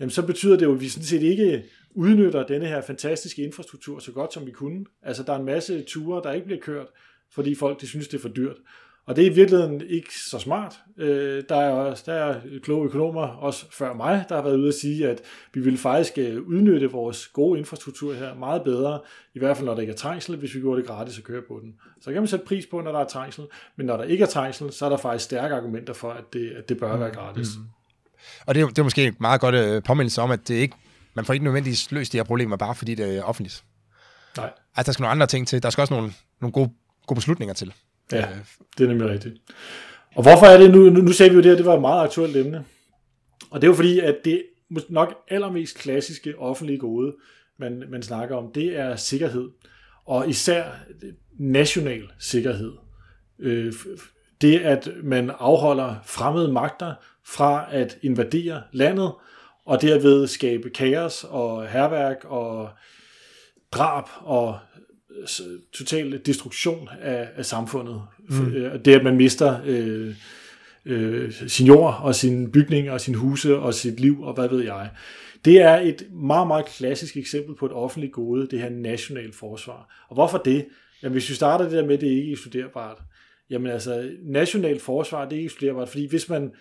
jamen 0.00 0.10
så 0.10 0.26
betyder 0.26 0.56
det 0.56 0.66
jo, 0.66 0.74
at 0.74 0.80
vi 0.80 0.88
sådan 0.88 1.04
set 1.04 1.22
ikke 1.22 1.64
udnytter 1.94 2.46
denne 2.46 2.66
her 2.66 2.80
fantastiske 2.80 3.42
infrastruktur 3.42 3.98
så 3.98 4.12
godt 4.12 4.32
som 4.32 4.46
vi 4.46 4.50
kunne. 4.50 4.84
Altså 5.02 5.22
der 5.22 5.32
er 5.32 5.38
en 5.38 5.44
masse 5.44 5.82
ture, 5.82 6.22
der 6.22 6.32
ikke 6.32 6.46
bliver 6.46 6.60
kørt, 6.60 6.86
fordi 7.34 7.54
folk 7.54 7.80
de 7.80 7.86
synes, 7.86 8.08
det 8.08 8.18
er 8.18 8.22
for 8.22 8.28
dyrt. 8.28 8.56
Og 9.06 9.16
det 9.16 9.26
er 9.26 9.30
i 9.30 9.34
virkeligheden 9.34 9.82
ikke 9.88 10.18
så 10.30 10.38
smart. 10.38 10.80
Øh, 10.98 11.44
der 11.48 11.56
er, 11.56 11.70
også, 11.70 12.02
der 12.06 12.12
er 12.12 12.40
kloge 12.62 12.86
økonomer, 12.86 13.22
også 13.22 13.64
før 13.70 13.94
mig, 13.94 14.24
der 14.28 14.34
har 14.34 14.42
været 14.42 14.56
ude 14.56 14.68
at 14.68 14.74
sige, 14.74 15.08
at 15.08 15.20
vi 15.54 15.60
vil 15.60 15.78
faktisk 15.78 16.18
øh, 16.18 16.42
udnytte 16.42 16.90
vores 16.90 17.26
gode 17.26 17.58
infrastruktur 17.58 18.14
her 18.14 18.34
meget 18.34 18.64
bedre, 18.64 19.00
i 19.34 19.38
hvert 19.38 19.56
fald 19.56 19.66
når 19.66 19.74
der 19.74 19.80
ikke 19.80 19.92
er 19.92 19.96
trængsel, 19.96 20.36
hvis 20.36 20.54
vi 20.54 20.60
gjorde 20.60 20.80
det 20.80 20.88
gratis 20.88 21.18
at 21.18 21.24
køre 21.24 21.42
på 21.48 21.60
den. 21.62 21.74
Så 22.00 22.12
kan 22.12 22.22
man 22.22 22.28
sætte 22.28 22.46
pris 22.46 22.66
på, 22.66 22.80
når 22.80 22.92
der 22.92 22.98
er 22.98 23.06
trængsel, 23.06 23.44
men 23.76 23.86
når 23.86 23.96
der 23.96 24.04
ikke 24.04 24.22
er 24.22 24.28
trængsel, 24.28 24.72
så 24.72 24.84
er 24.84 24.88
der 24.88 24.96
faktisk 24.96 25.24
stærke 25.24 25.54
argumenter 25.54 25.92
for, 25.92 26.10
at 26.10 26.24
det, 26.32 26.50
at 26.50 26.68
det 26.68 26.78
bør 26.78 26.96
være 26.96 27.08
mm, 27.08 27.14
gratis. 27.14 27.48
Mm. 27.56 27.64
Og 28.46 28.54
det 28.54 28.62
er, 28.62 28.66
det 28.66 28.78
er 28.78 28.82
måske 28.82 29.06
et 29.06 29.20
meget 29.20 29.40
godt 29.40 29.54
øh, 29.54 29.82
påmindelse 29.82 30.22
om, 30.22 30.30
at 30.30 30.48
det 30.48 30.54
ikke, 30.54 30.76
man 31.14 31.24
får 31.24 31.32
ikke 31.32 31.44
nødvendigvis 31.44 31.92
løst 31.92 32.12
de 32.12 32.16
her 32.16 32.24
problemer, 32.24 32.56
bare 32.56 32.74
fordi 32.74 32.94
det 32.94 33.16
er 33.16 33.22
offentligt. 33.22 33.64
Nej. 34.36 34.50
Altså, 34.76 34.88
der 34.88 34.92
skal 34.92 35.02
nogle 35.02 35.12
andre 35.12 35.26
ting 35.26 35.48
til. 35.48 35.62
Der 35.62 35.70
skal 35.70 35.82
også 35.82 35.94
nogle, 35.94 36.12
nogle 36.40 36.52
gode, 36.52 36.70
gode 37.06 37.16
beslutninger 37.16 37.54
til. 37.54 37.72
Ja, 38.12 38.28
det 38.78 38.84
er 38.84 38.88
nemlig 38.88 39.08
rigtigt. 39.08 39.34
Og 40.14 40.22
hvorfor 40.22 40.46
er 40.46 40.58
det 40.58 40.70
nu, 40.70 40.78
nu, 40.78 41.00
nu 41.00 41.12
sagde 41.12 41.30
vi 41.30 41.36
jo 41.36 41.42
det 41.42 41.50
her, 41.50 41.56
det 41.56 41.66
var 41.66 41.74
et 41.74 41.80
meget 41.80 42.04
aktuelt 42.04 42.36
emne. 42.36 42.64
Og 43.50 43.60
det 43.60 43.66
er 43.66 43.70
jo 43.70 43.74
fordi, 43.74 44.00
at 44.00 44.16
det 44.24 44.42
nok 44.88 45.14
allermest 45.28 45.78
klassiske 45.78 46.38
offentlige 46.38 46.78
gode, 46.78 47.14
man, 47.58 47.84
man 47.90 48.02
snakker 48.02 48.36
om, 48.36 48.52
det 48.52 48.78
er 48.78 48.96
sikkerhed. 48.96 49.48
Og 50.04 50.28
især 50.28 50.64
national 51.38 52.02
sikkerhed. 52.18 52.72
Øh, 53.38 53.72
det, 54.40 54.60
at 54.60 54.88
man 55.02 55.30
afholder 55.38 55.94
fremmede 56.04 56.52
magter 56.52 56.94
fra 57.26 57.66
at 57.70 57.98
invadere 58.02 58.62
landet, 58.72 59.12
og 59.66 59.82
derved 59.82 60.26
skabe 60.26 60.70
kaos 60.70 61.24
og 61.24 61.68
herværk 61.68 62.24
og 62.24 62.70
drab 63.72 64.04
og 64.20 64.58
total 65.72 66.20
destruktion 66.26 66.88
af, 67.00 67.28
af 67.36 67.46
samfundet. 67.46 68.02
Mm. 68.28 68.52
Øh, 68.54 68.84
det, 68.84 68.94
at 68.94 69.04
man 69.04 69.16
mister 69.16 69.60
øh, 69.66 70.14
øh, 70.84 71.32
sin 71.32 71.66
jord 71.66 72.00
og 72.02 72.14
sine 72.14 72.50
bygninger 72.50 72.92
og 72.92 73.00
sine 73.00 73.16
huse 73.16 73.56
og 73.56 73.74
sit 73.74 74.00
liv 74.00 74.22
og 74.22 74.34
hvad 74.34 74.48
ved 74.48 74.64
jeg. 74.64 74.90
Det 75.44 75.60
er 75.60 75.76
et 75.76 76.06
meget, 76.12 76.46
meget 76.46 76.66
klassisk 76.66 77.16
eksempel 77.16 77.56
på 77.56 77.66
et 77.66 77.72
offentligt 77.72 78.12
gode, 78.12 78.46
det 78.46 78.58
her 78.58 78.70
national 78.70 79.32
forsvar. 79.32 80.04
Og 80.08 80.14
hvorfor 80.14 80.38
det? 80.38 80.66
Jamen, 81.02 81.12
hvis 81.12 81.30
vi 81.30 81.34
starter 81.34 81.64
det 81.64 81.72
der 81.72 81.86
med, 81.86 81.94
at 81.94 82.00
det 82.00 82.06
ikke 82.06 82.32
er 82.32 82.36
studerbart. 82.36 82.98
Jamen 83.50 83.72
altså, 83.72 84.10
national 84.22 84.80
forsvar, 84.80 85.28
det 85.28 85.36
er 85.36 85.40
ikke 85.40 85.50
studerbart, 85.50 85.88
fordi 85.88 86.08
hvis 86.08 86.28
man, 86.28 86.52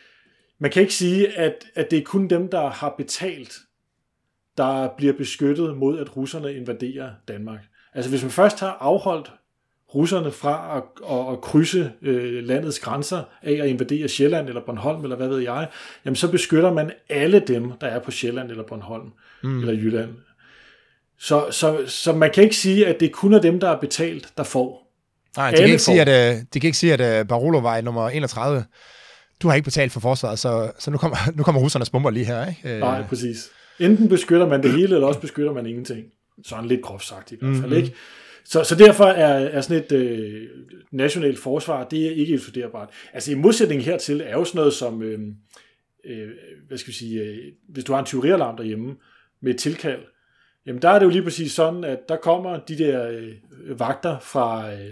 man 0.59 0.71
kan 0.71 0.81
ikke 0.81 0.93
sige, 0.93 1.37
at, 1.37 1.65
at 1.75 1.91
det 1.91 1.99
er 1.99 2.03
kun 2.03 2.27
dem, 2.27 2.47
der 2.47 2.69
har 2.69 2.95
betalt, 2.97 3.53
der 4.57 4.89
bliver 4.97 5.13
beskyttet 5.13 5.77
mod, 5.77 5.99
at 5.99 6.17
russerne 6.17 6.53
invaderer 6.53 7.11
Danmark. 7.27 7.59
Altså 7.95 8.09
hvis 8.09 8.21
man 8.21 8.31
først 8.31 8.59
har 8.59 8.77
afholdt 8.79 9.31
russerne 9.95 10.31
fra 10.31 10.77
at, 10.77 10.83
at, 11.17 11.33
at 11.33 11.41
krydse 11.41 11.91
øh, 12.01 12.43
landets 12.43 12.79
grænser 12.79 13.23
af 13.43 13.51
at 13.51 13.67
invadere 13.67 14.07
Sjælland 14.07 14.47
eller 14.47 14.61
Bornholm, 14.65 15.03
eller 15.03 15.15
hvad 15.15 15.27
ved 15.27 15.39
jeg, 15.39 15.67
jamen 16.05 16.15
så 16.15 16.31
beskytter 16.31 16.73
man 16.73 16.91
alle 17.09 17.39
dem, 17.39 17.71
der 17.71 17.87
er 17.87 17.99
på 17.99 18.11
Sjælland 18.11 18.51
eller 18.51 18.63
Bornholm 18.63 19.11
mm. 19.43 19.59
eller 19.59 19.73
Jylland. 19.73 20.09
Så, 21.19 21.45
så, 21.51 21.83
så 21.87 22.13
man 22.13 22.31
kan 22.31 22.43
ikke 22.43 22.55
sige, 22.55 22.87
at 22.87 22.99
det 22.99 23.11
kun 23.11 23.33
er 23.33 23.41
dem, 23.41 23.59
der 23.59 23.69
er 23.69 23.79
betalt, 23.79 24.27
der 24.37 24.43
får. 24.43 24.83
Nej, 25.37 25.51
de 25.51 25.57
kan, 25.57 25.65
ikke 25.65 25.79
sige, 25.79 26.01
at, 26.01 26.43
de 26.53 26.59
kan 26.59 26.67
ikke 26.67 26.77
sige, 26.77 26.93
at 26.93 27.21
uh, 27.21 27.27
Barolovej 27.27 27.81
nummer 27.81 28.09
31, 28.09 28.65
du 29.41 29.47
har 29.47 29.55
ikke 29.55 29.65
betalt 29.65 29.91
for 29.91 29.99
forsvaret, 29.99 30.39
så, 30.39 30.71
så 30.79 30.91
nu, 30.91 30.97
kommer, 30.97 31.17
nu 31.37 31.43
kommer 31.43 31.61
russernes 31.61 31.89
bomber 31.89 32.09
lige 32.09 32.25
her. 32.25 32.47
Ikke? 32.47 32.79
Nej, 32.79 33.03
præcis. 33.03 33.49
Enten 33.79 34.09
beskytter 34.09 34.47
man 34.47 34.63
det 34.63 34.71
hele, 34.71 34.95
eller 34.95 35.07
også 35.07 35.19
beskytter 35.19 35.53
man 35.53 35.65
ingenting. 35.65 36.05
Sådan 36.45 36.65
lidt 36.65 36.81
groft 36.81 37.05
sagt 37.05 37.31
i 37.31 37.35
hvert 37.35 37.55
fald, 37.55 37.63
mm-hmm. 37.63 37.77
ikke? 37.77 37.93
Så, 38.45 38.63
så 38.63 38.75
derfor 38.75 39.05
er, 39.05 39.49
er 39.49 39.61
sådan 39.61 39.83
et 39.83 39.91
øh, 39.91 40.47
nationalt 40.91 41.39
forsvar, 41.39 41.83
det 41.83 42.05
er 42.05 42.11
ikke 42.11 42.39
studerbart. 42.39 42.89
Altså 43.13 43.31
i 43.31 43.35
modsætning 43.35 43.83
hertil 43.83 44.21
er 44.25 44.33
jo 44.33 44.45
sådan 44.45 44.59
noget 44.59 44.73
som, 44.73 45.01
øh, 45.01 45.19
øh, 46.05 46.29
hvad 46.67 46.77
skal 46.77 46.91
vi 46.91 46.97
sige, 46.97 47.21
øh, 47.21 47.37
hvis 47.69 47.83
du 47.83 47.93
har 47.93 47.99
en 47.99 48.05
tyverialarm 48.05 48.57
derhjemme 48.57 48.95
med 49.41 49.53
et 49.53 49.59
tilkald, 49.59 50.01
jamen 50.65 50.81
der 50.81 50.89
er 50.89 50.99
det 50.99 51.05
jo 51.05 51.11
lige 51.11 51.23
præcis 51.23 51.51
sådan, 51.51 51.83
at 51.83 51.99
der 52.09 52.15
kommer 52.15 52.59
de 52.59 52.77
der 52.77 53.07
øh, 53.07 53.79
vagter 53.79 54.19
fra 54.19 54.73
øh, 54.73 54.89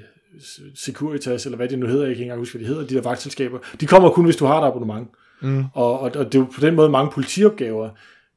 Securitas, 0.75 1.45
eller 1.45 1.57
hvad 1.57 1.67
det 1.67 1.79
nu 1.79 1.87
hedder, 1.87 2.05
jeg 2.05 2.07
kan 2.07 2.11
ikke 2.11 2.23
engang 2.23 2.39
huske, 2.39 2.57
hvad 2.57 2.67
de 2.67 2.73
hedder, 2.73 2.87
de 2.87 2.95
der 2.95 3.01
vagtselskaber, 3.01 3.59
de 3.79 3.85
kommer 3.85 4.09
kun, 4.09 4.25
hvis 4.25 4.35
du 4.35 4.45
har 4.45 4.61
et 4.61 4.67
abonnement. 4.67 5.07
Mm. 5.41 5.63
Og, 5.73 5.99
og, 5.99 6.11
og 6.15 6.25
det 6.25 6.35
er 6.35 6.39
jo 6.39 6.47
på 6.55 6.61
den 6.61 6.75
måde 6.75 6.89
mange 6.89 7.11
politiopgaver, 7.11 7.89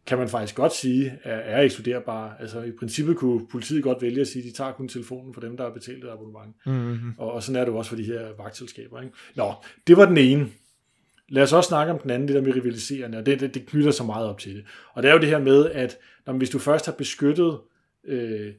kan 0.06 0.18
man 0.18 0.28
faktisk 0.28 0.54
godt 0.54 0.72
sige, 0.72 1.18
er, 1.22 1.36
er 1.36 1.62
ekskluderbare. 1.62 2.32
Altså 2.40 2.62
i 2.62 2.70
princippet 2.70 3.16
kunne 3.16 3.46
politiet 3.46 3.82
godt 3.82 4.02
vælge 4.02 4.20
at 4.20 4.28
sige, 4.28 4.42
at 4.42 4.48
de 4.48 4.56
tager 4.56 4.72
kun 4.72 4.88
telefonen 4.88 5.34
for 5.34 5.40
dem, 5.40 5.56
der 5.56 5.64
har 5.64 5.70
betalt 5.70 6.04
et 6.04 6.10
abonnement. 6.10 6.56
Mm-hmm. 6.66 7.12
Og, 7.18 7.32
og 7.32 7.42
sådan 7.42 7.60
er 7.60 7.64
det 7.64 7.72
jo 7.72 7.76
også 7.76 7.88
for 7.88 7.96
de 7.96 8.04
her 8.04 8.28
vagtselskaber. 8.38 9.00
Ikke? 9.00 9.14
Nå, 9.34 9.52
det 9.86 9.96
var 9.96 10.06
den 10.06 10.16
ene. 10.16 10.48
Lad 11.28 11.42
os 11.42 11.52
også 11.52 11.68
snakke 11.68 11.92
om 11.92 11.98
den 11.98 12.10
anden, 12.10 12.28
det 12.28 12.36
der 12.36 12.42
med 12.42 12.54
rivaliserende, 12.54 13.18
og 13.18 13.26
det, 13.26 13.40
det, 13.40 13.54
det 13.54 13.66
knytter 13.66 13.90
så 13.90 14.04
meget 14.04 14.28
op 14.28 14.38
til 14.38 14.56
det. 14.56 14.64
Og 14.94 15.02
det 15.02 15.08
er 15.08 15.12
jo 15.12 15.20
det 15.20 15.28
her 15.28 15.38
med, 15.38 15.70
at 15.70 15.98
når, 16.26 16.32
hvis 16.32 16.50
du 16.50 16.58
først 16.58 16.86
har 16.86 16.92
beskyttet 16.92 17.58
øh, 18.04 18.52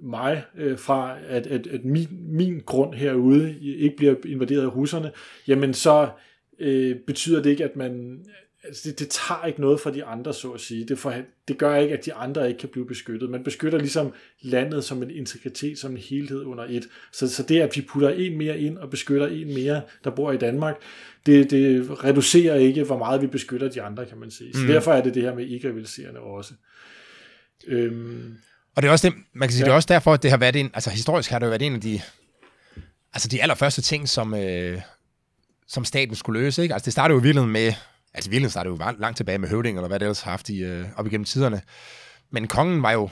mig 0.00 0.44
øh, 0.56 0.78
fra, 0.78 1.16
at, 1.28 1.46
at, 1.46 1.66
at 1.66 1.84
min, 1.84 2.08
min 2.28 2.60
grund 2.66 2.94
herude 2.94 3.60
ikke 3.60 3.96
bliver 3.96 4.14
invaderet 4.26 4.62
af 4.62 4.76
russerne, 4.76 5.12
jamen 5.48 5.74
så 5.74 6.08
øh, 6.58 6.96
betyder 7.06 7.42
det 7.42 7.50
ikke, 7.50 7.64
at 7.64 7.76
man 7.76 8.24
altså 8.66 8.88
det, 8.88 8.98
det 8.98 9.08
tager 9.08 9.46
ikke 9.46 9.60
noget 9.60 9.80
fra 9.80 9.90
de 9.90 10.04
andre, 10.04 10.34
så 10.34 10.50
at 10.50 10.60
sige. 10.60 10.84
Det, 10.84 10.98
for, 10.98 11.14
det 11.48 11.58
gør 11.58 11.76
ikke, 11.76 11.98
at 11.98 12.04
de 12.04 12.14
andre 12.14 12.48
ikke 12.48 12.60
kan 12.60 12.68
blive 12.68 12.86
beskyttet. 12.86 13.30
Man 13.30 13.44
beskytter 13.44 13.78
ligesom 13.78 14.12
landet 14.42 14.84
som 14.84 15.02
en 15.02 15.10
integritet, 15.10 15.78
som 15.78 15.90
en 15.90 15.96
helhed 15.96 16.44
under 16.44 16.64
et. 16.68 16.88
Så, 17.12 17.28
så 17.28 17.42
det, 17.42 17.60
at 17.60 17.76
vi 17.76 17.80
putter 17.80 18.08
en 18.08 18.38
mere 18.38 18.58
ind 18.58 18.78
og 18.78 18.90
beskytter 18.90 19.26
en 19.26 19.54
mere, 19.54 19.82
der 20.04 20.10
bor 20.10 20.32
i 20.32 20.36
Danmark, 20.36 20.76
det, 21.26 21.50
det 21.50 22.04
reducerer 22.04 22.54
ikke, 22.54 22.84
hvor 22.84 22.98
meget 22.98 23.22
vi 23.22 23.26
beskytter 23.26 23.68
de 23.68 23.82
andre, 23.82 24.06
kan 24.06 24.18
man 24.18 24.30
sige. 24.30 24.54
Så 24.54 24.60
mm. 24.60 24.66
derfor 24.66 24.92
er 24.92 25.02
det 25.02 25.14
det 25.14 25.22
her 25.22 25.34
med 25.34 25.46
ikke-rivaliserende 25.46 26.20
også. 26.20 26.54
Øhm, 27.66 28.36
og 28.76 28.82
det 28.82 28.88
er 28.88 28.92
også 28.92 29.08
det, 29.08 29.16
man 29.32 29.48
kan 29.48 29.52
sige, 29.52 29.60
ja. 29.60 29.64
det 29.64 29.72
er 29.72 29.76
også 29.76 29.88
derfor, 29.88 30.12
at 30.12 30.22
det 30.22 30.30
har 30.30 30.38
været 30.38 30.56
en, 30.56 30.70
altså 30.74 30.90
historisk 30.90 31.30
har 31.30 31.38
det 31.38 31.46
jo 31.46 31.50
været 31.50 31.62
en 31.62 31.74
af 31.74 31.80
de 31.80 32.00
altså 33.16 33.28
de 33.28 33.42
allerførste 33.42 33.82
ting, 33.82 34.08
som, 34.08 34.34
øh, 34.34 34.80
som 35.66 35.84
staten 35.84 36.16
skulle 36.16 36.40
løse. 36.40 36.62
Ikke? 36.62 36.74
Altså 36.74 36.84
det 36.84 36.92
startede 36.92 37.14
jo 37.14 37.20
i 37.20 37.22
virkeligheden 37.22 37.52
med, 37.52 37.72
altså 38.16 38.28
i 38.28 38.30
virkeligheden 38.30 38.50
startede 38.50 38.76
jo 38.82 38.92
langt 38.98 39.16
tilbage 39.16 39.38
med 39.38 39.48
høvding, 39.48 39.78
eller 39.78 39.88
hvad 39.88 39.98
det 39.98 40.06
ellers 40.06 40.20
har 40.20 40.30
haft 40.30 40.48
i, 40.48 40.64
øh, 40.64 40.84
op 40.96 41.06
igennem 41.06 41.24
tiderne. 41.24 41.60
Men 42.30 42.46
kongen 42.46 42.82
var 42.82 42.92
jo, 42.92 43.08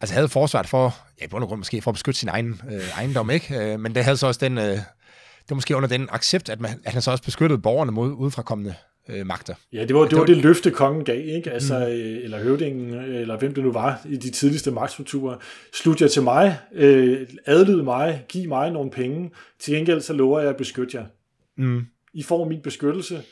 altså 0.00 0.14
havde 0.14 0.28
forsvaret 0.28 0.68
for, 0.68 0.96
ja 1.20 1.24
i 1.24 1.28
bund 1.28 1.44
og 1.44 1.48
grund 1.48 1.60
måske 1.60 1.82
for 1.82 1.90
at 1.90 1.94
beskytte 1.94 2.20
sin 2.20 2.28
egen 2.28 2.60
øh, 2.70 2.98
ejendom, 2.98 3.30
ikke? 3.30 3.72
Øh, 3.72 3.80
men 3.80 3.94
det 3.94 4.04
havde 4.04 4.16
så 4.16 4.26
også 4.26 4.40
den, 4.42 4.58
øh, 4.58 4.64
det 4.64 5.50
var 5.50 5.54
måske 5.54 5.76
under 5.76 5.88
den 5.88 6.08
accept, 6.12 6.48
at, 6.48 6.60
man, 6.60 6.70
at 6.84 6.92
han 6.92 7.02
så 7.02 7.10
også 7.10 7.24
beskyttede 7.24 7.60
borgerne 7.60 7.92
mod 7.92 8.12
udefrakommende 8.12 8.74
øh, 9.08 9.26
magter. 9.26 9.54
Ja, 9.72 9.84
det 9.84 9.96
var 9.96 10.04
det, 10.04 10.18
var 10.18 10.24
det 10.24 10.36
løfte, 10.36 10.70
kongen 10.70 11.04
gav, 11.04 11.28
ikke? 11.28 11.50
Altså, 11.50 11.78
mm. 11.78 12.24
eller 12.24 12.42
høvdingen, 12.42 12.94
eller 12.94 13.38
hvem 13.38 13.54
det 13.54 13.64
nu 13.64 13.72
var 13.72 14.00
i 14.08 14.16
de 14.16 14.30
tidligste 14.30 14.70
magtstrukturer. 14.70 15.36
Slut 15.74 16.00
jer 16.00 16.08
til 16.08 16.22
mig, 16.22 16.58
øh, 16.74 17.26
adlyd 17.46 17.82
mig, 17.82 18.24
giv 18.28 18.48
mig 18.48 18.70
nogle 18.70 18.90
penge, 18.90 19.30
til 19.60 19.74
gengæld 19.74 20.00
så 20.00 20.12
lover 20.12 20.40
jeg 20.40 20.48
at 20.48 20.56
beskytte 20.56 20.96
jer. 20.96 21.04
Mm. 21.56 21.86
I 22.14 22.22
får 22.22 22.48
min 22.48 22.60
beskyttelse, 22.62 23.22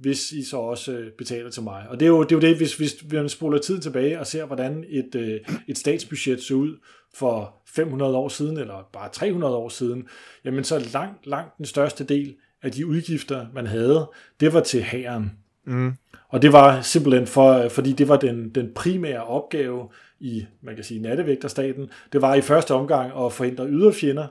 hvis 0.00 0.32
I 0.32 0.44
så 0.44 0.56
også 0.56 0.92
øh, 0.92 1.12
betaler 1.18 1.50
til 1.50 1.62
mig. 1.62 1.86
Og 1.88 2.00
det 2.00 2.06
er 2.06 2.10
jo 2.10 2.22
det, 2.22 2.32
er 2.32 2.36
jo 2.36 2.40
det 2.40 2.56
hvis, 2.56 2.76
hvis 2.76 3.04
man 3.12 3.28
spoler 3.28 3.58
tiden 3.58 3.80
tilbage 3.80 4.20
og 4.20 4.26
ser, 4.26 4.44
hvordan 4.44 4.84
et, 4.88 5.14
øh, 5.14 5.40
et 5.68 5.78
statsbudget 5.78 6.42
så 6.42 6.54
ud 6.54 6.76
for 7.14 7.54
500 7.66 8.16
år 8.16 8.28
siden, 8.28 8.56
eller 8.56 8.88
bare 8.92 9.08
300 9.12 9.56
år 9.56 9.68
siden, 9.68 10.08
jamen 10.44 10.64
så 10.64 10.78
langt, 10.92 11.26
langt 11.26 11.58
den 11.58 11.66
største 11.66 12.04
del 12.04 12.34
af 12.62 12.72
de 12.72 12.86
udgifter, 12.86 13.46
man 13.54 13.66
havde, 13.66 14.10
det 14.40 14.52
var 14.52 14.60
til 14.60 14.82
hæren. 14.82 15.32
Mm. 15.66 15.92
Og 16.28 16.42
det 16.42 16.52
var 16.52 16.80
simpelthen 16.80 17.26
for, 17.26 17.68
fordi 17.68 17.92
det 17.92 18.08
var 18.08 18.16
den, 18.16 18.48
den 18.48 18.74
primære 18.74 19.24
opgave 19.24 19.88
i, 20.20 20.46
man 20.62 20.74
kan 20.74 20.84
sige, 20.84 21.00
nattevægterstaten. 21.00 21.90
Det 22.12 22.22
var 22.22 22.34
i 22.34 22.40
første 22.40 22.74
omgang 22.74 23.24
at 23.24 23.32
forhindre 23.32 23.68
yderfjender, 23.68 24.26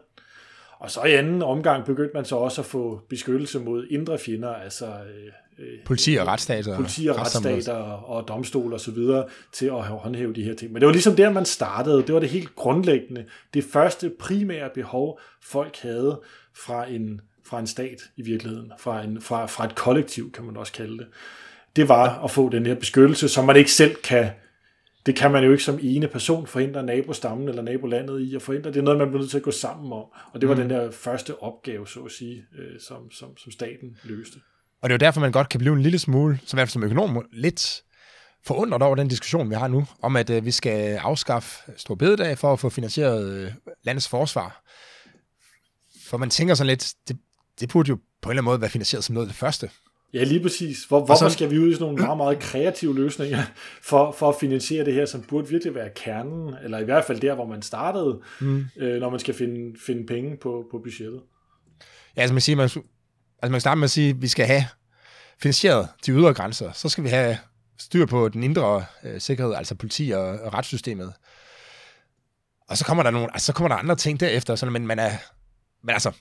og 0.80 0.92
så 0.92 1.04
i 1.04 1.14
anden 1.14 1.42
omgang 1.42 1.86
begyndte 1.86 2.12
man 2.14 2.26
så 2.26 2.36
også 2.36 2.62
at 2.62 2.66
få 2.66 3.02
beskyttelse 3.10 3.60
mod 3.60 3.88
indre 3.90 4.18
fjender, 4.18 4.54
altså 4.54 4.86
øh, 4.86 5.66
øh 5.68 5.80
politi 5.86 6.16
og 6.16 6.28
retsstater, 6.28 6.76
politi 6.76 7.08
og 7.08 7.20
retsstater 7.20 7.74
og, 7.74 8.16
og 8.16 8.28
domstol 8.28 8.74
og 8.74 8.80
så 8.80 8.92
videre 8.92 9.26
til 9.52 9.66
at 9.66 9.84
håndhæve 9.84 10.34
de 10.34 10.44
her 10.44 10.56
ting. 10.56 10.72
Men 10.72 10.82
det 10.82 10.86
var 10.86 10.94
ligesom 10.94 11.16
der, 11.16 11.32
man 11.32 11.46
startede. 11.46 11.98
Det 11.98 12.14
var 12.14 12.20
det 12.20 12.30
helt 12.30 12.56
grundlæggende. 12.56 13.26
Det 13.54 13.64
første 13.64 14.12
primære 14.20 14.70
behov, 14.74 15.20
folk 15.44 15.78
havde 15.82 16.22
fra 16.56 16.90
en, 16.90 17.22
fra 17.46 17.60
en 17.60 17.68
stat 17.68 18.02
i 18.18 18.22
virkeligheden, 18.22 18.72
fra, 18.80 19.04
en, 19.04 19.22
fra, 19.22 19.46
fra 19.46 19.66
et 19.66 19.76
kollektiv, 19.76 20.32
kan 20.32 20.44
man 20.44 20.58
også 20.58 20.74
kalde 20.74 20.98
det, 20.98 21.08
det 21.78 21.90
var 21.90 22.24
at 22.24 22.32
få 22.32 22.50
den 22.50 22.66
her 22.66 22.76
beskyttelse, 22.76 23.30
som 23.30 23.46
man 23.46 23.56
ikke 23.56 23.72
selv 23.72 23.96
kan 23.96 24.30
det 25.08 25.16
kan 25.16 25.32
man 25.32 25.44
jo 25.44 25.52
ikke 25.52 25.64
som 25.64 25.80
ene 25.82 26.08
person 26.08 26.48
forhindre 26.48 26.84
nabostammen 26.84 27.50
eller 27.50 27.62
nabolandet 27.62 28.22
i 28.22 28.36
at 28.36 28.42
forhindre. 28.42 28.70
Det 28.70 28.78
er 28.78 28.84
noget, 28.84 29.00
man 29.00 29.08
bliver 29.08 29.20
nødt 29.20 29.32
til 29.32 29.38
at 29.38 29.44
gå 29.44 29.52
sammen 29.52 29.94
om. 29.94 30.06
Og 30.34 30.42
det 30.42 30.50
var 30.50 30.56
mm. 30.56 30.62
den 30.62 30.70
der 30.70 30.92
første 30.92 31.44
opgave, 31.44 31.88
så 31.88 32.00
at 32.00 32.12
sige, 32.12 32.44
øh, 32.58 32.80
som, 32.88 33.12
som, 33.12 33.38
som 33.38 33.52
staten 33.52 33.98
løste. 34.04 34.36
Og 34.82 34.90
det 34.90 34.94
er 34.94 34.98
jo 34.98 35.06
derfor, 35.06 35.22
man 35.22 35.32
godt 35.32 35.50
kan 35.50 35.60
blive 35.60 35.74
en 35.74 35.82
lille 35.82 36.00
smule, 36.00 36.40
som 36.46 36.58
i 36.58 36.60
hvert 36.60 36.68
fald 36.68 36.74
som 36.74 36.84
økonom, 36.84 37.26
lidt 37.32 37.84
forundret 38.46 38.82
over 38.82 38.96
den 38.96 39.08
diskussion, 39.08 39.50
vi 39.50 39.56
har 39.56 39.68
nu, 39.68 39.86
om 40.02 40.16
at 40.16 40.30
øh, 40.30 40.46
vi 40.46 40.52
skal 40.52 40.96
afskaffe 40.96 41.72
stor 41.78 41.96
bededag 41.96 42.38
for 42.38 42.54
at 42.54 42.60
få 42.60 42.70
finansieret 42.70 43.30
øh, 43.30 43.52
landets 43.84 44.08
forsvar. 44.08 44.64
For 46.06 46.18
man 46.18 46.30
tænker 46.30 46.56
sådan 46.56 46.68
lidt, 46.68 46.94
det, 47.08 47.18
det 47.60 47.70
burde 47.70 47.90
jo 47.90 47.96
på 47.96 48.02
en 48.30 48.32
eller 48.32 48.42
anden 48.42 48.46
måde 48.52 48.62
være 48.62 48.70
finansieret 48.70 49.04
som 49.04 49.14
noget 49.14 49.28
af 49.28 49.30
det 49.30 49.40
første. 49.40 49.70
Ja, 50.14 50.24
lige 50.24 50.40
præcis. 50.42 50.84
Hvor, 50.84 51.06
hvorfor 51.06 51.30
så, 51.30 51.34
skal 51.34 51.52
vi 51.52 51.60
ud 51.60 51.72
i 51.72 51.74
sådan 51.74 51.86
nogle 51.86 52.04
meget, 52.04 52.18
meget 52.18 52.40
kreative 52.40 52.96
løsninger 52.96 53.44
for, 53.90 54.12
for 54.12 54.30
at 54.30 54.36
finansiere 54.40 54.86
det 54.86 54.94
her, 54.94 55.06
som 55.06 55.22
burde 55.22 55.50
virkelig 55.50 55.76
være 55.76 55.90
kernen, 55.96 56.56
eller 56.64 56.78
i 56.78 56.84
hvert 56.84 57.06
fald 57.06 57.20
der, 57.20 57.36
hvor 57.36 57.46
man 57.46 57.62
startede, 57.62 58.22
mm. 58.42 58.66
øh, 58.78 59.00
når 59.00 59.10
man 59.10 59.20
skal 59.20 59.34
finde, 59.34 59.80
finde 59.86 60.06
penge 60.06 60.38
på, 60.38 60.66
på 60.72 60.80
budgettet? 60.80 61.22
Ja, 62.16 62.22
altså 62.22 62.34
man, 62.34 62.42
siger, 62.42 62.56
man, 62.56 62.64
altså 62.64 62.82
man 63.42 63.52
kan 63.52 63.62
starte 63.62 63.80
med 63.80 63.84
at 63.84 63.92
sige, 63.92 64.10
at 64.10 64.22
vi 64.22 64.28
skal 64.28 64.46
have 64.46 64.64
finansieret 65.40 65.88
de 66.06 66.12
ydre 66.12 66.34
grænser. 66.34 66.72
Så 66.72 66.90
skal 66.90 67.04
vi 67.04 67.10
have 67.10 67.38
styr 67.80 68.06
på 68.06 68.30
den 68.30 68.44
indre 68.44 68.86
øh, 69.04 69.22
sikkerhed, 69.22 69.54
altså 69.54 69.76
politi 69.76 70.12
og, 70.12 70.24
og 70.24 70.54
retssystemet. 70.54 71.14
Og 72.70 72.78
så 72.78 72.86
kommer 72.86 73.04
der 73.04 73.12
nogle, 73.12 73.34
altså, 73.34 73.46
så 73.46 73.54
kommer 73.54 73.68
der 73.68 73.76
andre 73.76 73.96
ting 73.96 74.20
derefter, 74.20 74.56
sådan, 74.56 74.74
men 74.74 74.88
man 74.88 75.00
er, 75.00 75.12
men 75.84 75.94
altså, 75.94 76.12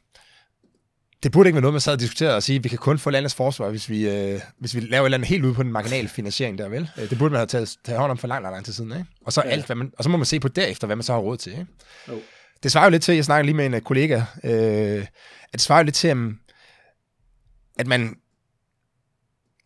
det 1.23 1.33
burde 1.33 1.49
ikke 1.49 1.55
være 1.55 1.61
noget, 1.61 1.75
man 1.75 1.81
sad 1.81 1.93
og 1.93 2.01
diskuterede 2.01 2.37
og 2.37 2.43
sige, 2.43 2.57
at 2.57 2.65
vi 2.65 2.69
kan 2.69 2.79
kun 2.79 2.99
få 2.99 3.11
landets 3.11 3.35
forsvar, 3.35 3.71
hvis 3.71 3.89
vi, 3.89 4.09
øh, 4.09 4.41
hvis 4.59 4.75
vi 4.75 4.81
laver 4.81 5.03
et 5.03 5.07
eller 5.07 5.19
andet 5.19 5.29
helt 5.29 5.45
ude 5.45 5.55
på 5.55 5.63
den 5.63 5.73
marginale 5.73 6.09
finansiering 6.09 6.59
der, 6.59 6.69
vel? 6.69 6.91
Øh, 6.99 7.11
det 7.11 7.19
burde 7.19 7.33
man 7.33 7.39
have 7.39 7.47
taget, 7.47 7.77
taget 7.85 8.01
hånd 8.01 8.11
om 8.11 8.19
for 8.19 8.29
lang, 8.29 8.43
lang, 8.43 8.55
lang 8.55 8.65
tid 8.65 8.73
siden, 8.73 8.93
ikke? 8.93 9.05
Og 9.27 9.33
så, 9.33 9.43
ja. 9.45 9.51
alt, 9.51 9.67
hvad 9.67 9.77
man, 9.77 9.93
og 9.99 10.05
så 10.05 10.11
må 10.11 10.17
man 10.17 10.27
se 10.27 10.41
på 10.41 10.49
derefter, 10.49 10.87
hvad 10.87 10.97
man 10.97 11.03
så 11.03 11.13
har 11.13 11.21
råd 11.21 11.37
til, 11.37 11.53
ikke? 11.53 11.67
Jo. 12.09 12.21
Det 12.63 12.73
svarer 12.73 12.85
jo 12.85 12.91
lidt 12.91 13.03
til, 13.03 13.15
jeg 13.15 13.25
snakker 13.25 13.45
lige 13.45 13.57
med 13.57 13.67
en 13.67 13.75
øh, 13.75 13.81
kollega, 13.81 14.23
øh, 14.45 15.07
at 15.43 15.53
det 15.53 15.61
svarer 15.61 15.79
jo 15.79 15.85
lidt 15.85 15.95
til, 15.95 16.09
at 17.79 17.87
man 17.87 18.17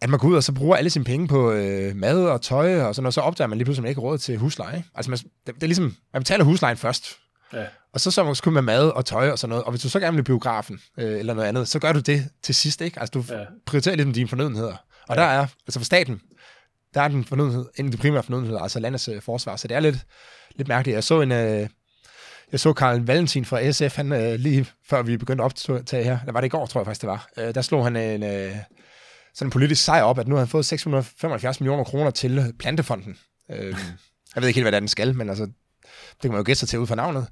at 0.02 0.10
man 0.10 0.18
går 0.18 0.28
ud 0.28 0.34
og 0.34 0.44
så 0.44 0.52
bruger 0.52 0.76
alle 0.76 0.90
sine 0.90 1.04
penge 1.04 1.28
på 1.28 1.52
øh, 1.52 1.96
mad 1.96 2.24
og 2.24 2.42
tøj 2.42 2.80
og 2.80 2.94
sådan 2.94 3.02
noget, 3.02 3.14
så 3.14 3.20
opdager 3.20 3.48
man 3.48 3.58
lige 3.58 3.64
pludselig, 3.64 3.80
at 3.80 3.82
man 3.82 3.88
ikke 3.88 4.00
har 4.00 4.08
råd 4.08 4.18
til 4.18 4.38
husleje. 4.38 4.84
Altså 4.94 5.10
man, 5.10 5.18
det, 5.18 5.54
det, 5.54 5.62
er 5.62 5.66
ligesom, 5.66 5.96
man 6.12 6.22
betaler 6.22 6.44
huslejen 6.44 6.76
først, 6.76 7.18
Ja. 7.52 7.64
Og 7.92 8.00
så 8.00 8.10
så 8.10 8.34
skulle 8.34 8.54
med 8.54 8.62
mad 8.62 8.88
og 8.88 9.04
tøj 9.04 9.30
og 9.30 9.38
sådan 9.38 9.48
noget. 9.48 9.64
Og 9.64 9.70
hvis 9.70 9.82
du 9.82 9.88
så 9.88 10.00
gerne 10.00 10.16
vil 10.16 10.24
biografen 10.24 10.80
øh, 10.98 11.18
eller 11.18 11.34
noget 11.34 11.48
andet, 11.48 11.68
så 11.68 11.78
gør 11.78 11.92
du 11.92 12.00
det 12.00 12.28
til 12.42 12.54
sidst, 12.54 12.80
ikke? 12.80 13.00
Altså 13.00 13.10
du 13.12 13.34
ja. 13.34 13.44
prioriterer 13.66 13.96
ligesom 13.96 14.12
dine 14.12 14.28
fornødenheder. 14.28 14.76
Og 15.08 15.16
ja. 15.16 15.22
der 15.22 15.28
er, 15.28 15.46
altså 15.66 15.80
for 15.80 15.84
staten, 15.84 16.20
der 16.94 17.00
er 17.00 17.08
den 17.08 17.24
fornødenhed, 17.24 17.66
en 17.76 17.86
af 17.86 17.92
de 17.92 17.96
primære 17.96 18.22
fornødenheder, 18.22 18.60
altså 18.60 18.80
landets 18.80 19.08
øh, 19.08 19.22
forsvar. 19.22 19.56
Så 19.56 19.68
det 19.68 19.76
er 19.76 19.80
lidt, 19.80 19.96
lidt 20.56 20.68
mærkeligt. 20.68 20.94
Jeg 20.94 21.04
så 21.04 21.20
en, 21.20 21.32
øh, 21.32 21.68
jeg 22.52 22.60
så 22.60 22.72
Karl 22.72 23.00
Valentin 23.00 23.44
fra 23.44 23.72
SF, 23.72 23.96
han 23.96 24.12
øh, 24.12 24.34
lige 24.34 24.66
før 24.88 25.02
vi 25.02 25.16
begyndte 25.16 25.44
at 25.44 25.64
optage 25.64 26.04
her, 26.04 26.18
der 26.26 26.32
var 26.32 26.40
det 26.40 26.46
i 26.46 26.50
går, 26.50 26.66
tror 26.66 26.80
jeg 26.80 26.86
faktisk 26.86 27.00
det 27.00 27.08
var, 27.08 27.28
øh, 27.38 27.54
der 27.54 27.62
slog 27.62 27.84
han 27.84 27.96
en, 27.96 28.22
øh, 28.22 28.56
sådan 29.34 29.46
en 29.46 29.50
politisk 29.50 29.84
sejr 29.84 30.02
op, 30.02 30.18
at 30.18 30.28
nu 30.28 30.34
har 30.34 30.40
han 30.40 30.48
fået 30.48 30.66
675 30.66 31.60
millioner 31.60 31.84
kroner 31.84 32.10
til 32.10 32.52
Plantefonden. 32.58 33.18
Øh, 33.50 33.76
jeg 34.34 34.42
ved 34.42 34.48
ikke 34.48 34.58
helt, 34.58 34.64
hvad 34.64 34.72
det 34.72 34.76
er, 34.76 34.80
den 34.80 34.88
skal, 34.88 35.16
men 35.16 35.28
altså, 35.28 35.48
det 36.22 36.28
kan 36.28 36.30
man 36.30 36.38
jo 36.38 36.44
gætte 36.46 36.60
sig 36.60 36.68
til 36.68 36.78
ud 36.78 36.86
fra 36.86 36.94
navnet. 36.94 37.26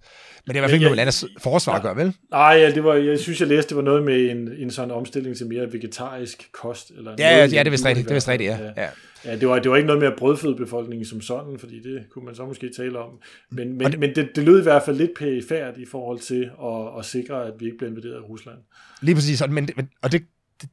Men 0.46 0.55
det 0.55 0.57
er 0.57 0.57
i 0.57 0.61
hvert 0.61 0.70
fald 0.70 0.74
ikke 0.74 0.85
noget, 0.85 0.96
landets 0.96 1.24
forsvar 1.38 1.74
ja, 1.74 1.83
gør, 1.83 1.94
vel? 1.94 2.14
Nej, 2.31 2.40
ja, 2.40 2.70
det 2.70 2.85
var, 2.85 2.94
jeg 2.94 3.18
synes, 3.18 3.40
jeg 3.40 3.48
læste, 3.48 3.68
det 3.68 3.77
var 3.77 3.83
noget 3.83 4.05
med 4.05 4.31
en, 4.31 4.53
en 4.59 4.70
sådan 4.70 4.90
omstilling 4.90 5.37
til 5.37 5.46
mere 5.46 5.72
vegetarisk 5.72 6.48
kost. 6.53 6.90
Eller 6.90 7.14
ja, 7.18 7.37
noget, 7.37 7.53
ja, 7.53 7.59
det 7.59 7.66
er 7.66 7.70
vist 7.70 7.85
rigtigt, 7.85 8.05
det 8.05 8.11
er 8.11 8.16
vist 8.16 8.29
rigtigt, 8.29 8.51
ja. 8.51 8.72
ja. 8.77 8.88
Ja, 9.24 9.37
det 9.37 9.48
var, 9.48 9.59
det 9.59 9.70
var 9.70 9.77
ikke 9.77 9.87
noget 9.87 10.01
med 10.03 10.09
at 10.09 10.14
brødføde 10.18 10.57
befolkningen 10.57 11.07
som 11.07 11.20
sådan, 11.20 11.59
fordi 11.59 11.83
det 11.83 12.05
kunne 12.11 12.24
man 12.24 12.35
så 12.35 12.46
måske 12.46 12.70
tale 12.77 12.98
om. 12.98 13.11
Men, 13.51 13.79
men, 13.79 13.92
det, 13.92 13.98
men 14.01 14.14
det, 14.14 14.29
det 14.37 14.44
lød 14.44 14.61
i 14.61 14.62
hvert 14.62 14.83
fald 14.83 14.96
lidt 14.96 15.11
perifært 15.18 15.74
i 15.77 15.87
forhold 15.87 16.18
til 16.18 16.51
at, 16.62 16.98
at 16.98 17.05
sikre, 17.05 17.46
at 17.46 17.53
vi 17.59 17.64
ikke 17.64 17.79
bliver 17.79 17.90
invaderet 17.90 18.14
af 18.14 18.29
Rusland. 18.29 18.59
Lige 19.01 19.14
præcis, 19.14 19.42
og, 19.42 19.51
men, 19.51 19.68
og 20.03 20.12
det, 20.12 20.22
det, 20.62 20.68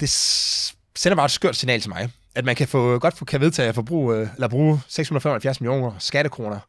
det 0.00 0.08
sender 0.98 1.16
bare 1.16 1.24
et 1.24 1.30
skørt 1.30 1.56
signal 1.56 1.80
til 1.80 1.88
mig, 1.88 2.10
at 2.34 2.44
man 2.44 2.56
kan 2.56 2.68
få, 2.68 2.98
godt 2.98 3.26
kan 3.26 3.40
vedtage 3.40 3.68
at 3.68 3.74
forbruge, 3.74 4.16
øh, 4.16 4.28
eller 4.34 4.48
bruge 4.48 4.80
675 4.88 5.60
millioner 5.60 5.92
skattekroner 5.98 6.60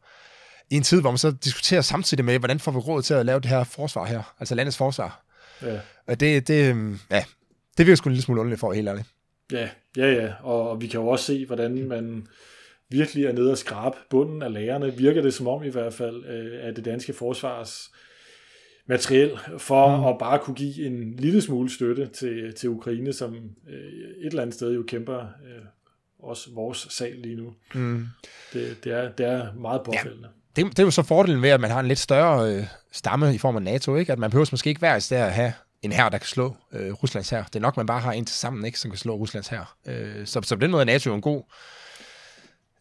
i 0.70 0.76
en 0.76 0.82
tid, 0.82 1.00
hvor 1.00 1.10
man 1.10 1.18
så 1.18 1.30
diskuterer 1.30 1.80
samtidig 1.80 2.24
med, 2.24 2.38
hvordan 2.38 2.60
får 2.60 2.72
vi 2.72 2.78
råd 2.78 3.02
til 3.02 3.14
at 3.14 3.26
lave 3.26 3.40
det 3.40 3.46
her 3.46 3.64
forsvar 3.64 4.04
her, 4.04 4.34
altså 4.40 4.54
landets 4.54 4.76
forsvar. 4.76 5.22
Ja. 5.62 5.80
Og 6.06 6.20
det, 6.20 6.48
det, 6.48 6.70
øhm, 6.70 6.98
ja, 7.10 7.24
det 7.78 7.86
virker 7.86 7.96
sgu 7.96 8.08
en 8.08 8.12
lille 8.12 8.24
smule 8.24 8.40
underligt 8.40 8.60
for, 8.60 8.72
helt 8.72 8.88
ærligt. 8.88 9.06
Ja, 9.52 9.68
ja, 9.96 10.12
ja, 10.12 10.32
og, 10.42 10.70
og 10.70 10.80
vi 10.80 10.86
kan 10.86 11.00
jo 11.00 11.06
også 11.06 11.24
se, 11.24 11.46
hvordan 11.46 11.88
man 11.88 12.26
virkelig 12.90 13.24
er 13.24 13.32
nede 13.32 13.50
og 13.50 13.58
skrabe 13.58 13.96
bunden 14.10 14.42
af 14.42 14.52
lærerne, 14.52 14.94
virker 14.94 15.22
det 15.22 15.34
som 15.34 15.48
om 15.48 15.62
i 15.62 15.68
hvert 15.68 15.94
fald, 15.94 16.24
øh, 16.24 16.68
at 16.68 16.76
det 16.76 16.84
danske 16.84 17.12
forsvars 17.12 17.90
materiel 18.86 19.38
for 19.58 19.96
mm. 19.96 20.04
at 20.04 20.16
bare 20.18 20.38
kunne 20.38 20.54
give 20.54 20.86
en 20.86 21.14
lille 21.16 21.42
smule 21.42 21.70
støtte 21.70 22.06
til, 22.06 22.54
til 22.54 22.68
Ukraine, 22.68 23.12
som 23.12 23.34
øh, 23.68 23.74
et 23.74 24.26
eller 24.26 24.42
andet 24.42 24.54
sted 24.54 24.74
jo 24.74 24.84
kæmper 24.88 25.18
øh, 25.18 25.64
også 26.18 26.50
vores 26.54 26.86
sag 26.90 27.14
lige 27.18 27.36
nu. 27.36 27.52
Mm. 27.74 28.06
Det, 28.52 28.84
det, 28.84 28.92
er, 28.92 29.10
det 29.12 29.26
er 29.26 29.52
meget 29.52 29.82
påfældende. 29.82 30.28
Ja, 30.56 30.62
det, 30.62 30.70
det 30.70 30.78
er 30.78 30.82
jo 30.82 30.90
så 30.90 31.02
fordelen 31.02 31.42
ved, 31.42 31.50
at 31.50 31.60
man 31.60 31.70
har 31.70 31.80
en 31.80 31.88
lidt 31.88 31.98
større 31.98 32.54
øh, 32.54 32.64
stamme 32.92 33.34
i 33.34 33.38
form 33.38 33.56
af 33.56 33.62
NATO, 33.62 33.96
ikke? 33.96 34.12
at 34.12 34.18
man 34.18 34.30
behøver 34.30 34.48
måske 34.52 34.68
ikke 34.68 34.78
hver 34.78 34.98
sted 34.98 35.16
at 35.16 35.32
have 35.32 35.52
en 35.82 35.92
her, 35.92 36.08
der 36.08 36.18
kan 36.18 36.26
slå 36.26 36.56
øh, 36.72 36.92
Ruslands 36.92 37.30
her. 37.30 37.44
Det 37.44 37.56
er 37.56 37.60
nok, 37.60 37.76
man 37.76 37.86
bare 37.86 38.00
har 38.00 38.12
en 38.12 38.24
til 38.24 38.36
sammen, 38.36 38.64
ikke, 38.64 38.78
som 38.78 38.90
kan 38.90 38.98
slå 38.98 39.14
Ruslands 39.14 39.48
her. 39.48 39.76
Øh, 39.86 40.26
så, 40.26 40.40
så 40.42 40.56
på 40.56 40.60
den 40.60 40.70
måde 40.70 40.80
er 40.80 40.84
NATO 40.84 41.14
en 41.14 41.20
god, 41.20 41.42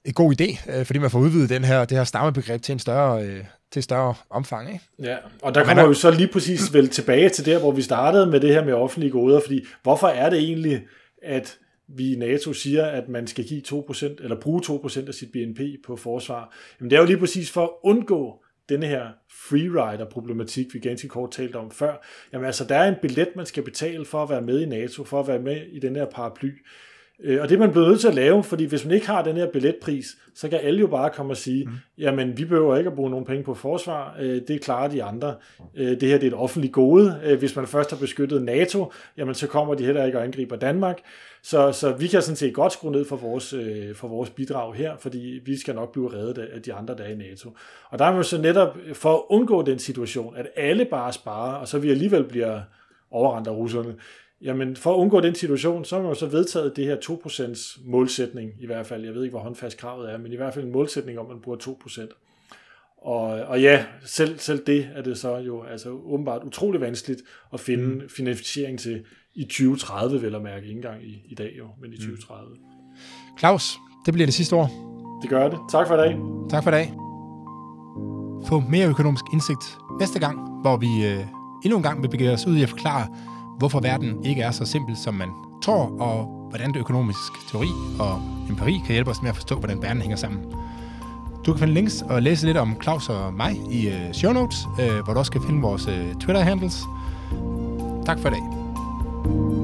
en 0.06 0.14
god 0.14 0.42
idé, 0.42 0.72
øh, 0.72 0.86
fordi 0.86 1.00
man 1.00 1.12
får 1.12 1.20
udvidet 1.20 1.50
den 1.50 1.64
her, 1.64 1.86
det 1.86 1.98
her 1.98 2.04
stammebegreb 2.04 2.62
til 2.62 2.74
en 2.74 2.80
større, 2.80 3.24
øh, 3.24 3.44
til 3.72 3.84
større 3.84 4.14
omfang. 4.30 4.74
Ikke? 4.74 4.86
Ja, 5.00 5.18
og 5.42 5.56
der 5.56 5.66
kommer 5.66 5.84
er... 5.84 5.88
vi 5.88 5.96
så 5.96 6.12
lige 6.12 6.28
præcis 6.28 6.62
vel 6.74 6.90
tilbage 6.90 7.30
til 7.30 7.46
der, 7.46 7.60
hvor 7.60 7.72
vi 7.72 7.82
startede 7.82 8.26
med 8.26 8.40
det 8.40 8.54
her 8.54 8.66
med 8.66 8.74
offentlige 8.74 9.12
goder, 9.12 9.40
fordi 9.40 9.66
hvorfor 9.84 10.08
er 10.08 10.30
det 10.30 10.40
egentlig, 10.40 10.82
at 11.24 11.58
vi 11.88 12.14
i 12.14 12.16
NATO 12.16 12.54
siger, 12.54 12.86
at 12.86 13.10
man 13.10 13.28
skal 13.28 13.46
give 13.46 13.62
2%, 13.68 14.24
eller 14.24 14.40
bruge 14.42 14.62
2% 14.66 15.08
af 15.08 15.14
sit 15.14 15.32
BNP 15.32 15.60
på 15.86 15.96
forsvar? 15.96 16.56
Jamen 16.80 16.90
det 16.90 16.96
er 16.96 17.02
jo 17.02 17.08
lige 17.08 17.18
præcis 17.18 17.52
for 17.52 17.64
at 17.64 17.70
undgå 17.84 18.44
denne 18.70 18.86
her 18.86 19.08
freerider-problematik, 19.32 20.74
vi 20.74 20.80
ganske 20.80 21.08
kort 21.08 21.32
talte 21.32 21.56
om 21.56 21.72
før. 21.72 22.06
Jamen 22.34 22.46
altså, 22.46 22.66
der 22.66 22.76
er 22.76 22.88
en 22.88 22.96
billet, 23.02 23.36
man 23.36 23.46
skal 23.46 23.64
betale 23.64 24.06
for 24.06 24.24
at 24.24 24.30
være 24.30 24.42
med 24.42 24.62
i 24.62 24.66
NATO, 24.66 25.04
for 25.04 25.20
at 25.20 25.28
være 25.28 25.40
med 25.40 25.66
i 25.72 25.80
den 25.80 25.96
her 25.96 26.06
paraply. 26.06 26.52
Øh, 27.24 27.42
og 27.42 27.50
det 27.50 27.56
er 27.56 27.60
man 27.60 27.72
blevet 27.72 27.88
nødt 27.88 28.00
til 28.00 28.08
at 28.08 28.16
lave, 28.16 28.44
fordi 28.44 28.66
hvis 28.66 28.86
man 28.86 28.94
ikke 28.94 29.08
har 29.08 29.24
den 29.24 29.36
her 29.36 29.52
billetpris, 29.52 30.18
så 30.36 30.50
kan 30.50 30.60
alle 30.64 30.80
jo 30.80 30.88
bare 30.88 31.10
komme 31.10 31.34
og 31.34 31.38
sige, 31.38 31.66
mm. 31.66 31.72
jamen 31.98 32.38
vi 32.38 32.46
behøver 32.46 32.78
ikke 32.78 32.90
at 32.90 32.96
bruge 32.96 33.10
nogen 33.10 33.26
penge 33.26 33.44
på 33.44 33.54
forsvar, 33.54 34.16
øh, 34.22 34.42
det 34.48 34.62
klarer 34.62 34.88
de 34.88 35.04
andre. 35.04 35.36
Øh, 35.76 36.00
det 36.00 36.10
her 36.10 36.18
det 36.18 36.24
er 36.24 36.32
et 36.32 36.38
offentligt 36.38 36.74
gode. 36.74 37.36
Hvis 37.40 37.56
man 37.56 37.68
først 37.68 37.90
har 37.90 37.98
beskyttet 37.98 38.42
NATO, 38.42 38.92
jamen 39.18 39.36
så 39.36 39.48
kommer 39.48 39.74
de 39.74 39.86
heller 39.86 40.06
ikke 40.06 40.18
og 40.18 40.24
angriber 40.24 40.56
Danmark. 40.56 41.02
Så, 41.44 41.72
så 41.72 41.92
vi 41.92 42.08
kan 42.08 42.22
sådan 42.22 42.36
set 42.36 42.54
godt 42.54 42.74
skrue 42.74 42.92
ned 42.92 43.06
for 43.06 43.16
vores, 43.16 43.56
for 43.96 44.08
vores 44.08 44.30
bidrag 44.30 44.74
her, 44.74 44.98
fordi 44.98 45.42
vi 45.46 45.58
skal 45.58 45.76
nok 45.76 45.92
blive 45.92 46.14
reddet 46.14 46.38
af 46.38 46.62
de 46.62 46.74
andre, 46.74 46.98
der 46.98 47.04
er 47.04 47.10
i 47.10 47.16
NATO. 47.16 47.50
Og 47.90 48.00
der 48.00 48.06
er 48.06 48.14
man 48.14 48.24
så 48.24 48.42
netop 48.42 48.78
for 48.94 49.14
at 49.14 49.22
undgå 49.30 49.62
den 49.62 49.80
situation, 49.80 50.36
at 50.38 50.48
alle 50.56 50.86
bare 50.86 51.14
sparer, 51.14 51.54
og 51.54 51.68
så 51.68 51.80
vi 51.80 51.92
alligevel 51.92 52.24
bliver 52.24 52.62
overrendt 53.12 53.48
af 53.48 53.52
russerne, 53.52 53.96
Jamen, 54.42 54.76
for 54.76 54.94
at 54.94 54.98
undgå 54.98 55.22
den 55.22 55.36
situation, 55.36 55.86
så 55.86 55.96
har 55.96 56.04
man 56.04 56.12
jo 56.12 56.16
så 56.16 56.26
vedtaget 56.26 56.76
det 56.76 56.86
her 56.86 56.96
2% 56.96 57.90
målsætning, 57.90 58.52
i 58.60 58.66
hvert 58.66 58.86
fald. 58.86 59.06
Jeg 59.06 59.14
ved 59.14 59.24
ikke, 59.24 59.34
hvor 59.34 59.44
håndfast 59.44 59.78
kravet 59.78 60.12
er, 60.12 60.18
men 60.18 60.34
i 60.34 60.36
hvert 60.36 60.54
fald 60.54 60.66
en 60.66 60.72
målsætning 60.72 61.20
om, 61.20 61.26
at 61.26 61.32
man 61.32 61.42
bruger 61.42 61.58
2%. 61.58 62.22
Og, 62.98 63.26
og 63.26 63.62
ja, 63.62 63.86
selv, 64.06 64.40
selv 64.40 64.66
det 64.66 64.90
er 64.96 65.02
det 65.02 65.18
så 65.18 65.38
jo 65.38 65.64
altså 65.64 65.90
åbenbart 65.90 66.44
utrolig 66.44 66.82
vanskeligt 66.82 67.22
at 67.54 67.60
finde 67.60 67.84
mm. 67.84 68.10
finansiering 68.10 68.80
til 68.80 69.06
i 69.36 69.44
2030, 69.44 70.22
vel 70.22 70.36
at 70.36 70.42
mærke, 70.42 70.66
ikke 70.66 70.76
engang 70.76 71.04
i, 71.04 71.22
i 71.26 71.36
dag 71.36 71.54
jo, 71.58 71.68
men 71.82 71.94
i 71.94 71.98
2030. 71.98 72.50
Mm. 72.50 72.60
Claus, 73.40 73.78
det 74.06 74.14
bliver 74.14 74.28
det 74.28 74.34
sidste 74.34 74.54
ord. 74.54 74.70
Det 75.22 75.30
gør 75.30 75.50
det. 75.50 75.60
Tak 75.72 75.88
for 75.88 75.96
i 75.96 75.98
dag. 75.98 76.18
Tak 76.50 76.64
for 76.64 76.72
i 76.72 76.74
dag. 76.74 76.94
Få 78.50 78.60
mere 78.60 78.88
økonomisk 78.88 79.24
indsigt 79.34 79.78
næste 80.00 80.20
gang, 80.20 80.62
hvor 80.62 80.78
vi 80.78 81.06
øh, 81.08 81.26
endnu 81.64 81.78
en 81.78 81.84
gang 81.84 82.02
vil 82.02 82.10
begive 82.10 82.32
os 82.32 82.48
ud 82.48 82.56
i 82.58 82.64
at 82.64 82.70
forklare, 82.70 83.08
hvorfor 83.58 83.80
verden 83.80 84.26
ikke 84.26 84.42
er 84.42 84.52
så 84.52 84.66
simpel, 84.66 84.98
som 84.98 85.14
man 85.14 85.30
tror, 85.64 86.02
og 86.02 86.48
hvordan 86.50 86.74
det 86.74 86.80
økonomisk 86.80 87.50
teori 87.52 87.68
og 88.00 88.22
empiri 88.50 88.82
kan 88.86 88.94
hjælpe 88.94 89.12
os 89.12 89.22
med 89.22 89.30
at 89.30 89.36
forstå, 89.36 89.56
hvordan 89.56 89.82
verden 89.82 90.02
hænger 90.02 90.18
sammen. 90.18 90.40
Du 91.46 91.54
kan 91.54 91.60
finde 91.60 91.74
links 91.74 92.02
og 92.02 92.22
læse 92.22 92.46
lidt 92.46 92.58
om 92.58 92.82
Claus 92.84 93.10
og 93.10 93.34
mig 93.34 93.56
i 93.72 93.88
øh, 93.88 94.14
show 94.14 94.34
notes, 94.34 94.68
øh, 94.80 95.04
hvor 95.04 95.14
du 95.14 95.20
også 95.20 95.32
kan 95.32 95.42
finde 95.42 95.62
vores 95.62 95.88
øh, 95.88 96.16
Twitter-handles. 96.16 96.84
Tak 98.06 98.20
for 98.20 98.30
i 98.30 98.32
dag. 98.32 99.55